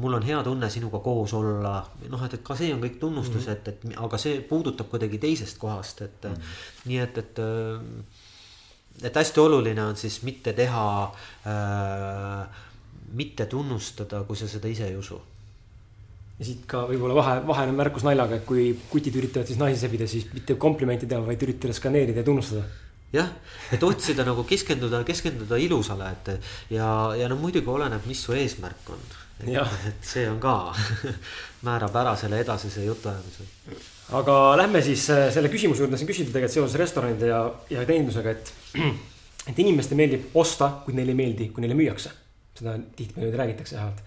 [0.00, 1.76] mul on hea tunne sinuga koos olla,
[2.08, 3.52] noh, et, et ka see on kõik tunnustus mm, -hmm.
[3.52, 6.88] et, et aga see puudutab kuidagi teisest kohast, et mm -hmm.
[6.90, 7.40] nii et, et
[9.02, 11.12] et hästi oluline on siis mitte teha
[11.46, 12.48] äh,,
[13.12, 15.20] mitte tunnustada, kui sa seda ise ei usu.
[16.38, 20.06] ja siit ka võib-olla vahe, vahene märkus naljaga, et kui kutid üritavad siis naisi sebida,
[20.10, 22.64] siis mitte komplimenti teha, vaid üritada skaneerida ja tunnustada
[23.14, 23.30] jah,
[23.72, 26.88] et otsida nagu keskenduda, keskenduda ilusale, et ja,
[27.18, 29.08] ja no muidugi oleneb, mis su eesmärk on.
[29.44, 30.74] et see on ka
[31.66, 33.48] määrab ära selle edasise jutuajamise
[34.12, 37.40] aga lähme siis äh, selle küsimuse juurde, siin küsiti tegelikult seoses restoranide ja,
[37.72, 38.52] ja teenindusega, et,
[39.50, 42.12] et inimestele meeldib osta, kuid neile ei meeldi, kui neile müüakse.
[42.54, 44.02] seda tihtipeale räägitakse vähemalt.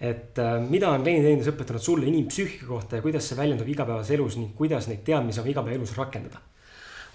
[0.00, 4.36] et äh, mida on klienditeenindus õpetanud sulle inimpsüühika kohta ja kuidas see väljendub igapäevases elus
[4.36, 6.40] ning kuidas neid teadmisi oma igapäevaelus rakendada?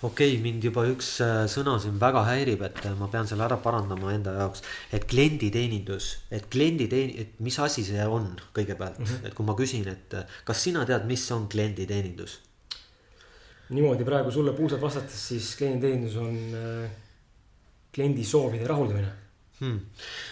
[0.03, 3.45] Okei okay,, mind juba üks äh, sõna siin väga häirib, et äh, ma pean selle
[3.47, 4.63] ära parandama enda jaoks.
[4.93, 9.27] et klienditeenindus, et klienditeen-, et mis asi see on kõigepealt mm, -hmm.
[9.27, 12.39] et kui ma küsin, et äh, kas sina tead, mis on klienditeenindus?
[13.69, 16.35] niimoodi praegu sulle puusalt vastates, siis klienditeenindus on
[17.95, 19.07] kliendi soovide rahuldamine
[19.59, 19.79] hmm..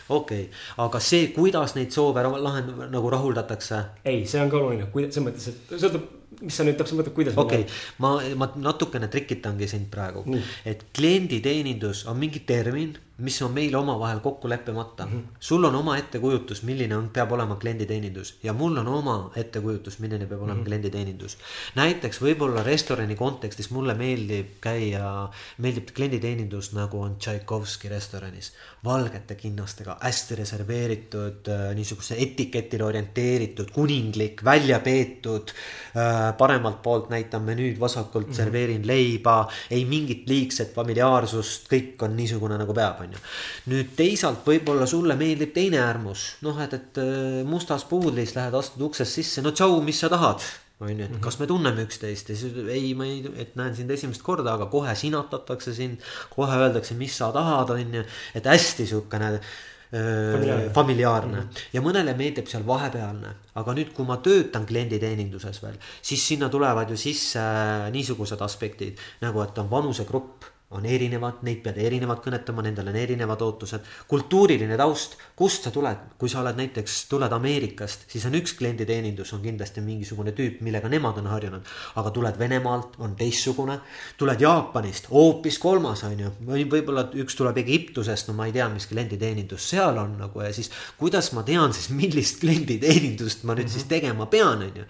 [0.10, 0.52] okei okay.,
[0.86, 3.80] aga see, kuidas neid soove lahend-, nagu rahuldatakse?
[4.06, 7.38] ei, see on ka oluline, selles mõttes, et sõltub mis sa nüüd täpselt mõtled, kuidas?
[7.38, 10.26] okei okay., ma, ma natukene trikitangi sind praegu,
[10.66, 15.12] et klienditeenindus on mingi termin mis on meil omavahel kokku leppimata mm.
[15.12, 15.38] -hmm.
[15.40, 20.26] sul on oma ettekujutus, milline on, peab olema klienditeenindus ja mul on oma ettekujutus, milline
[20.26, 20.66] peab olema mm -hmm.
[20.66, 21.38] klienditeenindus.
[21.76, 28.52] näiteks võib-olla restorani kontekstis mulle meeldib käia, meeldib klienditeenindus nagu on Tšaikovski restoranis.
[28.84, 35.54] valgete kinnastega, hästi reserveeritud, äh, niisuguse etiketile orienteeritud, kuninglik, välja peetud.
[35.96, 38.36] Äh, paremalt poolt näitan menüüd, vasakult mm -hmm.
[38.36, 43.13] serveerin leiba, ei mingit liigset familiaarsust, kõik on niisugune nagu peab on ju.
[43.72, 48.86] Nüüd teisalt võib-olla sulle meeldib teine äärmus, noh, et, et äh, mustas puudlis lähed, astud
[48.90, 50.44] uksest sisse, no tšau, mis sa tahad?
[50.84, 51.22] On ju, et mhm.
[51.24, 52.32] kas me tunneme üksteist?
[52.34, 56.02] Ja siis ei, ma ei, et näen sind esimest korda, aga kohe sinatatakse sind.
[56.34, 58.04] kohe öeldakse, mis sa tahad, on ju,
[58.36, 59.38] et hästi siukene
[59.94, 61.38] familiaarne, familiaarne.
[61.38, 61.60] Mm -hmm.
[61.74, 66.90] ja mõnele meeldib seal vahepealne, aga nüüd, kui ma töötan klienditeeninduses veel, siis sinna tulevad
[66.90, 67.40] ju sisse
[67.92, 70.44] niisugused aspektid nagu, et on vanusegrupp
[70.74, 73.82] on erinevad, neid pead erinevalt kõnetama, nendel on erinevad ootused.
[74.08, 79.34] kultuuriline taust, kust sa tuled, kui sa oled näiteks, tuled Ameerikast, siis on üks klienditeenindus
[79.34, 81.62] on kindlasti mingisugune tüüp, millega nemad on harjunud.
[81.96, 83.80] aga tuled Venemaalt, on teistsugune.
[84.18, 88.68] tuled Jaapanist, hoopis kolmas on ju, või võib-olla üks tuleb Egiptusest, no ma ei tea,
[88.70, 90.72] mis klienditeenindus seal on nagu ja siis.
[90.98, 93.74] kuidas ma tean siis, millist klienditeenindust ma nüüd mm -hmm.
[93.74, 94.86] siis tegema pean, on ju.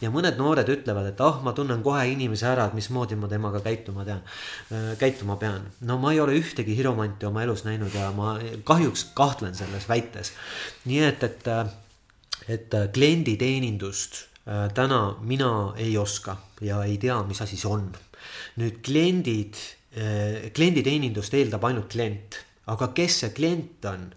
[0.00, 3.60] ja mõned noored ütlevad, et ah, ma tunnen kohe inimese ära, et mismoodi ma temaga
[3.60, 4.22] käituma tean,
[4.98, 5.68] käituma ma pean.
[5.80, 8.36] no ma ei ole ühtegi hiromanti oma elus näinud ja ma
[8.68, 10.32] kahjuks kahtlen selles väites.
[10.88, 11.48] nii et, et,
[12.48, 17.90] et klienditeenindust äh, täna mina ei oska ja ei tea, mis asi see on.
[18.58, 19.58] nüüd kliendid,
[19.96, 24.08] äh, klienditeenindust eeldab ainult klient, aga kes see klient on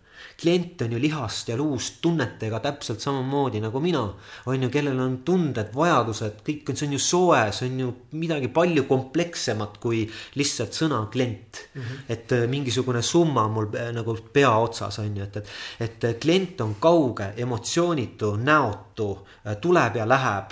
[0.42, 4.02] klient on ju lihast ja luust tunnetega täpselt samamoodi nagu mina.
[4.46, 7.92] on ju, kellel on tunded, vajadused, kõik on, see on ju soe, see on ju
[8.18, 10.04] midagi palju komplekssemat kui
[10.40, 11.82] lihtsalt sõna klient mm.
[11.82, 12.02] -hmm.
[12.10, 15.48] et äh, mingisugune summa mul äh, nagu pea otsas on ju, et, et,
[15.80, 19.28] et äh, klient on kauge, emotsioonitu, näotu,
[19.62, 20.52] tuleb ja läheb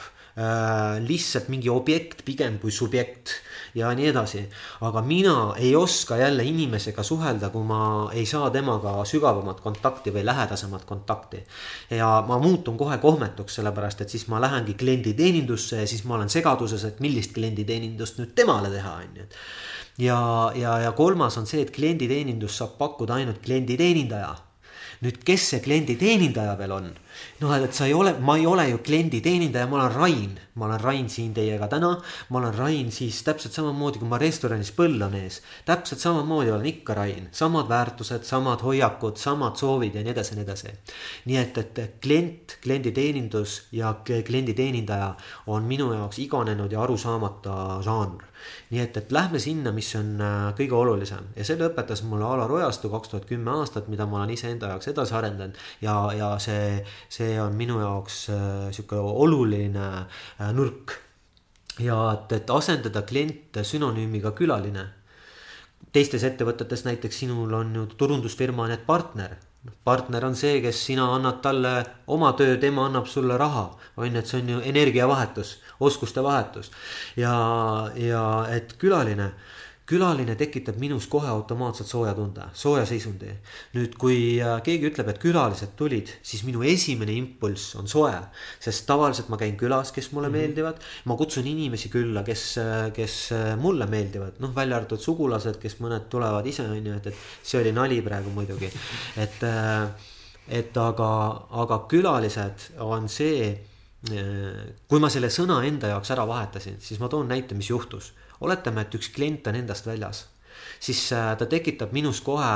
[1.07, 3.34] lihtsalt mingi objekt pigem kui subjekt
[3.76, 4.43] ja nii edasi.
[4.82, 10.26] aga mina ei oska jälle inimesega suhelda, kui ma ei saa temaga sügavamat kontakti või
[10.26, 11.43] lähedasemat kontakti.
[11.89, 16.30] ja ma muutun kohe kohmetuks, sellepärast et siis ma lähengi klienditeenindusse ja siis ma olen
[16.30, 19.32] segaduses, et millist klienditeenindust nüüd temale teha, on ju
[19.99, 24.36] ja, ja, ja kolmas on see, et klienditeenindust saab pakkuda ainult klienditeenindaja
[25.03, 26.89] nüüd, kes see klienditeenindaja veel on?
[27.41, 30.82] noh, et sa ei ole, ma ei ole ju klienditeenindaja, ma olen Rain, ma olen
[30.84, 31.91] Rain siin teiega täna.
[32.30, 36.70] ma olen Rain siis täpselt samamoodi, kui ma restoranis põll on ees, täpselt samamoodi olen
[36.74, 40.74] ikka Rain, samad väärtused, samad hoiakud, samad soovid ja nii edasi ja nii edasi.
[41.32, 45.14] nii et, et klient, klienditeenindus ja klienditeenindaja
[45.47, 47.55] on minu jaoks iganenud ja arusaamata
[47.86, 48.30] žanr
[48.70, 52.51] nii et, et lähme sinna, mis on äh, kõige olulisem ja selle õpetas mulle Alar
[52.53, 55.57] Ojastu kaks tuhat kümme aastat, mida ma olen iseenda jaoks edasi arendanud.
[55.82, 56.80] ja, ja see,
[57.12, 60.95] see on minu jaoks äh, sihuke oluline äh, nurk.
[61.80, 64.88] ja et, et asendada klient sünonüümiga külaline.
[65.91, 69.38] teistes ettevõtetes näiteks sinul on ju turundusfirma need partner
[69.84, 71.74] partner on see, kes sina annad talle
[72.16, 73.66] oma töö, tema annab sulle raha,
[73.97, 76.72] on ju, et see on ju energiavahetus oskuste vahetus.
[77.18, 77.34] ja,
[77.95, 79.32] ja et külaline,
[79.89, 83.31] külaline tekitab minus kohe automaatselt sooja tunde, sooja seisundi.
[83.73, 88.13] nüüd, kui äh, keegi ütleb, et külalised tulid, siis minu esimene impulss on soe.
[88.61, 90.37] sest tavaliselt ma käin külas, kes mulle mm -hmm.
[90.37, 95.57] meeldivad, ma kutsun inimesi külla, kes, äh, kes äh, mulle meeldivad, noh, välja arvatud sugulased,
[95.57, 98.71] kes mõned tulevad ise, on ju, et, et see oli nali praegu muidugi,
[99.17, 99.43] et
[100.49, 101.09] et aga,
[101.51, 103.57] aga külalised on see
[104.87, 108.13] kui ma selle sõna enda jaoks ära vahetasin, siis ma toon näite, mis juhtus.
[108.41, 110.25] Oletame, et üks klient on endast väljas,
[110.79, 112.49] siis äh, ta tekitab minus kohe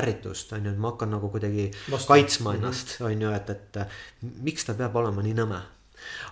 [0.00, 2.12] ärritust, on ju, et ma hakkan nagu kuidagi Vastu.
[2.12, 2.60] kaitsma mhm.
[2.60, 3.80] ennast, on ju, et, et
[4.42, 5.62] miks ta peab olema nii nõme.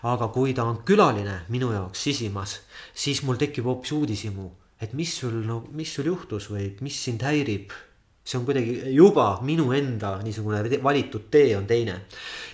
[0.05, 2.61] aga kui ta on külaline minu jaoks sisimas,
[2.95, 7.24] siis mul tekib hoopis uudishimu, et mis sul, no mis sul juhtus või mis sind
[7.24, 7.72] häirib
[8.24, 12.01] see on kuidagi juba minu enda niisugune valitud tee on teine.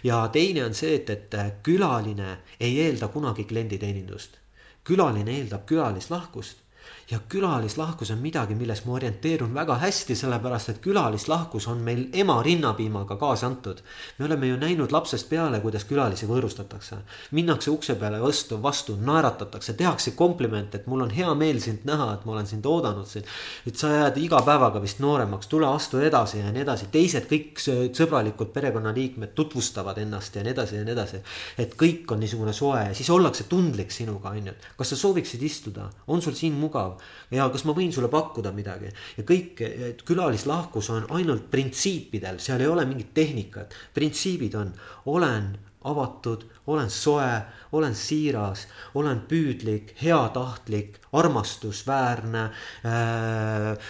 [0.03, 4.39] ja teine on see, et, et külaline ei eelda kunagi klienditeenindust.
[4.85, 6.64] Külaline eeldab külalislahkust
[7.11, 12.37] ja külalislahkus on midagi, milles ma orienteerun väga hästi, sellepärast et külalislahkus on meil ema
[12.43, 13.81] rinnapiimaga kaasa antud.
[14.19, 16.97] me oleme ju näinud lapsest peale, kuidas külalisi võõrustatakse.
[17.31, 22.15] minnakse ukse peale vastu, vastu, naeratatakse, tehakse komplimente, et mul on hea meel sind näha,
[22.15, 23.25] et ma olen sind oodanud siin.
[23.67, 27.59] et sa jääd iga päevaga vist nooremaks, tule astu edasi ja nii edasi, teised kõik
[27.97, 31.23] sõbralikud perekonnaliikmed tutvustavad ennast ja nii edasi ja nii edasi.
[31.59, 34.97] et kõik on niisugune soe ja siis ollakse tundlik sinuga, on ju, et kas sa
[34.97, 37.00] sooviksid istuda, on sul siin mugav
[37.31, 38.91] ja kas ma võin sulle pakkuda midagi?
[39.19, 39.63] Ja kõik,
[40.07, 44.73] külalislahkus on ainult printsiipidel, seal ei ole mingit tehnikat, printsiibid on,
[45.11, 45.53] olen
[45.85, 47.31] avatud, olen soe,
[47.73, 52.45] olen siiras, olen püüdlik, heatahtlik, armastusväärne
[52.85, 53.89] äh,.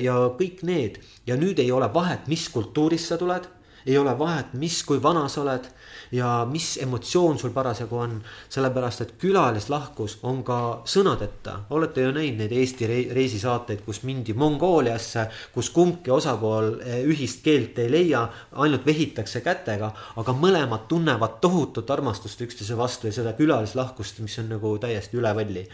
[0.00, 1.02] ja kõik need.
[1.26, 3.48] Ja nüüd ei ole vahet, mis kultuurist sa tuled,
[3.88, 5.68] ei ole vahet, mis, kui vana sa oled
[6.12, 8.22] ja mis emotsioon sul parasjagu on.
[8.48, 15.26] sellepärast, et külalislahkus on ka sõnadeta, olete ju näinud neid Eesti reisisaateid, kus mindi Mongooliasse,
[15.54, 21.90] kus kumbki osapool eh, ühist keelt ei leia, ainult vehitakse kätega, aga mõlemad tunnevad tohutut
[21.90, 25.66] armastust üksteise vastu ja seda külalislahkust, mis on nagu täiesti üle võlli.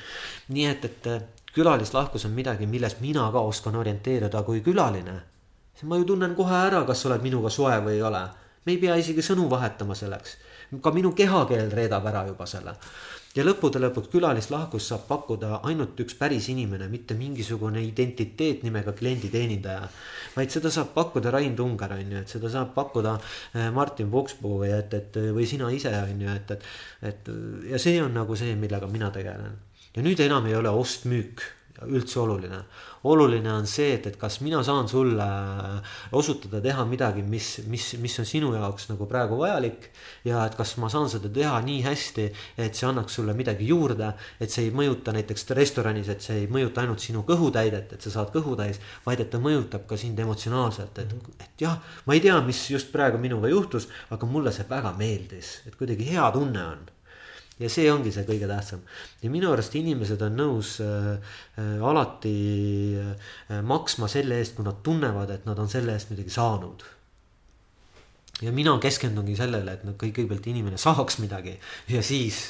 [0.54, 1.22] nii et, et eh,
[1.54, 5.33] külalislahkus on midagi, milles mina ka oskan orienteeruda kui külaline.
[5.82, 8.22] Ma ju tunnen kohe ära, kas sa oled minuga soe või ei ole
[8.64, 10.38] me ei pea isegi sõnu vahetama selleks.
[10.82, 12.74] ka minu kehakeel reedab ära juba selle.
[13.34, 19.88] ja lõppude lõpuks külalislahkust saab pakkuda ainult üks päris inimene, mitte mingisugune identiteet nimega klienditeenindaja.
[20.36, 23.18] vaid seda saab pakkuda Rain Tungar, on ju, et seda saab pakkuda
[23.54, 26.64] eh, Martin Pukspuu või et, et või sina ise on ju, et, et,
[27.02, 27.30] et
[27.74, 29.60] ja see on nagu see, millega mina tegelen.
[29.94, 31.44] ja nüüd enam ei ole ost-müük
[31.84, 32.64] üldse oluline
[33.04, 35.26] oluline on see, et, et kas mina saan sulle
[36.16, 39.90] osutada, teha midagi, mis, mis, mis on sinu jaoks nagu praegu vajalik.
[40.24, 42.26] ja et kas ma saan seda teha nii hästi,
[42.64, 46.48] et see annaks sulle midagi juurde, et see ei mõjuta näiteks restoranis, et see ei
[46.50, 51.04] mõjuta ainult sinu kõhutäidet, et sa saad kõhutäis, vaid et ta mõjutab ka sind emotsionaalselt,
[51.04, 54.96] et, et jah, ma ei tea, mis just praegu minuga juhtus, aga mulle see väga
[54.98, 56.93] meeldis, et kuidagi hea tunne on
[57.62, 58.80] ja see ongi see kõige tähtsam
[59.22, 61.12] ja minu arust inimesed on nõus äh,
[61.60, 62.34] äh, alati
[62.98, 66.82] äh, maksma selle eest, kui nad tunnevad, et nad on selle eest midagi saanud.
[68.42, 71.54] ja mina keskendungi sellele, et no kõigepealt inimene saaks midagi
[71.94, 72.42] ja siis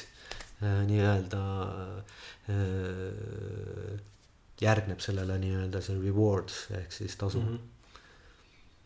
[0.63, 1.43] äh, nii-öelda
[2.49, 4.01] äh,
[4.61, 6.49] järgneb sellele nii-öelda see reward
[6.79, 7.53] ehk siis tasu mm.
[7.53, 8.01] -hmm.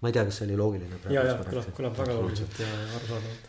[0.02, 1.00] ma ei tea, kas see oli loogiline.
[1.16, 3.49] ja, ja kõlab, kõlab väga loogiliselt ja arusaadavalt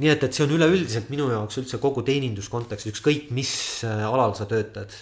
[0.00, 3.54] nii et, et see on üleüldiselt minu jaoks üldse kogu teeninduskontekst, ükskõik mis
[3.86, 4.94] äh, alal sa töötad.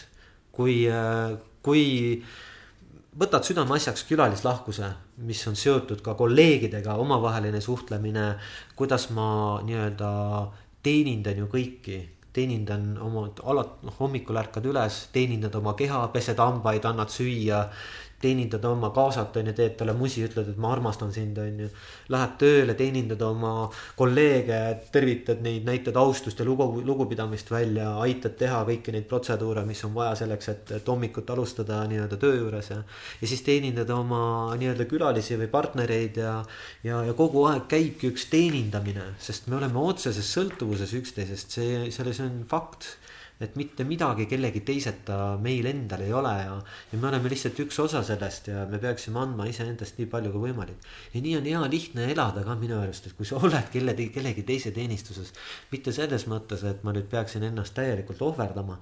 [0.53, 1.85] kui, äh, kui
[3.19, 4.91] võtad südameasjaks külalislahkuse,
[5.25, 8.35] mis on seotud ka kolleegidega, omavaheline suhtlemine,
[8.77, 10.11] kuidas ma nii-öelda
[10.83, 16.87] teenindan ju kõiki teenindan oma, alati noh, hommikul ärkad üles, teenindad oma keha, pesed hambaid,
[16.89, 17.67] annad süüa
[18.23, 21.69] teenindad oma kaasat, on ju, teed talle musi, ütled, et ma armastan sind, on ju.
[22.13, 23.53] Lähed tööle, teenindad oma
[23.99, 24.61] kolleege,
[24.95, 29.95] tervitad neid, näitad austust ja lugu, lugupidamist välja, aitad teha kõiki neid protseduure, mis on
[29.97, 32.81] vaja selleks, et, et hommikut alustada nii-öelda töö juures ja.
[33.21, 34.23] ja siis teenindad oma
[34.61, 36.39] nii-öelda külalisi või partnereid ja,
[36.87, 42.23] ja, ja kogu aeg käibki üks teenindamine, sest me oleme otseses sõltuvuses üksteisest, see, selles
[42.25, 42.97] on fakt
[43.43, 46.57] et mitte midagi kellegi teiseta meil endal ei ole ja,
[46.93, 50.49] ja me oleme lihtsalt üks osa sellest ja me peaksime andma iseendast nii palju kui
[50.49, 50.89] võimalik.
[51.15, 54.45] ja nii on hea lihtne elada ka minu arust, et kui sa oled kelle, kellegi
[54.49, 55.33] teise teenistuses.
[55.73, 58.79] mitte selles mõttes, et ma nüüd peaksin ennast täielikult ohverdama,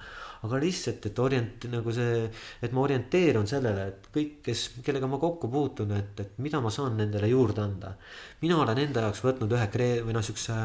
[0.46, 2.24] aga lihtsalt, et orient- nagu see,
[2.62, 6.72] et ma orienteerun sellele, et kõik, kes, kellega ma kokku puutun, et, et mida ma
[6.72, 7.94] saan nendele juurde anda.
[8.40, 10.56] mina olen enda jaoks võtnud ühe kree- või noh, siukse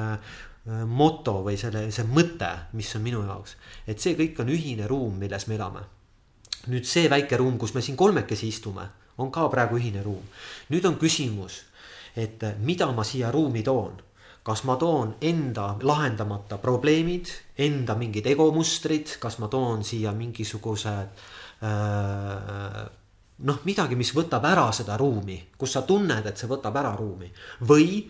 [0.66, 3.56] moto või selle, see mõte, mis on minu jaoks.
[3.88, 5.84] et see kõik on ühine ruum, milles me elame.
[6.68, 8.88] nüüd see väike ruum, kus me siin kolmekesi istume,
[9.18, 10.24] on ka praegu ühine ruum.
[10.70, 11.62] nüüd on küsimus,
[12.16, 14.02] et äh, mida ma siia ruumi toon.
[14.44, 21.10] kas ma toon enda lahendamata probleemid, enda mingid egomustrid, kas ma toon siia mingisugused
[21.62, 22.86] äh,
[23.44, 27.32] noh, midagi, mis võtab ära seda ruumi, kus sa tunned, et see võtab ära ruumi
[27.68, 28.06] või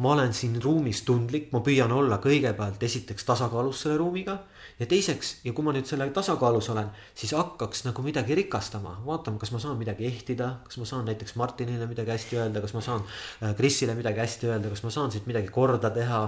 [0.00, 4.38] ma olen siin ruumis tundlik, ma püüan olla kõigepealt esiteks tasakaalus selle ruumiga.
[4.80, 9.36] ja teiseks, ja kui ma nüüd selle tasakaalus olen, siis hakkaks nagu midagi rikastama, vaatama,
[9.42, 12.80] kas ma saan midagi ehtida, kas ma saan näiteks Martinile midagi hästi öelda, kas ma
[12.86, 16.22] saan äh, Krisile midagi hästi öelda, kas ma saan siit midagi korda teha.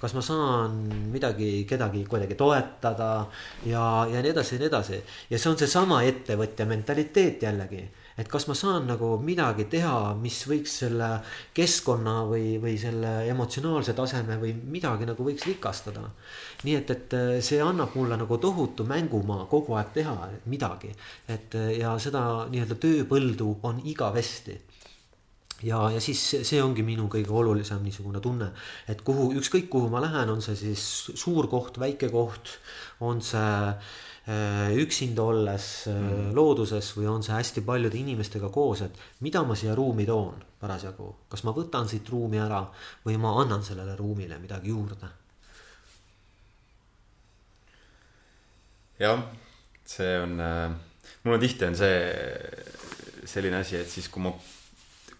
[0.00, 0.80] kas ma saan
[1.12, 3.26] midagi, kedagi kuidagi toetada
[3.66, 5.04] ja, ja nii edasi ja nii edasi.
[5.30, 7.84] ja see on seesama ettevõtja mentaliteet jällegi
[8.18, 11.10] et kas ma saan nagu midagi teha, mis võiks selle
[11.54, 16.02] keskkonna või, või selle emotsionaalse taseme või midagi nagu võiks rikastada.
[16.64, 20.16] nii et, et äh, see annab mulle nagu tohutu mängumaa kogu aeg teha
[20.50, 20.90] midagi,
[21.28, 24.58] et äh, ja seda nii-öelda tööpõldu on igavesti.
[25.62, 28.52] Ja, ja siis see ongi minu kõige olulisem niisugune tunne,
[28.86, 30.84] et kuhu, ükskõik kuhu ma lähen, on see siis
[31.18, 32.52] suur koht, väike koht,
[33.02, 33.48] on see
[34.28, 36.34] üksinda olles äh, mm.
[36.36, 41.08] looduses või on see hästi paljude inimestega koos, et mida ma siia ruumi toon parasjagu,
[41.32, 42.60] kas ma võtan siit ruumi ära
[43.06, 45.08] või ma annan sellele ruumile midagi juurde?
[48.98, 49.22] jah,
[49.86, 50.76] see on äh,,
[51.24, 51.98] mul on tihti on see
[53.28, 54.34] selline asi, et siis kui ma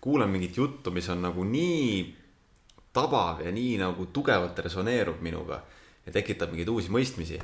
[0.01, 2.03] kuulan mingit juttu, mis on nagu nii
[2.93, 5.63] tabav ja nii nagu tugevalt resoneerub minuga
[6.05, 7.41] ja tekitab mingeid uusi mõistmisi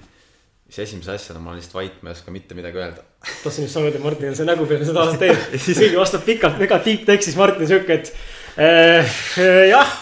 [0.68, 3.02] siis esimese asjana ma olen lihtsalt vait, ma ei oska mitte midagi öelda.
[3.42, 5.42] tahtsin just sama öelda, Martin see nägu peal, seda aastat teeb.
[5.66, 8.14] keegi vastab pikalt negatiivtekstis, Martin sihuke, et
[8.58, 9.18] äh,
[9.70, 9.92] jah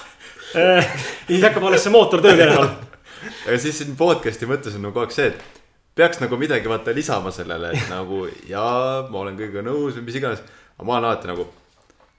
[0.55, 0.85] äh,.
[0.85, 0.87] ja
[1.29, 2.71] siis hakkab alles see mootor tööle enam.
[3.47, 5.63] aga siis siin podcast'i mõttes on nagu kogu aeg see, et
[5.99, 10.21] peaks nagu midagi vaata lisama sellele, et nagu jaa, ma olen kõigega nõus või mis
[10.23, 10.45] iganes.
[10.79, 11.49] aga ma olen alati nagu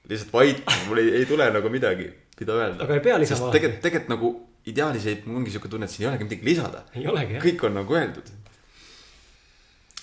[0.10, 2.84] lihtsalt vait, mul ei, ei tule nagu midagi, mida öelda.
[2.84, 3.52] aga ei pea lisama.
[3.56, 4.34] tegelikult, tegelikult nagu
[4.70, 6.84] ideaalis ei, mul ongi sihuke tunne, et siin ei olegi midagi lisada.
[6.96, 7.44] ei olegi jah.
[7.44, 8.32] kõik on nagu öeldud.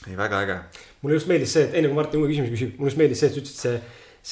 [0.08, 0.58] ei, väga äge.
[1.00, 3.30] mulle just meeldis see, et enne kui Martin uue küsimuse küsib, mulle just meeldis see,
[3.30, 3.76] et sa ütlesid see,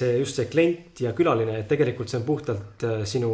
[0.01, 3.31] see just see klient ja külaline, et tegelikult see on puhtalt äh, sinu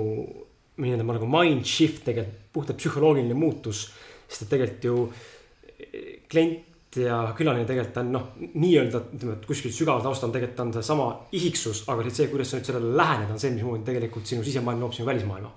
[0.82, 3.88] nii-öelda nagu mind shift tegelikult, puhtalt psühholoogiline muutus.
[4.28, 9.74] sest et tegelikult ju äh, klient ja külaline tegelikult on noh, nii-öelda ütleme, et kuskil
[9.74, 13.50] sügaval taustal tegelikult on seesama isiksus, aga see, kuidas sa nüüd sellele lähened, on see,
[13.50, 15.50] mismoodi tegelikult sinu sisemaailm loob sinu välismaailma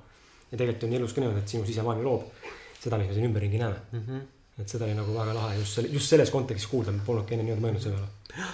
[0.51, 3.59] ja tegelikult on elus ka niimoodi, et sinu sisemaailm loob seda, mis me siin ümberringi
[3.61, 4.05] näeme mm.
[4.05, 4.21] -hmm.
[4.61, 7.47] et seda oli nagu väga lahe just selle, just selles kontekstis kuulda, ma polnudki enne
[7.47, 8.47] niimoodi mõelnud selle peale.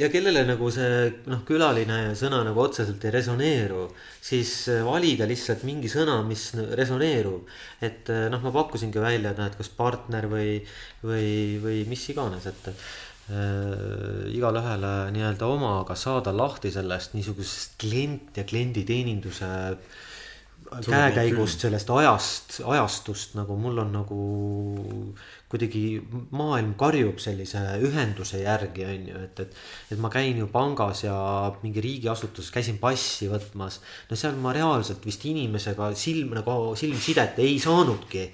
[0.00, 3.86] ja kellele nagu see noh, külaline sõna nagu otseselt ei resoneeru,
[4.30, 4.54] siis
[4.88, 7.48] valida lihtsalt mingi sõna, mis resoneerub.
[7.82, 10.62] et noh, ma pakkusingi välja, et noh, et kas partner või,
[11.02, 18.40] või, või mis iganes, et äh, igalühele nii-öelda oma, aga saada lahti sellest niisugusest klient
[18.40, 20.02] ja klienditeeninduse äh,
[20.86, 24.20] käekäigust, sellest ajast, ajastust nagu mul on nagu
[25.54, 26.02] kuidagi
[26.34, 29.60] maailm karjub sellise ühenduse järgi, on ju, et, et.
[29.94, 31.14] et ma käin ju pangas ja
[31.62, 33.78] mingi riigiasutuses käisin passi võtmas.
[34.10, 38.24] no seal ma reaalselt vist inimesega silm nagu silmsidet ei saanudki.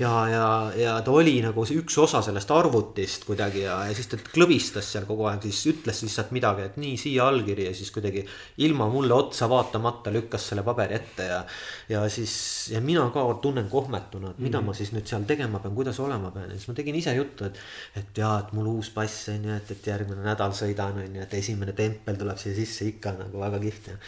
[0.00, 4.16] ja, ja, ja ta oli nagu üks osa sellest arvutist kuidagi ja, ja siis ta
[4.20, 8.24] klõbistas seal kogu aeg, siis ütles lihtsalt midagi, et nii siia allkiri ja siis kuidagi.
[8.64, 11.44] ilma mulle otsa vaatamata lükkas selle paberi ette ja,
[11.92, 12.32] ja siis
[12.72, 14.66] ja mina ka tunnen kohmetuna, et mida mm.
[14.72, 17.50] ma siis nüüd seal tegema pean, kuidas olema pean ja siis ma tegin ise juttu,
[17.50, 17.60] et.
[18.00, 21.26] et jaa, et mul uus pass on ju, et, et järgmine nädal sõidan on ju,
[21.26, 24.00] et esimene tempel tuleb siia sisse ikka nagu väga kihvt ja.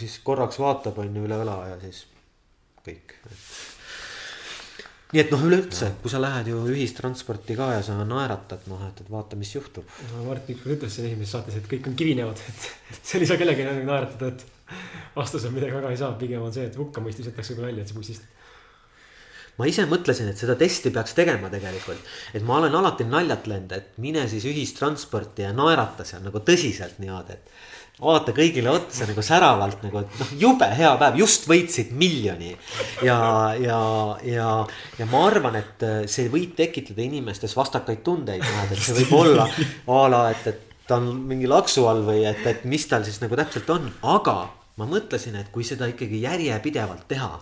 [0.00, 2.04] siis korraks vaatab on ju üle õla ja siis
[2.86, 3.48] kõik, et
[5.12, 9.04] nii et noh, üleüldse, kui sa lähed ju ühistransporti ka ja sa naeratad, noh, et,
[9.04, 9.86] et vaata, mis juhtub.
[10.12, 12.66] no Mart Mikk ütles siin esimeses saates, et kõik on kivinevad, et
[13.06, 14.74] seal ei saa kellelegi enam naeratada, et
[15.14, 17.98] vastus on midagi väga ei saa, pigem on see, et hukkamõist visatakse välja, et see
[17.98, 18.26] bussist.
[19.56, 23.96] Ma ise mõtlesin, et seda testi peaks tegema tegelikult, et ma olen alati naljatlenud, et
[24.02, 27.56] mine siis ühistransporti ja naerata seal nagu tõsiselt niimoodi, et
[27.96, 32.52] vaata kõigile otsa nagu säravalt nagu, et noh, jube hea päev, just võitsid miljoni.
[33.06, 33.18] ja,
[33.60, 33.80] ja,
[34.28, 34.50] ja,
[34.98, 40.04] ja ma arvan, et see võib tekitada inimestes vastakaid tundeid, et see võib olla a
[40.12, 43.38] la, et, et ta on mingi laksu all või et, et mis tal siis nagu
[43.38, 44.38] täpselt on, aga
[44.76, 47.32] ma mõtlesin, et kui seda ikkagi järjepidevalt teha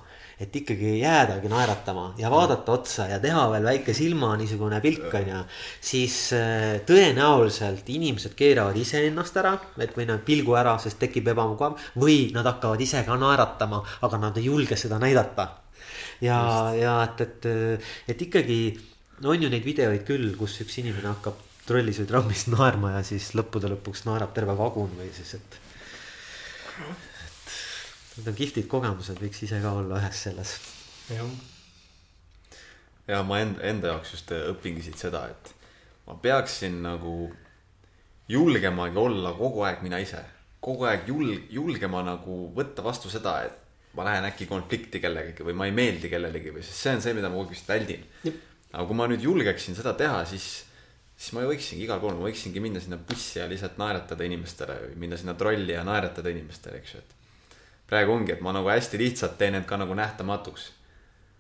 [0.45, 5.29] et ikkagi jäädagi naeratama ja vaadata otsa ja teha veel väike silma niisugune pilk on
[5.31, 5.43] ju.
[5.81, 11.79] siis äh, tõenäoliselt inimesed keeravad iseennast ära, et või nad pilgu ära, sest tekib ebamugav.
[11.97, 15.49] või nad hakkavad ise ka naeratama, aga nad ei julge seda näidata.
[16.21, 16.39] ja,
[16.77, 17.49] ja et, et,
[18.09, 18.61] et ikkagi
[19.25, 23.33] on ju neid videoid küll, kus üks inimene hakkab trollis või trammis naerma ja siis
[23.39, 25.61] lõppude lõpuks naerab terve vagun või siis, et
[28.15, 30.55] Need on kihvtid kogemused, võiks ise ka olla ühes selles.
[31.11, 31.31] jah.
[33.11, 35.51] ja ma enda, enda jaoks just õpingi siit seda, et
[36.07, 37.33] ma peaksin nagu
[38.31, 40.23] julgemagi olla kogu aeg mina ise.
[40.65, 43.59] kogu aeg julg-, julgema nagu võtta vastu seda, et
[43.99, 47.17] ma lähen äkki konflikti kellegagi või ma ei meeldi kellelegi või, sest see on see,
[47.19, 48.07] mida ma kogu aeg vist väldin.
[48.73, 50.49] aga kui ma nüüd julgeksin seda teha, siis,
[51.17, 54.79] siis ma ju võiksingi igal pool, ma võiksingi minna sinna bussi ja lihtsalt naeratada inimestele
[54.87, 57.14] või minna sinna trolli ja naeratada inimestele, eks ju, et
[57.95, 60.73] praegu ongi, et ma nagu hästi lihtsalt teen end ka nagu nähtamatuks.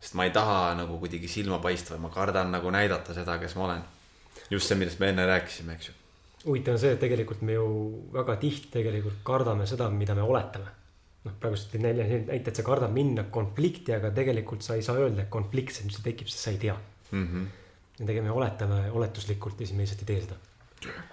[0.04, 3.64] sest ma ei taha nagu kuidagi silma paista ma kardan nagu näidata seda, kes ma
[3.64, 3.82] olen.
[4.50, 5.94] just see, millest me enne rääkisime, eks ju.
[6.46, 7.66] huvitav on see, et tegelikult me ju
[8.12, 10.70] väga tihti tegelikult kardame seda, mida me oletame.
[11.24, 15.00] noh, praegust tõin nalja näite, et sa kardad minna konflikti, aga tegelikult sa ei saa
[15.00, 16.76] öelda, et konflikt, mis tekib, sest sa ei tea
[17.10, 17.26] mm.
[17.26, 17.50] -hmm.
[17.98, 21.04] ja tegelikult me oletame oletuslikult ja siis me lihtsalt ei tee seda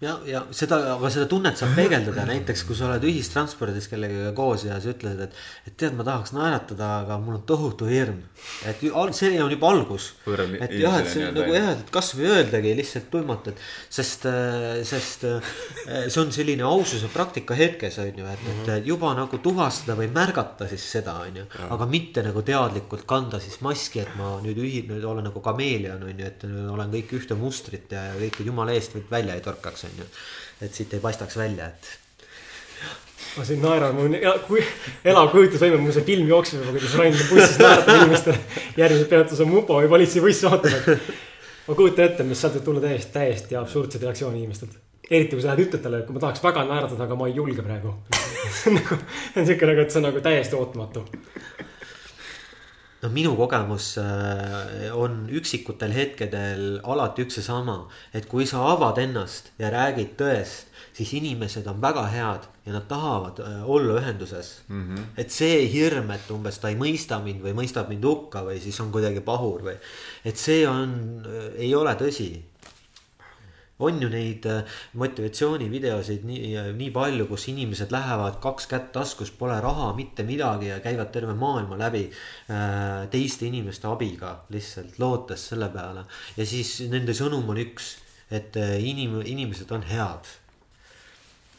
[0.00, 4.64] ja, ja seda, aga seda tunnet saab peegeldada näiteks, kui sa oled ühistranspordis kellegagi koos
[4.64, 5.36] ja sa ütled, et,
[5.68, 8.22] et tead, ma tahaks naeratada, aga mul on tohutu hirm.
[8.68, 8.80] et
[9.16, 10.12] see on juba algus.
[10.60, 13.60] et jah, et see on nagu jah, et kasvõi öeldagi lihtsalt tuimalt, et
[13.92, 14.24] sest,
[14.88, 18.48] sest see on selline aususe praktika hetkes on ju, et,
[18.78, 23.42] et juba nagu tuvastada või märgata siis seda on ju, aga mitte nagu teadlikult kanda
[23.42, 27.16] siis maski, et ma nüüd ühi-, nüüd olen nagu kameelion on ju, et olen kõik
[27.20, 30.12] ühte mustrit ja kõike jumala eest välja ei torkaks on ju.
[30.66, 31.90] et siit ei paistaks välja, et
[33.36, 34.16] ma siin naeran, mul
[34.48, 34.62] kui,
[35.06, 38.38] elav kujutusvõime, mul see film jookseb juba, kuidas Rain bussis naeratab inimestele.
[38.80, 40.92] järgmine peatus on mupo või politseibuss ootab.
[41.68, 44.78] ma kujutan ette, mis sealt võib tulla täiesti, täiesti absurdseid reaktsioone inimestelt.
[45.10, 47.66] eriti kui sa lähed, ütled talle, et ma tahaks väga naeratada, aga ma ei julge
[47.66, 47.94] praegu.
[48.50, 49.02] see on nagu,
[49.34, 51.06] see on siuke nagu, et see on nagu täiesti ootamatu
[53.02, 57.76] no minu kogemus äh, on üksikutel hetkedel alati üks ja sama,
[58.12, 62.86] et kui sa avad ennast ja räägid tõest, siis inimesed on väga head ja nad
[62.90, 64.82] tahavad äh, olla ühenduses mm.
[64.82, 65.08] -hmm.
[65.16, 68.80] et see hirm, et umbes ta ei mõista mind või mõistab mind hukka või siis
[68.80, 69.76] on kuidagi pahur või,
[70.24, 72.49] et see on, äh, ei ole tõsi
[73.80, 79.56] on ju neid äh, motivatsioonivideosid nii, nii palju, kus inimesed lähevad kaks kätt taskus, pole
[79.62, 85.70] raha, mitte midagi ja käivad terve maailma läbi äh, teiste inimeste abiga lihtsalt lootes selle
[85.72, 86.04] peale.
[86.36, 87.96] ja siis nende sõnum on üks,
[88.30, 90.28] et äh, inim-, inimesed on head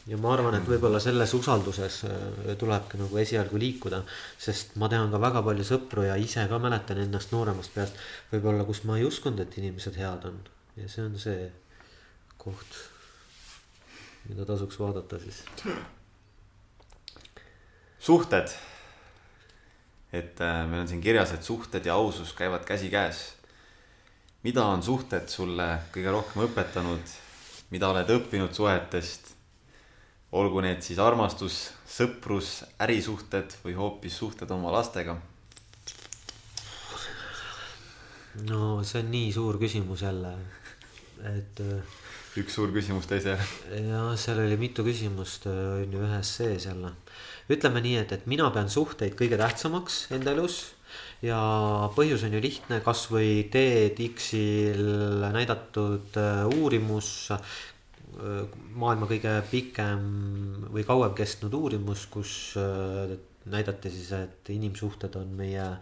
[0.06, 2.00] ja ma arvan, et võib-olla selles usalduses
[2.58, 4.00] tulebki nagu esialgu liikuda,
[4.34, 8.00] sest ma tean ka väga palju sõpru ja ise ka mäletan ennast nooremast peast,
[8.32, 10.42] võib-olla kus ma ei uskunud, et inimesed head on
[10.76, 11.50] ja see on see
[12.42, 12.78] koht,
[14.28, 15.42] mida tasuks vaadata siis.
[17.98, 18.54] suhted.
[20.12, 23.22] et äh, meil on siin kirjas, et suhted ja ausus käivad käsikäes.
[24.42, 27.18] mida on suhted sulle kõige rohkem õpetanud,
[27.70, 29.34] mida oled õppinud suhetest?
[30.32, 35.18] olgu need siis armastus, sõprus, ärisuhted või hoopis suhted oma lastega
[38.48, 40.32] no see on nii suur küsimus jälle,
[41.28, 42.01] et äh,
[42.40, 43.88] üks suur küsimus teise järel.
[43.90, 46.94] ja seal oli mitu küsimust äh, on ju ühes sees jälle.
[47.52, 50.62] ütleme nii, et, et mina pean suhteid kõige tähtsamaks enda elus
[51.24, 51.40] ja
[51.96, 54.82] põhjus on ju lihtne, kasvõi TEDx-il
[55.34, 57.60] näidatud äh, uurimus, äh,
[58.76, 60.02] maailma kõige pikem
[60.72, 62.32] või kauem kestnud uurimus, kus
[63.48, 65.80] näidati siis, et inimsuhted on meie äh,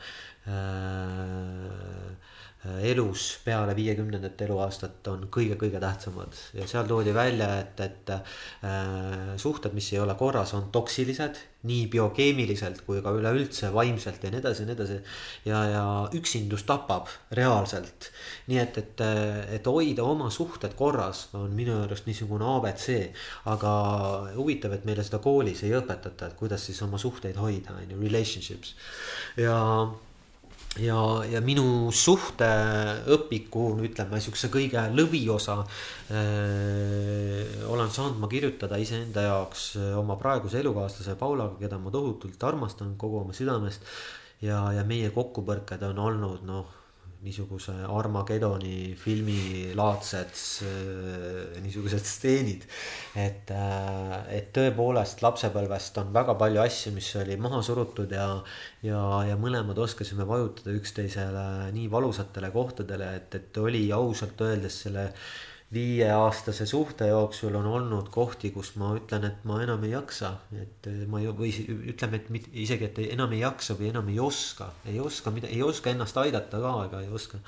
[2.61, 9.73] elus peale viiekümnendat eluaastat on kõige-kõige tähtsamad ja seal toodi välja, et, et äh, suhted,
[9.73, 14.63] mis ei ole korras, on toksilised nii biokeemiliselt kui ka üleüldse vaimselt ja nii edasi
[14.63, 14.99] ja nii edasi.
[15.49, 15.85] ja, ja
[16.17, 18.11] üksindus tapab reaalselt.
[18.53, 19.03] nii et, et,
[19.57, 22.87] et hoida oma suhted korras on minu arust niisugune abc,
[23.49, 23.73] aga
[24.37, 28.01] huvitav, et meile seda koolis ei õpetata, et kuidas siis oma suhteid hoida, on ju,
[28.05, 28.77] relationships
[29.41, 29.57] ja
[30.79, 35.67] ja, ja minu suhteõpiku, ütleme siukse kõige lõviosa äh,
[37.67, 42.95] olen saanud ma kirjutada iseenda jaoks äh, oma praeguse elukaaslase Paulaga, keda ma tohutult armastan
[43.01, 43.83] kogu oma südamest.
[44.41, 46.80] ja, ja meie kokkupõrked on olnud noh
[47.21, 52.65] niisuguse Armageddoni filmilaadsed äh, niisugused stseenid.
[53.19, 58.31] et, äh, et tõepoolest lapsepõlvest on väga palju asju, mis oli maha surutud ja,
[58.87, 61.47] ja, ja mõlemad oskasime vajutada üksteisele
[61.77, 65.11] nii valusatele kohtadele, et, et oli ausalt öeldes selle
[65.73, 70.89] viieaastase suhte jooksul on olnud kohti, kus ma ütlen, et ma enam ei jaksa, et
[71.07, 71.53] ma ei, või
[71.93, 75.63] ütleme, et mit, isegi, et enam ei jaksa või enam ei oska, ei oska, ei
[75.63, 77.39] oska ennast aidata ka ega ei oska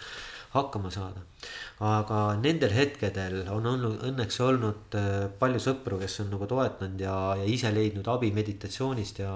[0.52, 1.22] hakkama saada.
[1.82, 5.06] aga nendel hetkedel on olnud õnneks olnud äh,
[5.38, 9.32] palju sõpru, kes on nagu toetanud ja, ja ise leidnud abi meditatsioonist ja.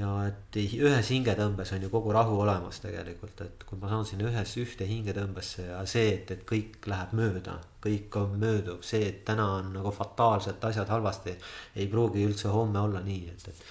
[0.00, 4.26] ja et ühes hingetõmbes on ju kogu rahu olemas tegelikult, et kui ma saan sinna
[4.30, 9.24] ühes ühte hingetõmbesse ja see, et, et kõik läheb mööda kõik on mööduv, see, et
[9.28, 11.34] täna on nagu fataalselt asjad halvasti,
[11.76, 13.62] ei pruugi üldse homme olla nii, et, et.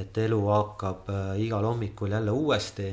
[0.00, 2.88] et elu hakkab äh, igal hommikul jälle uuesti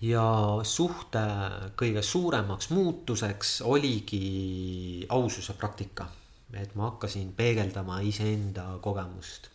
[0.00, 0.24] ja
[0.62, 1.22] suhte
[1.78, 6.06] kõige suuremaks muutuseks oligi aususe praktika.
[6.54, 9.48] et ma hakkasin peegeldama iseenda kogemust.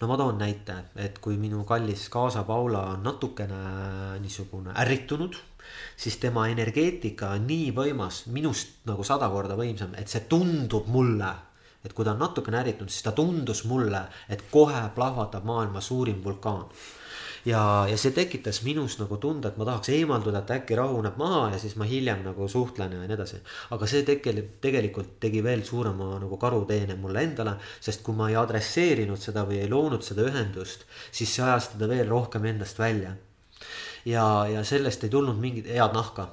[0.00, 5.36] no ma toon näite, et kui minu kallis kaasa Paula on natukene niisugune ärritunud,
[5.96, 11.34] siis tema energeetika on nii võimas, minust nagu sada korda võimsam, et see tundub mulle
[11.84, 16.24] et kui ta on natukene ärritunud, siis ta tundus mulle, et kohe plahvatab maailma suurim
[16.24, 16.66] vulkaan
[17.44, 21.46] ja, ja see tekitas minus nagu tunde, et ma tahaks eemalduda, et äkki rahuneb maha
[21.54, 23.40] ja siis ma hiljem nagu suhtlen ja nii edasi.
[23.76, 28.38] aga see tekkel-, tegelikult tegi veel suurema nagu karuteene mulle endale, sest kui ma ei
[28.40, 33.16] adresseerinud seda või ei loonud seda ühendust, siis see ajas teda veel rohkem endast välja
[34.08, 36.26] ja, ja sellest ei tulnud mingit head nahka.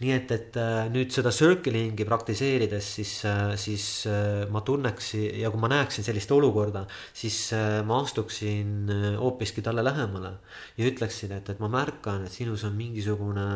[0.00, 5.50] nii et, et äh, nüüd seda circling'i praktiseerides, siis, äh, siis äh, ma tunneks ja
[5.52, 6.86] kui ma näeksin sellist olukorda,
[7.16, 7.38] siis
[7.86, 8.90] ma astuksin
[9.20, 10.36] hoopiski talle lähemale
[10.76, 13.46] ja ütleksin, et, et ma märkan, et sinus on mingisugune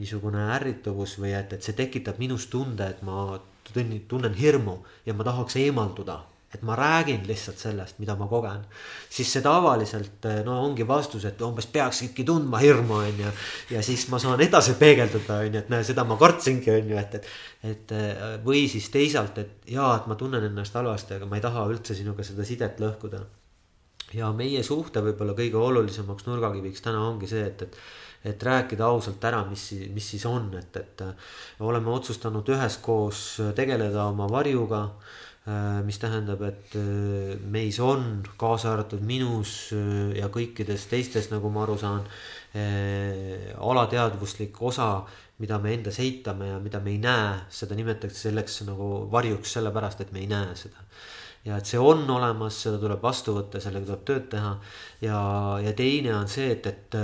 [0.00, 3.38] niisugune ärrituvus või et, et see tekitab minus tunde, et ma
[3.70, 6.20] tunnen hirmu ja ma tahaks eemalduda
[6.54, 8.64] et ma räägin lihtsalt sellest, mida ma kogen.
[9.10, 13.32] siis see tavaliselt no ongi vastus, et umbes peaksidki tundma hirmu, on ju.
[13.70, 16.98] ja siis ma saan edasi peegeldada, on ju, et näe, seda ma kartsingi, on ju,
[16.98, 17.30] et, et.
[17.70, 17.94] et
[18.44, 21.94] või siis teisalt, et jaa, et ma tunnen ennast halvasti, aga ma ei taha üldse
[21.94, 23.22] sinuga seda sidet lõhkuda.
[24.14, 27.82] ja meie suhte võib-olla kõige olulisemaks nurgakiviks täna ongi see, et, et
[28.20, 29.62] et rääkida ausalt ära, mis,
[29.94, 31.02] mis siis on, et, et
[31.64, 33.22] oleme otsustanud üheskoos
[33.56, 35.29] tegeleda oma varjuga Äh,
[35.86, 41.64] mis tähendab, et äh, meis on, kaasa arvatud minus äh, ja kõikides teistes, nagu ma
[41.64, 42.04] aru saan,
[42.50, 45.04] alateadvuslik osa,
[45.38, 50.02] mida me endas eitame ja mida me ei näe, seda nimetatakse selleks nagu varjuks sellepärast,
[50.02, 50.82] et me ei näe seda
[51.44, 54.52] ja et see on olemas, seda tuleb vastu võtta, sellega tuleb tööd teha.
[55.04, 55.20] ja,
[55.64, 56.96] ja teine on see, et, et,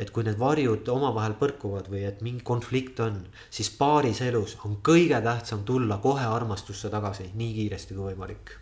[0.00, 3.20] et kui need varjud omavahel põrkuvad või et mingi konflikt on,
[3.52, 8.56] siis paaris elus on kõige tähtsam tulla kohe armastusse tagasi nii kiiresti kui võimalik.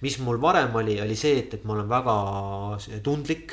[0.00, 2.16] mis mul varem oli, oli see, et, et ma olen väga
[3.04, 3.52] tundlik,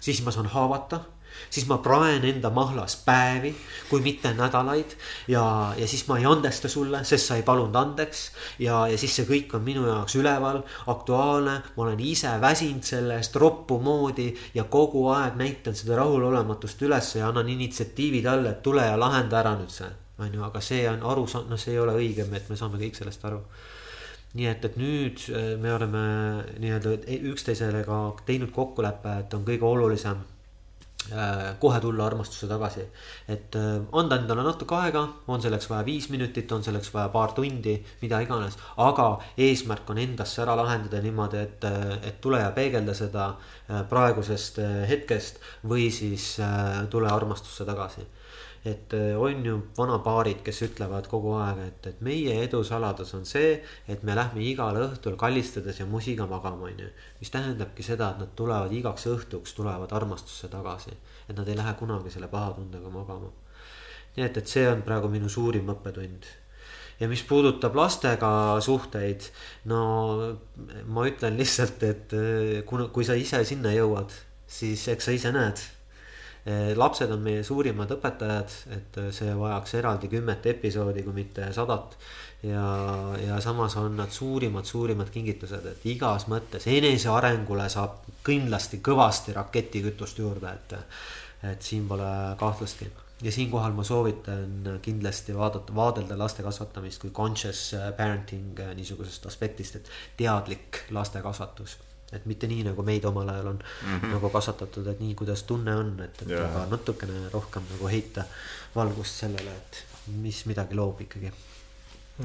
[0.00, 1.04] siis ma saan haavata
[1.50, 3.54] siis ma praen enda mahlas päevi,
[3.90, 4.96] kui mitte nädalaid.
[5.28, 8.30] ja, ja siis ma ei andesta sulle, sest sa ei palunud andeks.
[8.58, 13.36] ja, ja siis see kõik on minu jaoks üleval, aktuaalne, ma olen ise väsinud sellest
[13.36, 18.84] roppu moodi ja kogu aeg näitan seda rahulolematust üles ja annan initsiatiivi talle, et tule
[18.86, 19.90] ja lahenda ära nüüd see.
[20.18, 22.96] on ju, aga see on aru, noh, see ei ole õigem, et me saame kõik
[22.96, 23.42] sellest aru
[24.36, 26.00] nii et, et nüüd äh, me oleme
[26.60, 26.96] nii-öelda
[27.32, 30.20] üksteisele ka teinud kokkuleppe, et on kõige olulisem
[31.60, 32.86] kohe tulla armastuse tagasi.
[33.28, 37.32] et äh, anda endale natuke aega, on selleks vaja viis minutit, on selleks vaja paar
[37.32, 38.58] tundi, mida iganes.
[38.76, 43.34] aga eesmärk on endasse ära lahendada niimoodi, et, äh, et tule ja peegelda seda
[43.90, 46.36] praegusest hetkest või siis
[46.90, 48.04] tule armastusse tagasi
[48.66, 53.26] et äh, on ju vanapaarid, kes ütlevad kogu aeg, et, et meie edu saladus on
[53.28, 56.88] see, et me lähme igal õhtul kallistades ja musiga magama, on ju.
[57.20, 60.96] mis tähendabki seda, et nad tulevad igaks õhtuks, tulevad armastusse tagasi.
[61.28, 63.30] et nad ei lähe kunagi selle pahatundega magama.
[64.16, 66.26] nii et, et see on praegu minu suurim õppetund
[67.00, 68.30] ja mis puudutab lastega
[68.64, 69.28] suhteid,
[69.70, 69.80] no
[70.88, 74.14] ma ütlen lihtsalt, et äh, kuna, kui sa ise sinna jõuad,
[74.46, 75.62] siis eks sa ise näed.
[76.46, 81.48] Äh, lapsed on meie suurimad õpetajad, et äh, see vajaks eraldi kümmet episoodi, kui mitte
[81.52, 81.96] sadat.
[82.46, 82.66] ja,
[83.18, 90.22] ja samas on nad suurimad, suurimad kingitused, et igas mõttes enesearengule saab kindlasti kõvasti raketikütust
[90.22, 90.76] juurde, et,
[91.50, 92.92] et siin pole kahtlustki
[93.26, 99.80] ja siinkohal ma soovitan kindlasti vaadata, vaadelda laste kasvatamist kui conscious äh, parenting niisugusest aspektist,
[99.80, 99.90] et
[100.22, 101.80] teadlik laste kasvatus.
[102.12, 104.12] Et mitte nii, nagu meid omal ajal on mm -hmm.
[104.14, 106.50] nagu kasvatatud, et nii, kuidas tunne on, et, et yeah.
[106.50, 108.24] aga natukene rohkem nagu heita
[108.74, 111.32] valgust sellele, et mis midagi loob ikkagi.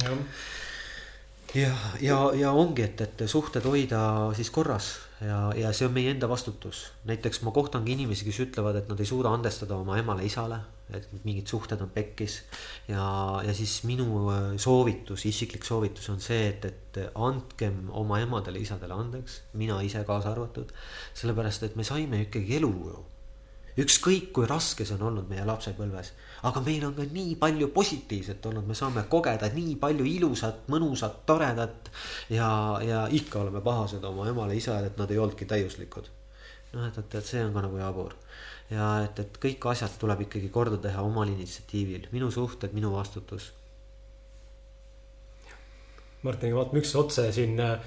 [0.03, 0.11] ja,
[1.53, 4.91] ja, ja, ja ongi, et, et suhted hoida siis korras
[5.21, 6.91] ja, ja see on meie enda vastutus.
[7.05, 10.61] näiteks ma kohtangi inimesi, kes ütlevad, et nad ei suuda andestada oma emale-isale
[10.95, 12.41] et mingid suhted on pekkis.
[12.87, 13.03] ja,
[13.45, 19.41] ja siis minu äh, soovitus, isiklik soovitus on see, et, et andkem oma emadele-isadele andeks,
[19.53, 20.73] mina ise kaasa arvatud.
[21.13, 23.05] sellepärast, et me saime ikkagi elu ju.
[23.79, 26.11] Ükskõik kui raske see on olnud meie lapsepõlves,
[26.47, 31.21] aga meil on ka nii palju positiivset olnud, me saame kogeda nii palju ilusat, mõnusat,
[31.25, 31.91] toredat.
[32.29, 32.49] ja,
[32.83, 36.09] ja ikka oleme pahased oma emale-isale, et nad ei olnudki täiuslikud.
[36.73, 38.15] noh, et, et, et see on ka nagu jabur
[38.71, 43.51] ja et, et kõik asjad tuleb ikkagi korda teha omal initsiatiivil, minu suhted, minu vastutus.
[46.21, 47.79] Martin, vaatame otsa ja siin äh,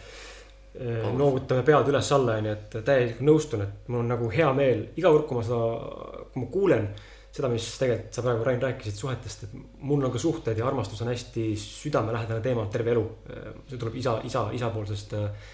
[0.75, 5.27] noogutame pead üles-alla, onju, et täielikult nõustun, et mul on nagu hea meel iga kord,
[5.29, 5.61] kui ma seda,
[6.33, 6.89] kui ma kuulen
[7.35, 9.55] seda, mis tegelikult sa praegu, Rain, rääkisid suhetest, et
[9.87, 13.05] mul on ka suhted ja armastus on hästi südamelähedane teema terve elu.
[13.69, 15.49] see tuleb isa, isa, isapoolsest äh,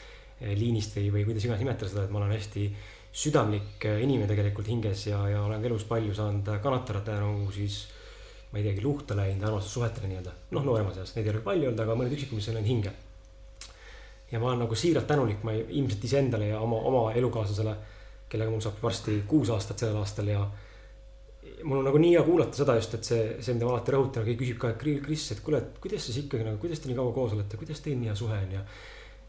[0.57, 2.67] liinist või, või kuidas iganes nimetada seda, et ma olen hästi
[3.13, 7.87] südamlik äh, inimene tegelikult hinges ja, ja olen elus palju saanud kannatada tänu siis
[8.51, 10.33] ma ei teagi, luhta läinud armastussuhetele nii-öelda.
[10.57, 12.93] noh, nooremas eas, neid ei ole palju olnud, aga mõned üksikud, mis on läinud hinge.
[14.31, 17.77] Ja ma olen nagu siiralt tänulik, ma ilmselt iseendale ja oma, oma elukaaslasele,
[18.31, 20.44] kellega mul saab varsti kuus aastat sellel aastal ja
[21.65, 24.24] mul on nagu nii hea kuulata seda just, et see, see, mida ma alati rõhutan,
[24.24, 26.98] keegi küsib ka, et Kris, et kuule, et kuidas siis ikkagi nagu, kuidas te nii
[26.98, 28.65] kaua koos olete, kuidas teil nii hea suhe on ja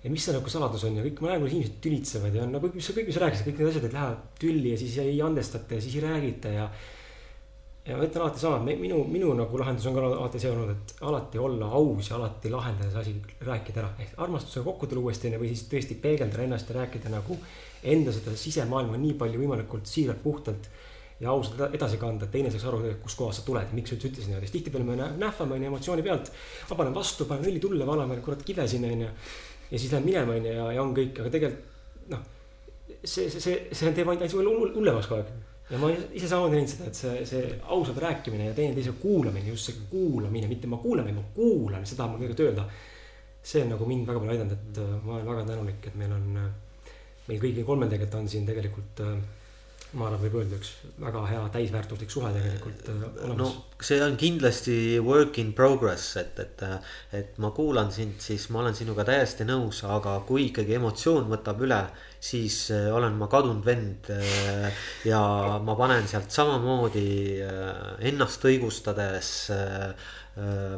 [0.02, 2.72] ja mis see nagu saladus on ja kõik, ma näen, kuidas inimesed tülitsevad ja nagu
[2.74, 5.78] mis kõik, mis sa rääkisid, kõik need asjad, et lähevad tülli ja siis ei andestata
[5.78, 6.70] ja siis ei räägita ja.
[7.86, 10.94] Ja ma ütlen alati sama, minu, minu nagu lahendus on ka alati see olnud, et
[11.08, 13.16] alati olla aus ja alati lahendada see asi,
[13.48, 13.90] rääkida ära.
[14.04, 17.38] ehk armastusega kokku tulla uuesti või siis tõesti peegeldada ennast ja rääkida nagu
[17.84, 20.70] enda seda sisemaailma nii palju võimalikult siiralt, puhtalt
[21.22, 24.30] ja ausalt edasi kanda, et teine saaks aru, kuskohast sa tuled miks sa üldse ütlesid
[24.30, 26.32] niimoodi, sest tihtipeale me nähvame onju emotsiooni pealt.
[26.70, 29.10] ma panen vastu, panen õli tulle, valame kurat kive sinna onju
[29.72, 32.26] ja siis lähed minema, onju, ja, ja on kõik, aga tegelikult noh.
[33.04, 35.34] see, see, see, see teeb ainult sulle hullemaks kogu aeg.
[35.72, 39.70] Ja ma ise samamoodi näinud seda, et see, see ausalt rääkimine ja teineteise kuulamine, just
[39.70, 42.66] see kuulamine, mitte ma kuulan, vaid ma kuulan, seda ma tegelikult öelda.
[43.42, 46.12] see on nagu mind väga palju aidanud, et äh, ma olen väga tänulik, et meil
[46.14, 46.92] on, äh,
[47.26, 49.16] meil kõigil kolmel tegelikult on siin tegelikult äh,
[49.98, 50.70] ma arvan, võib öelda üks
[51.02, 53.40] väga hea täisväärtuslik suhe tegelikult äh, olemas.
[53.42, 56.64] no see on kindlasti work in progress, et, et,
[57.18, 61.66] et ma kuulan sind, siis ma olen sinuga täiesti nõus, aga kui ikkagi emotsioon võtab
[61.68, 61.82] üle,
[62.24, 64.12] siis äh, olen ma kadunud vend.
[64.16, 65.22] Äh, ja
[65.64, 67.10] ma panen sealt samamoodi
[68.12, 69.94] ennast õigustades Äh,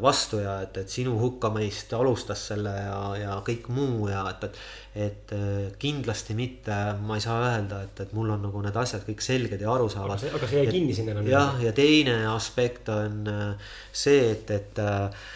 [0.01, 4.57] vastu ja et, et sinu hukkamõist alustas selle ja, ja kõik muu ja et, et.
[5.05, 6.73] et äh, kindlasti mitte,
[7.05, 10.25] ma ei saa öelda, et, et mul on nagu need asjad kõik selged ja arusaavad.
[10.25, 11.30] aga see jäi kinni sinna enam.
[11.30, 15.30] jah, ja teine aspekt on äh, see, et, et äh,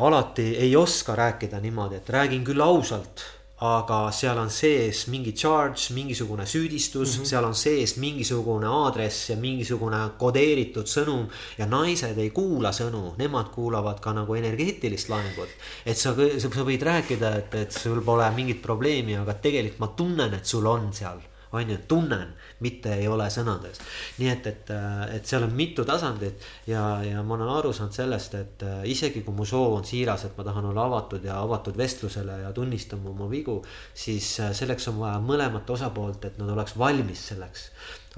[0.00, 3.26] alati ei oska rääkida niimoodi, et räägin küll ausalt
[3.64, 7.28] aga seal on sees mingi charge, mingisugune süüdistus mm, -hmm.
[7.30, 11.26] seal on sees mingisugune aadress ja mingisugune kodeeritud sõnum.
[11.58, 15.48] ja naised ei kuula sõnu, nemad kuulavad ka nagu energeetilist laengut.
[15.86, 20.34] et sa, sa võid rääkida, et, et sul pole mingit probleemi, aga tegelikult ma tunnen,
[20.34, 21.20] et sul on seal
[21.54, 23.80] on ju, tunnen, mitte ei ole sõnades.
[24.18, 24.72] nii et, et,
[25.16, 29.24] et seal on mitu tasandit ja, ja ma olen aru saanud sellest, et äh, isegi
[29.26, 33.10] kui mu soov on siiras, et ma tahan olla avatud ja avatud vestlusele ja tunnistama
[33.10, 33.60] oma vigu,
[33.94, 37.70] siis äh, selleks on vaja mõlemat osapoolt, et nad oleks valmis selleks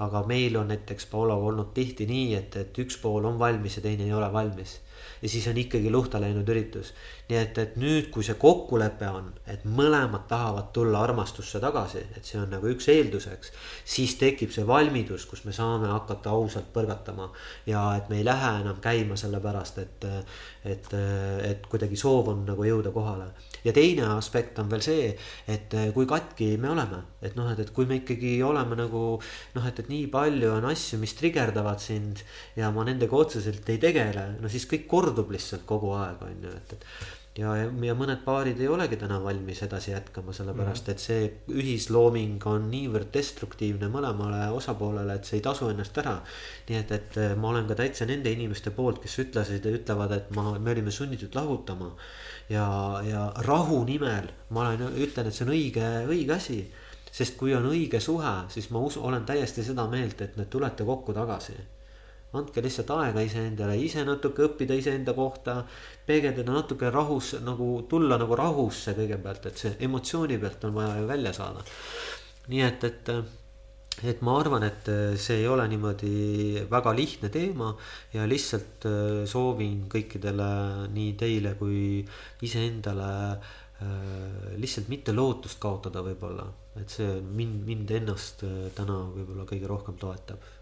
[0.03, 3.81] aga meil on näiteks Paologa olnud tihti nii, et, et üks pool on valmis ja
[3.81, 4.77] teine ei ole valmis
[5.21, 6.93] ja siis on ikkagi luhta läinud üritus.
[7.27, 12.27] Nii et, et nüüd, kui see kokkulepe on, et mõlemad tahavad tulla armastusse tagasi, et
[12.27, 13.51] see on nagu üks eelduseks.
[13.85, 17.29] siis tekib see valmidus, kus me saame hakata ausalt põrgatama
[17.67, 20.07] ja et me ei lähe enam käima sellepärast, et,
[20.63, 20.93] et,
[21.51, 23.31] et kuidagi soov on nagu jõuda kohale
[23.67, 25.11] ja teine aspekt on veel see,
[25.51, 29.67] et kui katki me oleme, et noh, et, et kui me ikkagi oleme nagu noh,
[29.67, 32.23] et, et nii palju on asju, mis trigerdavad sind
[32.55, 36.57] ja ma nendega otseselt ei tegele, no siis kõik kordub lihtsalt kogu aeg on ju,
[36.61, 37.53] et, et ja,
[37.85, 43.11] ja mõned paarid ei olegi täna valmis edasi jätkama, sellepärast et see ühislooming on niivõrd
[43.13, 46.17] destruktiivne mõlemale osapoolele, et see ei tasu ennast ära.
[46.69, 50.33] nii et, et ma olen ka täitsa nende inimeste poolt, kes ütlesid ja ütlevad, et
[50.35, 51.93] ma, me olime sunnitud lahutama.
[52.49, 52.65] ja,
[53.05, 56.61] ja rahu nimel ma olen, ütlen, et see on õige, õige asi
[57.11, 60.85] sest kui on õige suhe, siis ma usun, olen täiesti seda meelt, et need tulete
[60.85, 61.55] kokku tagasi
[62.37, 65.59] andke lihtsalt aega iseendale, ise natuke õppida iseenda kohta,
[66.07, 71.09] peegeldada natuke rahus, nagu tulla nagu rahusse kõigepealt, et see emotsiooni pealt on vaja ju
[71.09, 71.65] välja saada.
[72.47, 73.09] nii et, et,
[74.07, 74.89] et ma arvan, et
[75.19, 77.73] see ei ole niimoodi väga lihtne teema
[78.13, 80.49] ja lihtsalt äh, soovin kõikidele,
[80.93, 82.05] nii teile kui
[82.47, 86.47] iseendale äh, lihtsalt mitte lootust kaotada võib-olla,
[86.79, 90.53] et see mind, mind ennast äh, täna võib-olla kõige rohkem toetab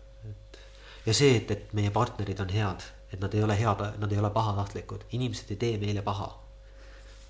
[1.06, 4.20] ja see, et, et meie partnerid on head, et nad ei ole head, nad ei
[4.22, 6.30] ole pahatahtlikud, inimesed ei tee meile paha.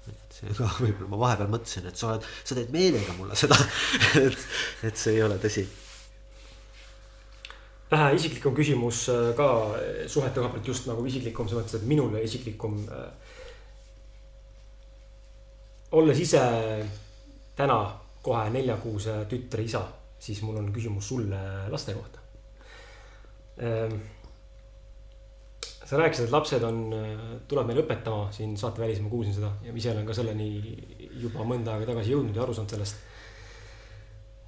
[0.06, 3.58] et see ka võib-olla ma vahepeal mõtlesin, et sa oled, sa teed meelega mulle seda
[4.26, 4.46] et,
[4.86, 5.66] et see ei ole tõsi.
[7.92, 9.48] vähe isiklikum küsimus äh, ka
[10.08, 12.80] suhete koha pealt just nagu isiklikum, selles mõttes, et minule isiklikum.
[12.90, 13.34] Äh,
[15.96, 16.42] olles ise
[17.56, 17.80] täna
[18.26, 19.86] kohe neljakuuse tütre isa,
[20.20, 21.40] siis mul on küsimus sulle
[21.72, 22.25] laste kohta
[25.86, 26.80] sa rääkisid, et lapsed on,
[27.48, 30.50] tuleb meile õpetama siin saatevälis, ma kuulsin seda ja ise olen ka selleni
[31.22, 33.04] juba mõnda aega tagasi jõudnud ja aru saanud sellest.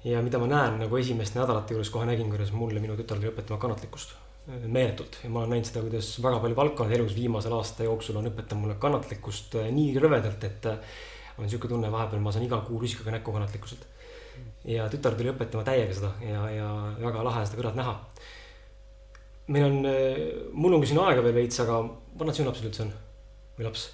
[0.04, 3.16] ja mida ma näen nagu esimeste nädalate juures kohe nägin, kuidas mul ja minu tütar
[3.16, 4.16] tuli õpetama kannatlikkust
[4.48, 8.30] meeletult ja ma olen näinud seda, kuidas väga palju valdkonnad elus viimasel aasta jooksul on
[8.30, 10.96] õpetanud mulle kannatlikkust eh, nii rõvedalt, et eh,
[11.38, 13.84] on sihuke tunne, vahepeal ma saan iga kuu rusikaga näkku kannatlikkuselt.
[14.64, 16.68] ja tütar tuli õpetama täiega seda ja, ja
[17.02, 17.94] väga lahe seda kõrvalt näha
[19.48, 19.78] meil on,
[20.52, 21.80] mul on ka siin aega veel veits, aga
[22.20, 22.92] vanad sinu lapsed üldse on
[23.58, 23.88] või laps?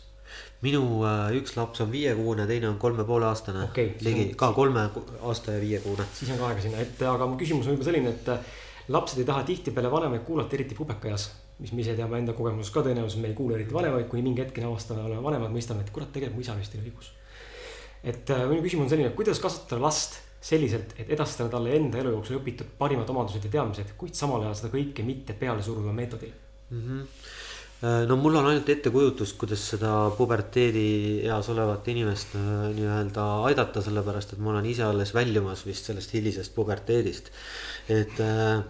[0.65, 3.95] minu äh, üks laps on viiekuune, teine on kolme poole aastane okay,.
[4.05, 4.35] ligi on...
[4.41, 4.87] ka kolme
[5.23, 6.07] aasta ja viiekuune.
[6.17, 8.53] siis on ka aega sinna ette, aga mu küsimus on juba selline, et äh,
[8.95, 11.31] lapsed ei taha tihtipeale vanemaid kuulata, eriti pubekaeas.
[11.59, 14.43] mis me ise teame enda kogemusest ka tõenäoliselt, me ei kuule eriti vanemaid, kuni mingi
[14.43, 17.13] hetkeni avastame, oleme vanemad, mõistame, et kurat, tegelikult mu isa vist oli õigus.
[18.03, 22.13] et äh, minu küsimus on selline, kuidas kasvatada last selliselt, et edastada talle enda elu
[22.19, 26.35] jooksul õpitud parimad omadused ja teadmised, kuid samal ajal seda kõike mitte pealesuruva meetodil
[26.71, 26.83] mm.
[26.83, 28.07] -hmm.
[28.11, 34.43] no mul on ainult ettekujutus, kuidas seda puberteedieas olevat inimest äh, nii-öelda aidata, sellepärast et
[34.45, 37.31] ma olen ise alles väljumas vist sellest hilisest puberteedist.
[37.89, 38.65] et äh,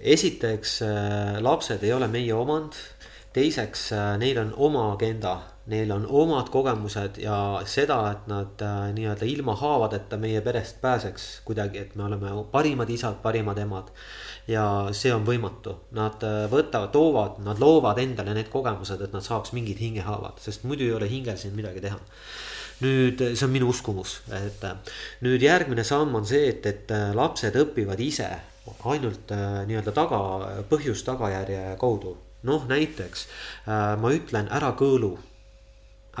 [0.00, 2.76] esiteks äh, lapsed ei ole meie omand,
[3.32, 5.36] teiseks äh, neil on oma agenda
[5.66, 7.36] neil on omad kogemused ja
[7.66, 12.90] seda, et nad äh, nii-öelda ilma haavadeta meie perest pääseks kuidagi, et me oleme parimad
[12.90, 13.90] isad, parimad emad.
[14.46, 14.62] ja
[14.94, 19.52] see on võimatu, nad äh, võtavad, toovad, nad loovad endale need kogemused, et nad saaks
[19.58, 21.98] mingid hingehaavad, sest muidu ei ole hingel siin midagi teha
[22.84, 27.58] nüüd see on minu uskumus, et äh, nüüd järgmine samm on see, et, et lapsed
[27.58, 28.30] õpivad ise
[28.86, 29.30] ainult
[29.66, 30.18] nii-öelda taga,
[30.70, 32.16] põhjus-tagajärje kaudu.
[32.46, 33.24] noh, näiteks
[33.66, 35.16] ma ütlen ära kõõlu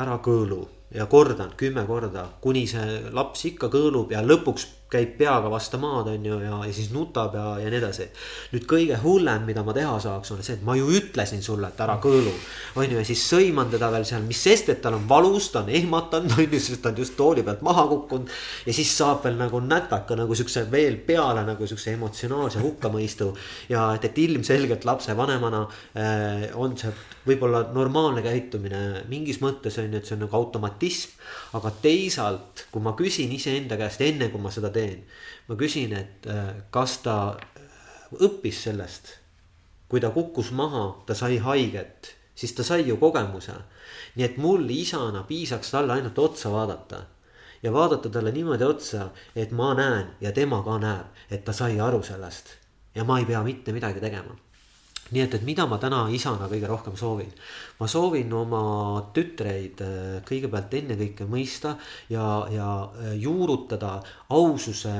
[0.02, 0.64] ära kõõlu
[0.94, 6.06] ja kordan kümme korda, kuni see laps ikka kõõlub ja lõpuks käib peaga vastu maad,
[6.12, 8.04] on ju, ja, ja siis nutab ja, ja nii edasi.
[8.52, 11.82] nüüd kõige hullem, mida ma teha saaks, on see, et ma ju ütlesin sulle, et
[11.82, 12.30] ära kõõlu.
[12.78, 15.64] on ju, ja siis sõiman teda veel seal, mis sest, et tal on valus, ta
[15.64, 18.30] on ehmatanud, on ju, sest ta on just tooli pealt maha kukkunud.
[18.66, 23.32] ja siis saab veel nagu nätaka nagu siukse veel peale nagu siukse emotsionaalse hukkamõistu.
[23.74, 25.66] ja et, et ilmselgelt lapsevanemana
[25.98, 26.94] äh, on see
[27.26, 31.16] võib-olla normaalne käitumine mingis mõttes on ju, et see on nagu automatism.
[31.58, 35.04] aga teisalt, kui ma küsin iseenda käest enne, kui ma seda teen,
[35.48, 39.18] ma küsin, et äh, kas ta äh, õppis sellest.
[39.88, 43.54] kui ta kukkus maha, ta sai haiget, siis ta sai ju kogemuse.
[44.16, 47.04] nii et mul isana piisaks talle ainult otsa vaadata
[47.62, 51.80] ja vaadata talle niimoodi otsa, et ma näen ja tema ka näeb, et ta sai
[51.80, 52.56] aru sellest
[52.94, 54.34] ja ma ei pea mitte midagi tegema
[55.12, 57.32] nii et, et mida ma täna isana kõige rohkem soovin?
[57.78, 58.62] ma soovin oma
[59.14, 61.76] tütreid äh, kõigepealt ennekõike mõista
[62.10, 63.98] ja, ja äh, juurutada
[64.34, 64.94] aususe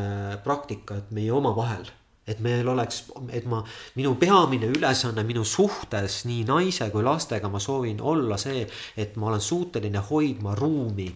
[0.44, 1.88] praktikat meie omavahel
[2.26, 3.60] et meil oleks, et ma,
[3.94, 8.64] minu peamine ülesanne minu suhtes nii naise kui lastega, ma soovin olla see,
[8.98, 11.06] et ma olen suuteline hoidma ruumi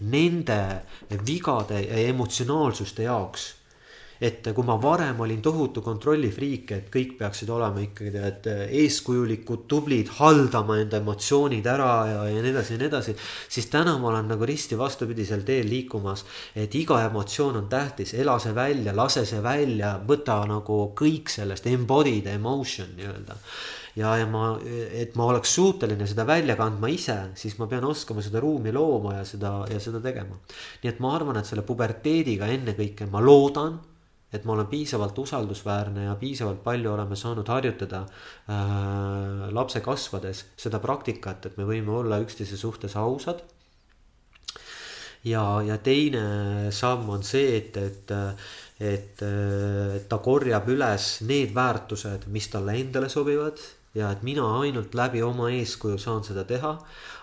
[0.00, 0.60] nende
[1.28, 3.50] vigade ja emotsionaalsuste jaoks
[4.20, 8.48] et kui ma varem olin tohutu kontrollifriik, et kõik peaksid olema ikkagi tead
[8.82, 13.16] eeskujulikud, tublid, haldama enda emotsioonid ära ja, ja nii edasi ja nii edasi.
[13.48, 16.24] siis täna ma olen nagu risti vastupidisel teel liikumas,
[16.54, 21.66] et iga emotsioon on tähtis, ela see välja, lase see välja, võta nagu kõik sellest,
[21.66, 23.36] embody the emotion nii-öelda
[23.96, 24.54] ja, ja ma,
[24.94, 29.16] et ma oleks suuteline seda välja kandma ise, siis ma pean oskama seda ruumi looma
[29.18, 30.38] ja seda ja seda tegema.
[30.82, 33.78] nii et ma arvan, et selle puberteediga ennekõike ma loodan
[34.32, 40.78] et ma olen piisavalt usaldusväärne ja piisavalt palju oleme saanud harjutada äh, lapse kasvades seda
[40.82, 43.42] praktikat, et me võime olla üksteise suhtes ausad.
[45.24, 48.14] ja, ja teine samm on see, et, et,
[48.80, 49.24] et,
[50.08, 53.60] ta korjab üles need väärtused, mis talle endale sobivad
[53.94, 56.76] ja et mina ainult läbi oma eeskuju saan seda teha,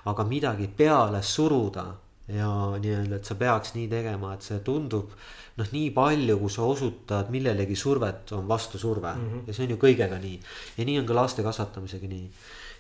[0.06, 1.88] aga midagi peale suruda
[2.28, 5.14] ja nii-öelda, et sa peaks nii tegema, et see tundub
[5.58, 9.48] noh, nii palju, kui sa osutad millelegi survet, on vastusurve mm -hmm.
[9.48, 10.40] ja see on ju kõigega nii.
[10.78, 12.30] ja nii on ka laste kasvatamisega nii.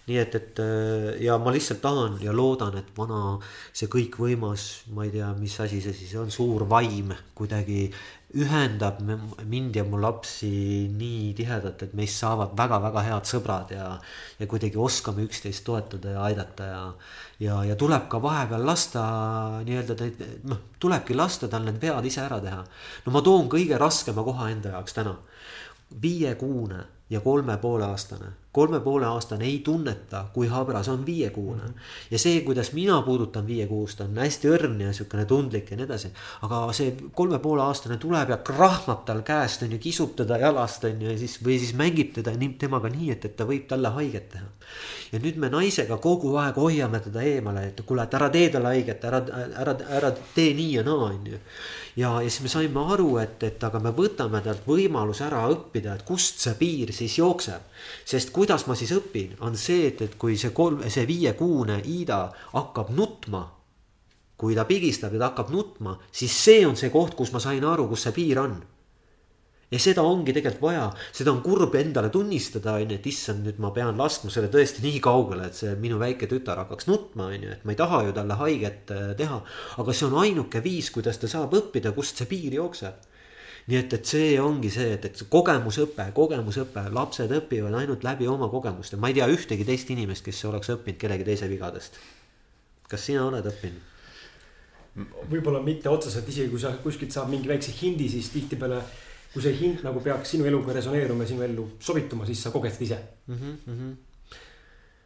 [0.07, 0.59] nii et, et
[1.19, 3.39] ja ma lihtsalt tahan ja loodan, et vana
[3.73, 7.91] see kõikvõimas, ma ei tea, mis asi see siis on, suur vaim kuidagi
[8.37, 8.99] ühendab
[9.45, 10.49] mind ja mu lapsi
[10.93, 13.87] nii tihedalt, et meist saavad väga-väga head sõbrad ja,
[14.39, 16.81] ja kuidagi oskame üksteist toetada ja aidata ja,
[17.43, 19.05] ja, ja tuleb ka vahepeal lasta
[19.65, 20.09] nii-öelda,
[20.51, 22.61] noh, tulebki lasta tal need vead ise ära teha.
[23.05, 25.15] no ma toon kõige raskema koha enda jaoks täna.
[26.01, 31.69] viiekuune ja kolme poole aastane kolme poole aastane ei tunneta, kui habras on viiekuune
[32.11, 36.11] ja see, kuidas mina puudutan viiekuust, on hästi õrn ja sihukene tundlik ja nii edasi.
[36.47, 40.89] aga see kolme poole aastane tuleb ja krahmab tal käest on ju, kisub teda jalast
[40.89, 43.93] on ju ja siis või siis mängib teda temaga nii, et, et ta võib talle
[43.99, 44.49] haiget teha.
[45.11, 48.73] ja nüüd me naisega kogu aeg hoiame teda eemale, et kuule, et ära tee talle
[48.73, 49.21] haiget, ära,
[49.65, 51.43] ära, ära tee nii ja naa on ju
[51.97, 55.95] ja, ja siis me saime aru, et, et aga me võtame talt võimaluse ära õppida,
[55.97, 57.73] et kust see piir siis jookseb.
[58.05, 62.29] sest kuidas ma siis õpin, on see, et, et kui see kolm, see viiekuune Iida
[62.53, 63.43] hakkab nutma.
[64.37, 67.63] kui ta pigistab ja ta hakkab nutma, siis see on see koht, kus ma sain
[67.65, 68.53] aru, kus see piir on
[69.67, 73.59] ja seda ongi tegelikult vaja, seda on kurb endale tunnistada, on ju, et issand, nüüd
[73.59, 77.43] ma pean laskma selle tõesti nii kaugele, et see minu väike tütar hakkaks nutma, on
[77.49, 79.41] ju, et ma ei taha ju talle haiget äh, teha.
[79.83, 83.16] aga see on ainuke viis, kuidas ta saab õppida, kust see piir jookseb.
[83.67, 88.47] Nii et, et see ongi see, et, et kogemusõpe, kogemusõpe, lapsed õpivad ainult läbi oma
[88.51, 91.99] kogemuste, ma ei tea ühtegi teist inimest, kes oleks õppinud kellegi teise vigadest.
[92.87, 93.93] kas sina oled õppinud?
[95.29, 98.79] võib-olla mitte otseselt, isegi kui sa kuskilt saab mingi väikse hindi, siis tihtipeale
[99.33, 102.73] kui see hind nagu peaks sinu eluga resoneeruma ja sinu ellu sobituma, siis sa koged
[102.73, 103.57] seda ise mm.
[103.67, 103.91] -hmm.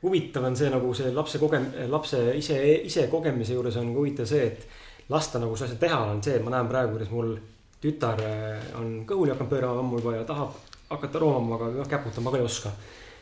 [0.04, 2.58] huvitav on see nagu see lapse kogem-, lapse ise,
[2.88, 4.68] ise kogemise juures on huvitav see, et
[5.10, 7.36] lasta nagu seda asja teha on see, et ma näen praegu, kuidas mul
[7.82, 10.58] tütar äh, on kõhuli hakanud pöörama ammu juba ja tahab
[10.92, 12.74] hakata roomama, aga noh, käputama ma ka ei oska.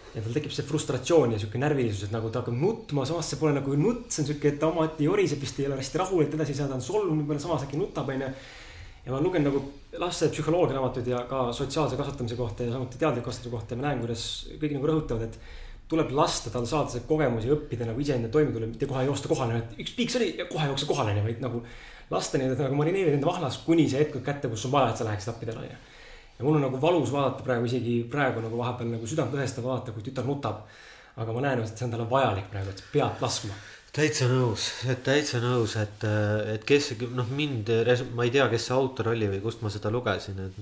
[0.10, 3.38] ja tal tekib see frustratsioon ja sihuke närvilisus, et nagu ta hakkab nutma, samas see
[3.38, 6.24] pole nagu nutt, see on sihuke, et ta ometi joriseb vist ei ole hästi rahul,
[6.26, 8.32] et edasi ei saa, ta on solvunud, võib-olla samas äkki nutab, onju
[9.06, 9.62] ja ma lugenud nagu
[10.02, 13.88] laste psühholoogia raamatuid ja ka sotsiaalse kasvatamise kohta ja samuti teadliku kasvatamise kohta ja ma
[13.88, 14.26] näen, kuidas
[14.62, 15.40] kõik nagu rõhutavad, et
[15.90, 19.32] tuleb lasta tal saada see kogemus ja õppida nagu iseenda toime tulla, mitte kohe joosta
[19.32, 21.64] kohale, et üks piiks oli ja kohe jookse kohale, vaid nagu
[22.10, 25.08] lasta nii-öelda nagu marineerida enda vahlas, kuni see hetk kätte, kus on vaja, et sa
[25.08, 25.72] läheksid appi talle.
[26.38, 29.96] ja mul on nagu valus vaadata praegu isegi praegu nagu vahepeal nagu südant lõhestav vaadata,
[29.96, 30.64] kui tütar nutab.
[31.20, 33.58] aga ma näen, et see on talle vajalik praegu, et pead laskma
[33.94, 34.68] täitsa nõus,
[35.04, 36.04] täitsa nõus, et,
[36.54, 37.72] et kes, noh, mind,
[38.16, 40.60] ma ei tea, kes see autor oli või kust ma seda lugesin, et.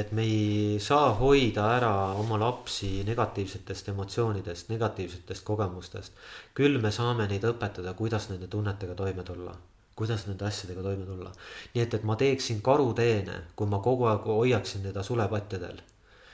[0.00, 6.16] et me ei saa hoida ära oma lapsi negatiivsetest emotsioonidest, negatiivsetest kogemustest.
[6.56, 9.54] küll me saame neid õpetada, kuidas nende tunnetega toime tulla
[9.96, 11.32] kuidas nende asjadega toime tulla.
[11.74, 15.80] nii et, et ma teeksin karuteene, kui ma kogu aeg hoiaksin teda sulepatjadel.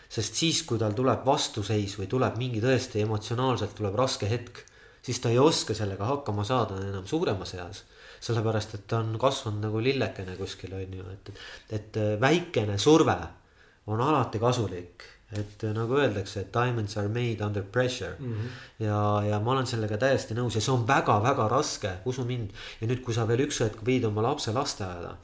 [0.09, 4.65] sest siis, kui tal tuleb vastuseis või tuleb mingi tõesti emotsionaalselt tuleb raske hetk
[5.03, 7.85] siis ta ei oska sellega hakkama saada enam suuremas eas.
[8.23, 11.31] sellepärast, et ta on kasvanud nagu lillekene kuskil on ju, et,
[11.75, 13.17] et väikene surve
[13.91, 15.03] on alati kasulik
[15.33, 18.33] et nagu öeldakse, et diamonds are made under pressure mm.
[18.33, 18.85] -hmm.
[18.85, 18.99] ja,
[19.29, 22.51] ja ma olen sellega täiesti nõus ja see on väga-väga raske, usu mind.
[22.81, 25.17] ja nüüd, kui sa veel üks hetk viid oma lapse lasteaeda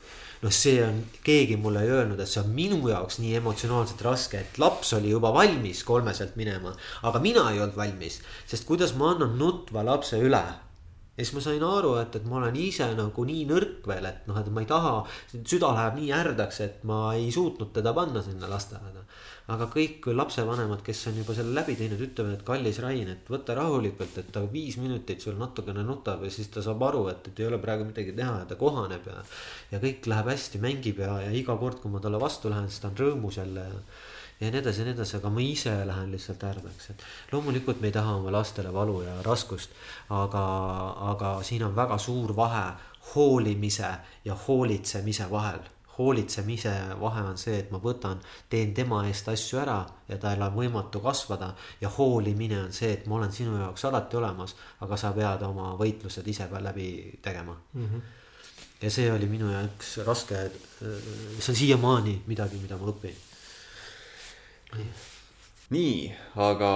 [0.42, 4.38] noh, see on, keegi mulle ei öelnud, et see on minu jaoks nii emotsionaalselt raske,
[4.38, 9.12] et laps oli juba valmis kolmeselt minema, aga mina ei olnud valmis, sest kuidas ma
[9.14, 10.44] annan nutva lapse üle
[11.18, 14.26] ja siis ma sain aru, et, et ma olen ise nagu nii nõrk veel, et
[14.30, 14.92] noh, et ma ei taha,
[15.34, 19.02] süda läheb nii ärdaks, et ma ei suutnud teda panna sinna lasteaeda.
[19.48, 23.56] aga kõik lapsevanemad, kes on juba selle läbi teinud, ütlevad, et kallis Rain, et võta
[23.56, 27.40] rahulikult, et ta viis minutit sul natukene nutab ja siis ta saab aru, et, et
[27.40, 29.24] ei ole praegu midagi teha ja ta kohaneb ja.
[29.72, 32.84] ja kõik läheb hästi, mängib ja, ja iga kord, kui ma talle vastu lähen, siis
[32.84, 33.82] ta on rõõmus jälle ja
[34.40, 37.02] ja nii edasi ja nii edasi, aga ma ise lähen lihtsalt ärbeks, et
[37.32, 39.74] loomulikult me ei taha oma lastele valu ja raskust,
[40.10, 40.44] aga,
[41.12, 42.68] aga siin on väga suur vahe
[43.14, 43.90] hoolimise
[44.24, 45.66] ja hoolitsemise vahel
[45.98, 48.20] hoolitsemise vahe on see, et ma võtan,
[48.50, 49.78] teen tema eest asju ära
[50.08, 51.54] ja tal on võimatu kasvada.
[51.80, 55.72] ja hoolimine on see, et ma olen sinu jaoks alati olemas, aga sa pead oma
[55.80, 57.86] võitlused ise ka läbi tegema mm.
[57.86, 58.00] -hmm.
[58.82, 63.27] ja see oli minu jaoks raske, see on siiamaani midagi, mida ma õpin
[65.74, 66.70] nii, aga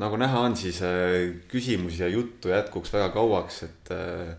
[0.00, 4.34] nagu näha on, siis äh, küsimusi ja juttu jätkuks väga kauaks, et äh,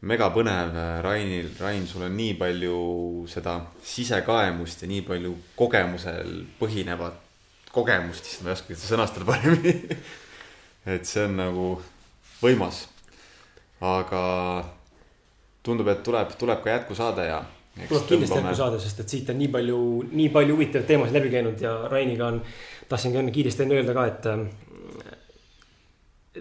[0.00, 2.78] megapõnev, äh, Rainil, Rain, sul on nii palju
[3.30, 7.24] seda sisekaemust ja nii palju kogemusel põhinevat
[7.74, 9.74] kogemust, issand, ma ei oskagi seda sõnastada paremini
[10.94, 11.68] et see on nagu
[12.40, 12.86] võimas.
[13.78, 14.22] aga
[15.62, 17.42] tundub, et tuleb, tuleb ka jätkusaade ja
[17.88, 19.80] tuleb kindlasti jätku saada, sest et siit on nii palju,
[20.10, 22.40] nii palju huvitavaid teemasid läbi käinud ja Rainiga on,
[22.88, 24.42] tahtsin ka enne kiiresti enne öelda ka, et äh,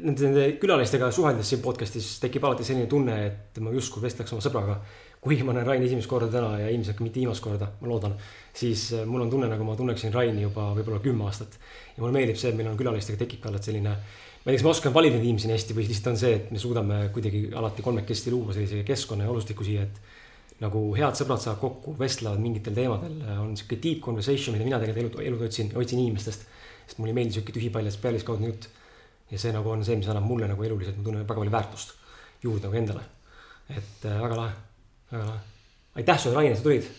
[0.02, 4.46] nende, nende külalistega suheldes siin podcast'is tekib alati selline tunne, et ma justkui vestleks oma
[4.46, 4.80] sõbraga.
[5.22, 8.14] kuigi ma näen Raini esimest korda täna ja ilmselt ka mitte viimast korda, ma loodan,
[8.56, 11.60] siis äh, mul on tunne, nagu ma tunneksin Raini juba võib-olla kümme aastat.
[11.96, 13.96] ja mulle meeldib see, et meil on külalistega tekibki alati selline
[14.48, 16.52] ma ei tea, kas ma oskan valida inimesi nii hästi või lihtsalt on see, et
[16.56, 19.98] me suudame kuidagi alati kolmekesti luua sellise keskkonna ja olustiku siia, et
[20.64, 25.22] nagu head sõbrad saavad kokku, vestlevad mingitel teemadel, on sihuke deep conversation, mida mina tegelikult
[25.22, 26.48] elu, elus otsin, otsin inimestest.
[26.88, 28.70] sest mulle ei meeldi sihuke tühipaljas pealiskaudne jutt.
[29.32, 31.94] ja see nagu on see, mis annab mulle nagu eluliselt, ma tunnen väga palju väärtust
[32.44, 33.04] juurde nagu endale.
[33.70, 34.52] et äh, väga lahe,
[35.12, 35.40] väga lahe.
[35.96, 36.90] aitäh sulle, Rain, et sa tulid.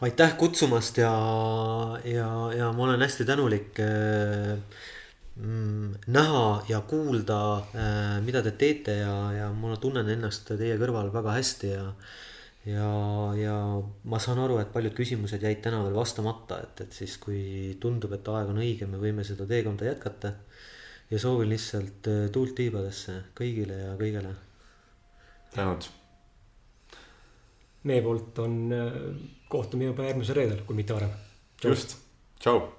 [0.00, 1.12] aitäh kutsumast ja,
[2.04, 4.58] ja, ja ma olen hästi tänulik äh,
[5.36, 7.40] mm, näha ja kuulda
[7.74, 11.92] äh,, mida te teete ja, ja ma tunnen ennast teie kõrval väga hästi ja
[12.66, 12.88] ja,
[13.38, 13.54] ja
[14.04, 18.14] ma saan aru, et paljud küsimused jäid täna veel vastamata, et, et siis, kui tundub,
[18.16, 20.32] et aeg on õige, me võime seda teekonda jätkata.
[21.10, 24.34] ja soovin lihtsalt äh, tuult tiibadesse kõigile ja kõigele.
[25.54, 25.90] tänud.
[27.84, 28.98] meie poolt on, äh,
[29.48, 31.14] kohtume juba järgmisel reedel, kui mitte varem.
[31.64, 31.96] just,
[32.40, 32.77] tšau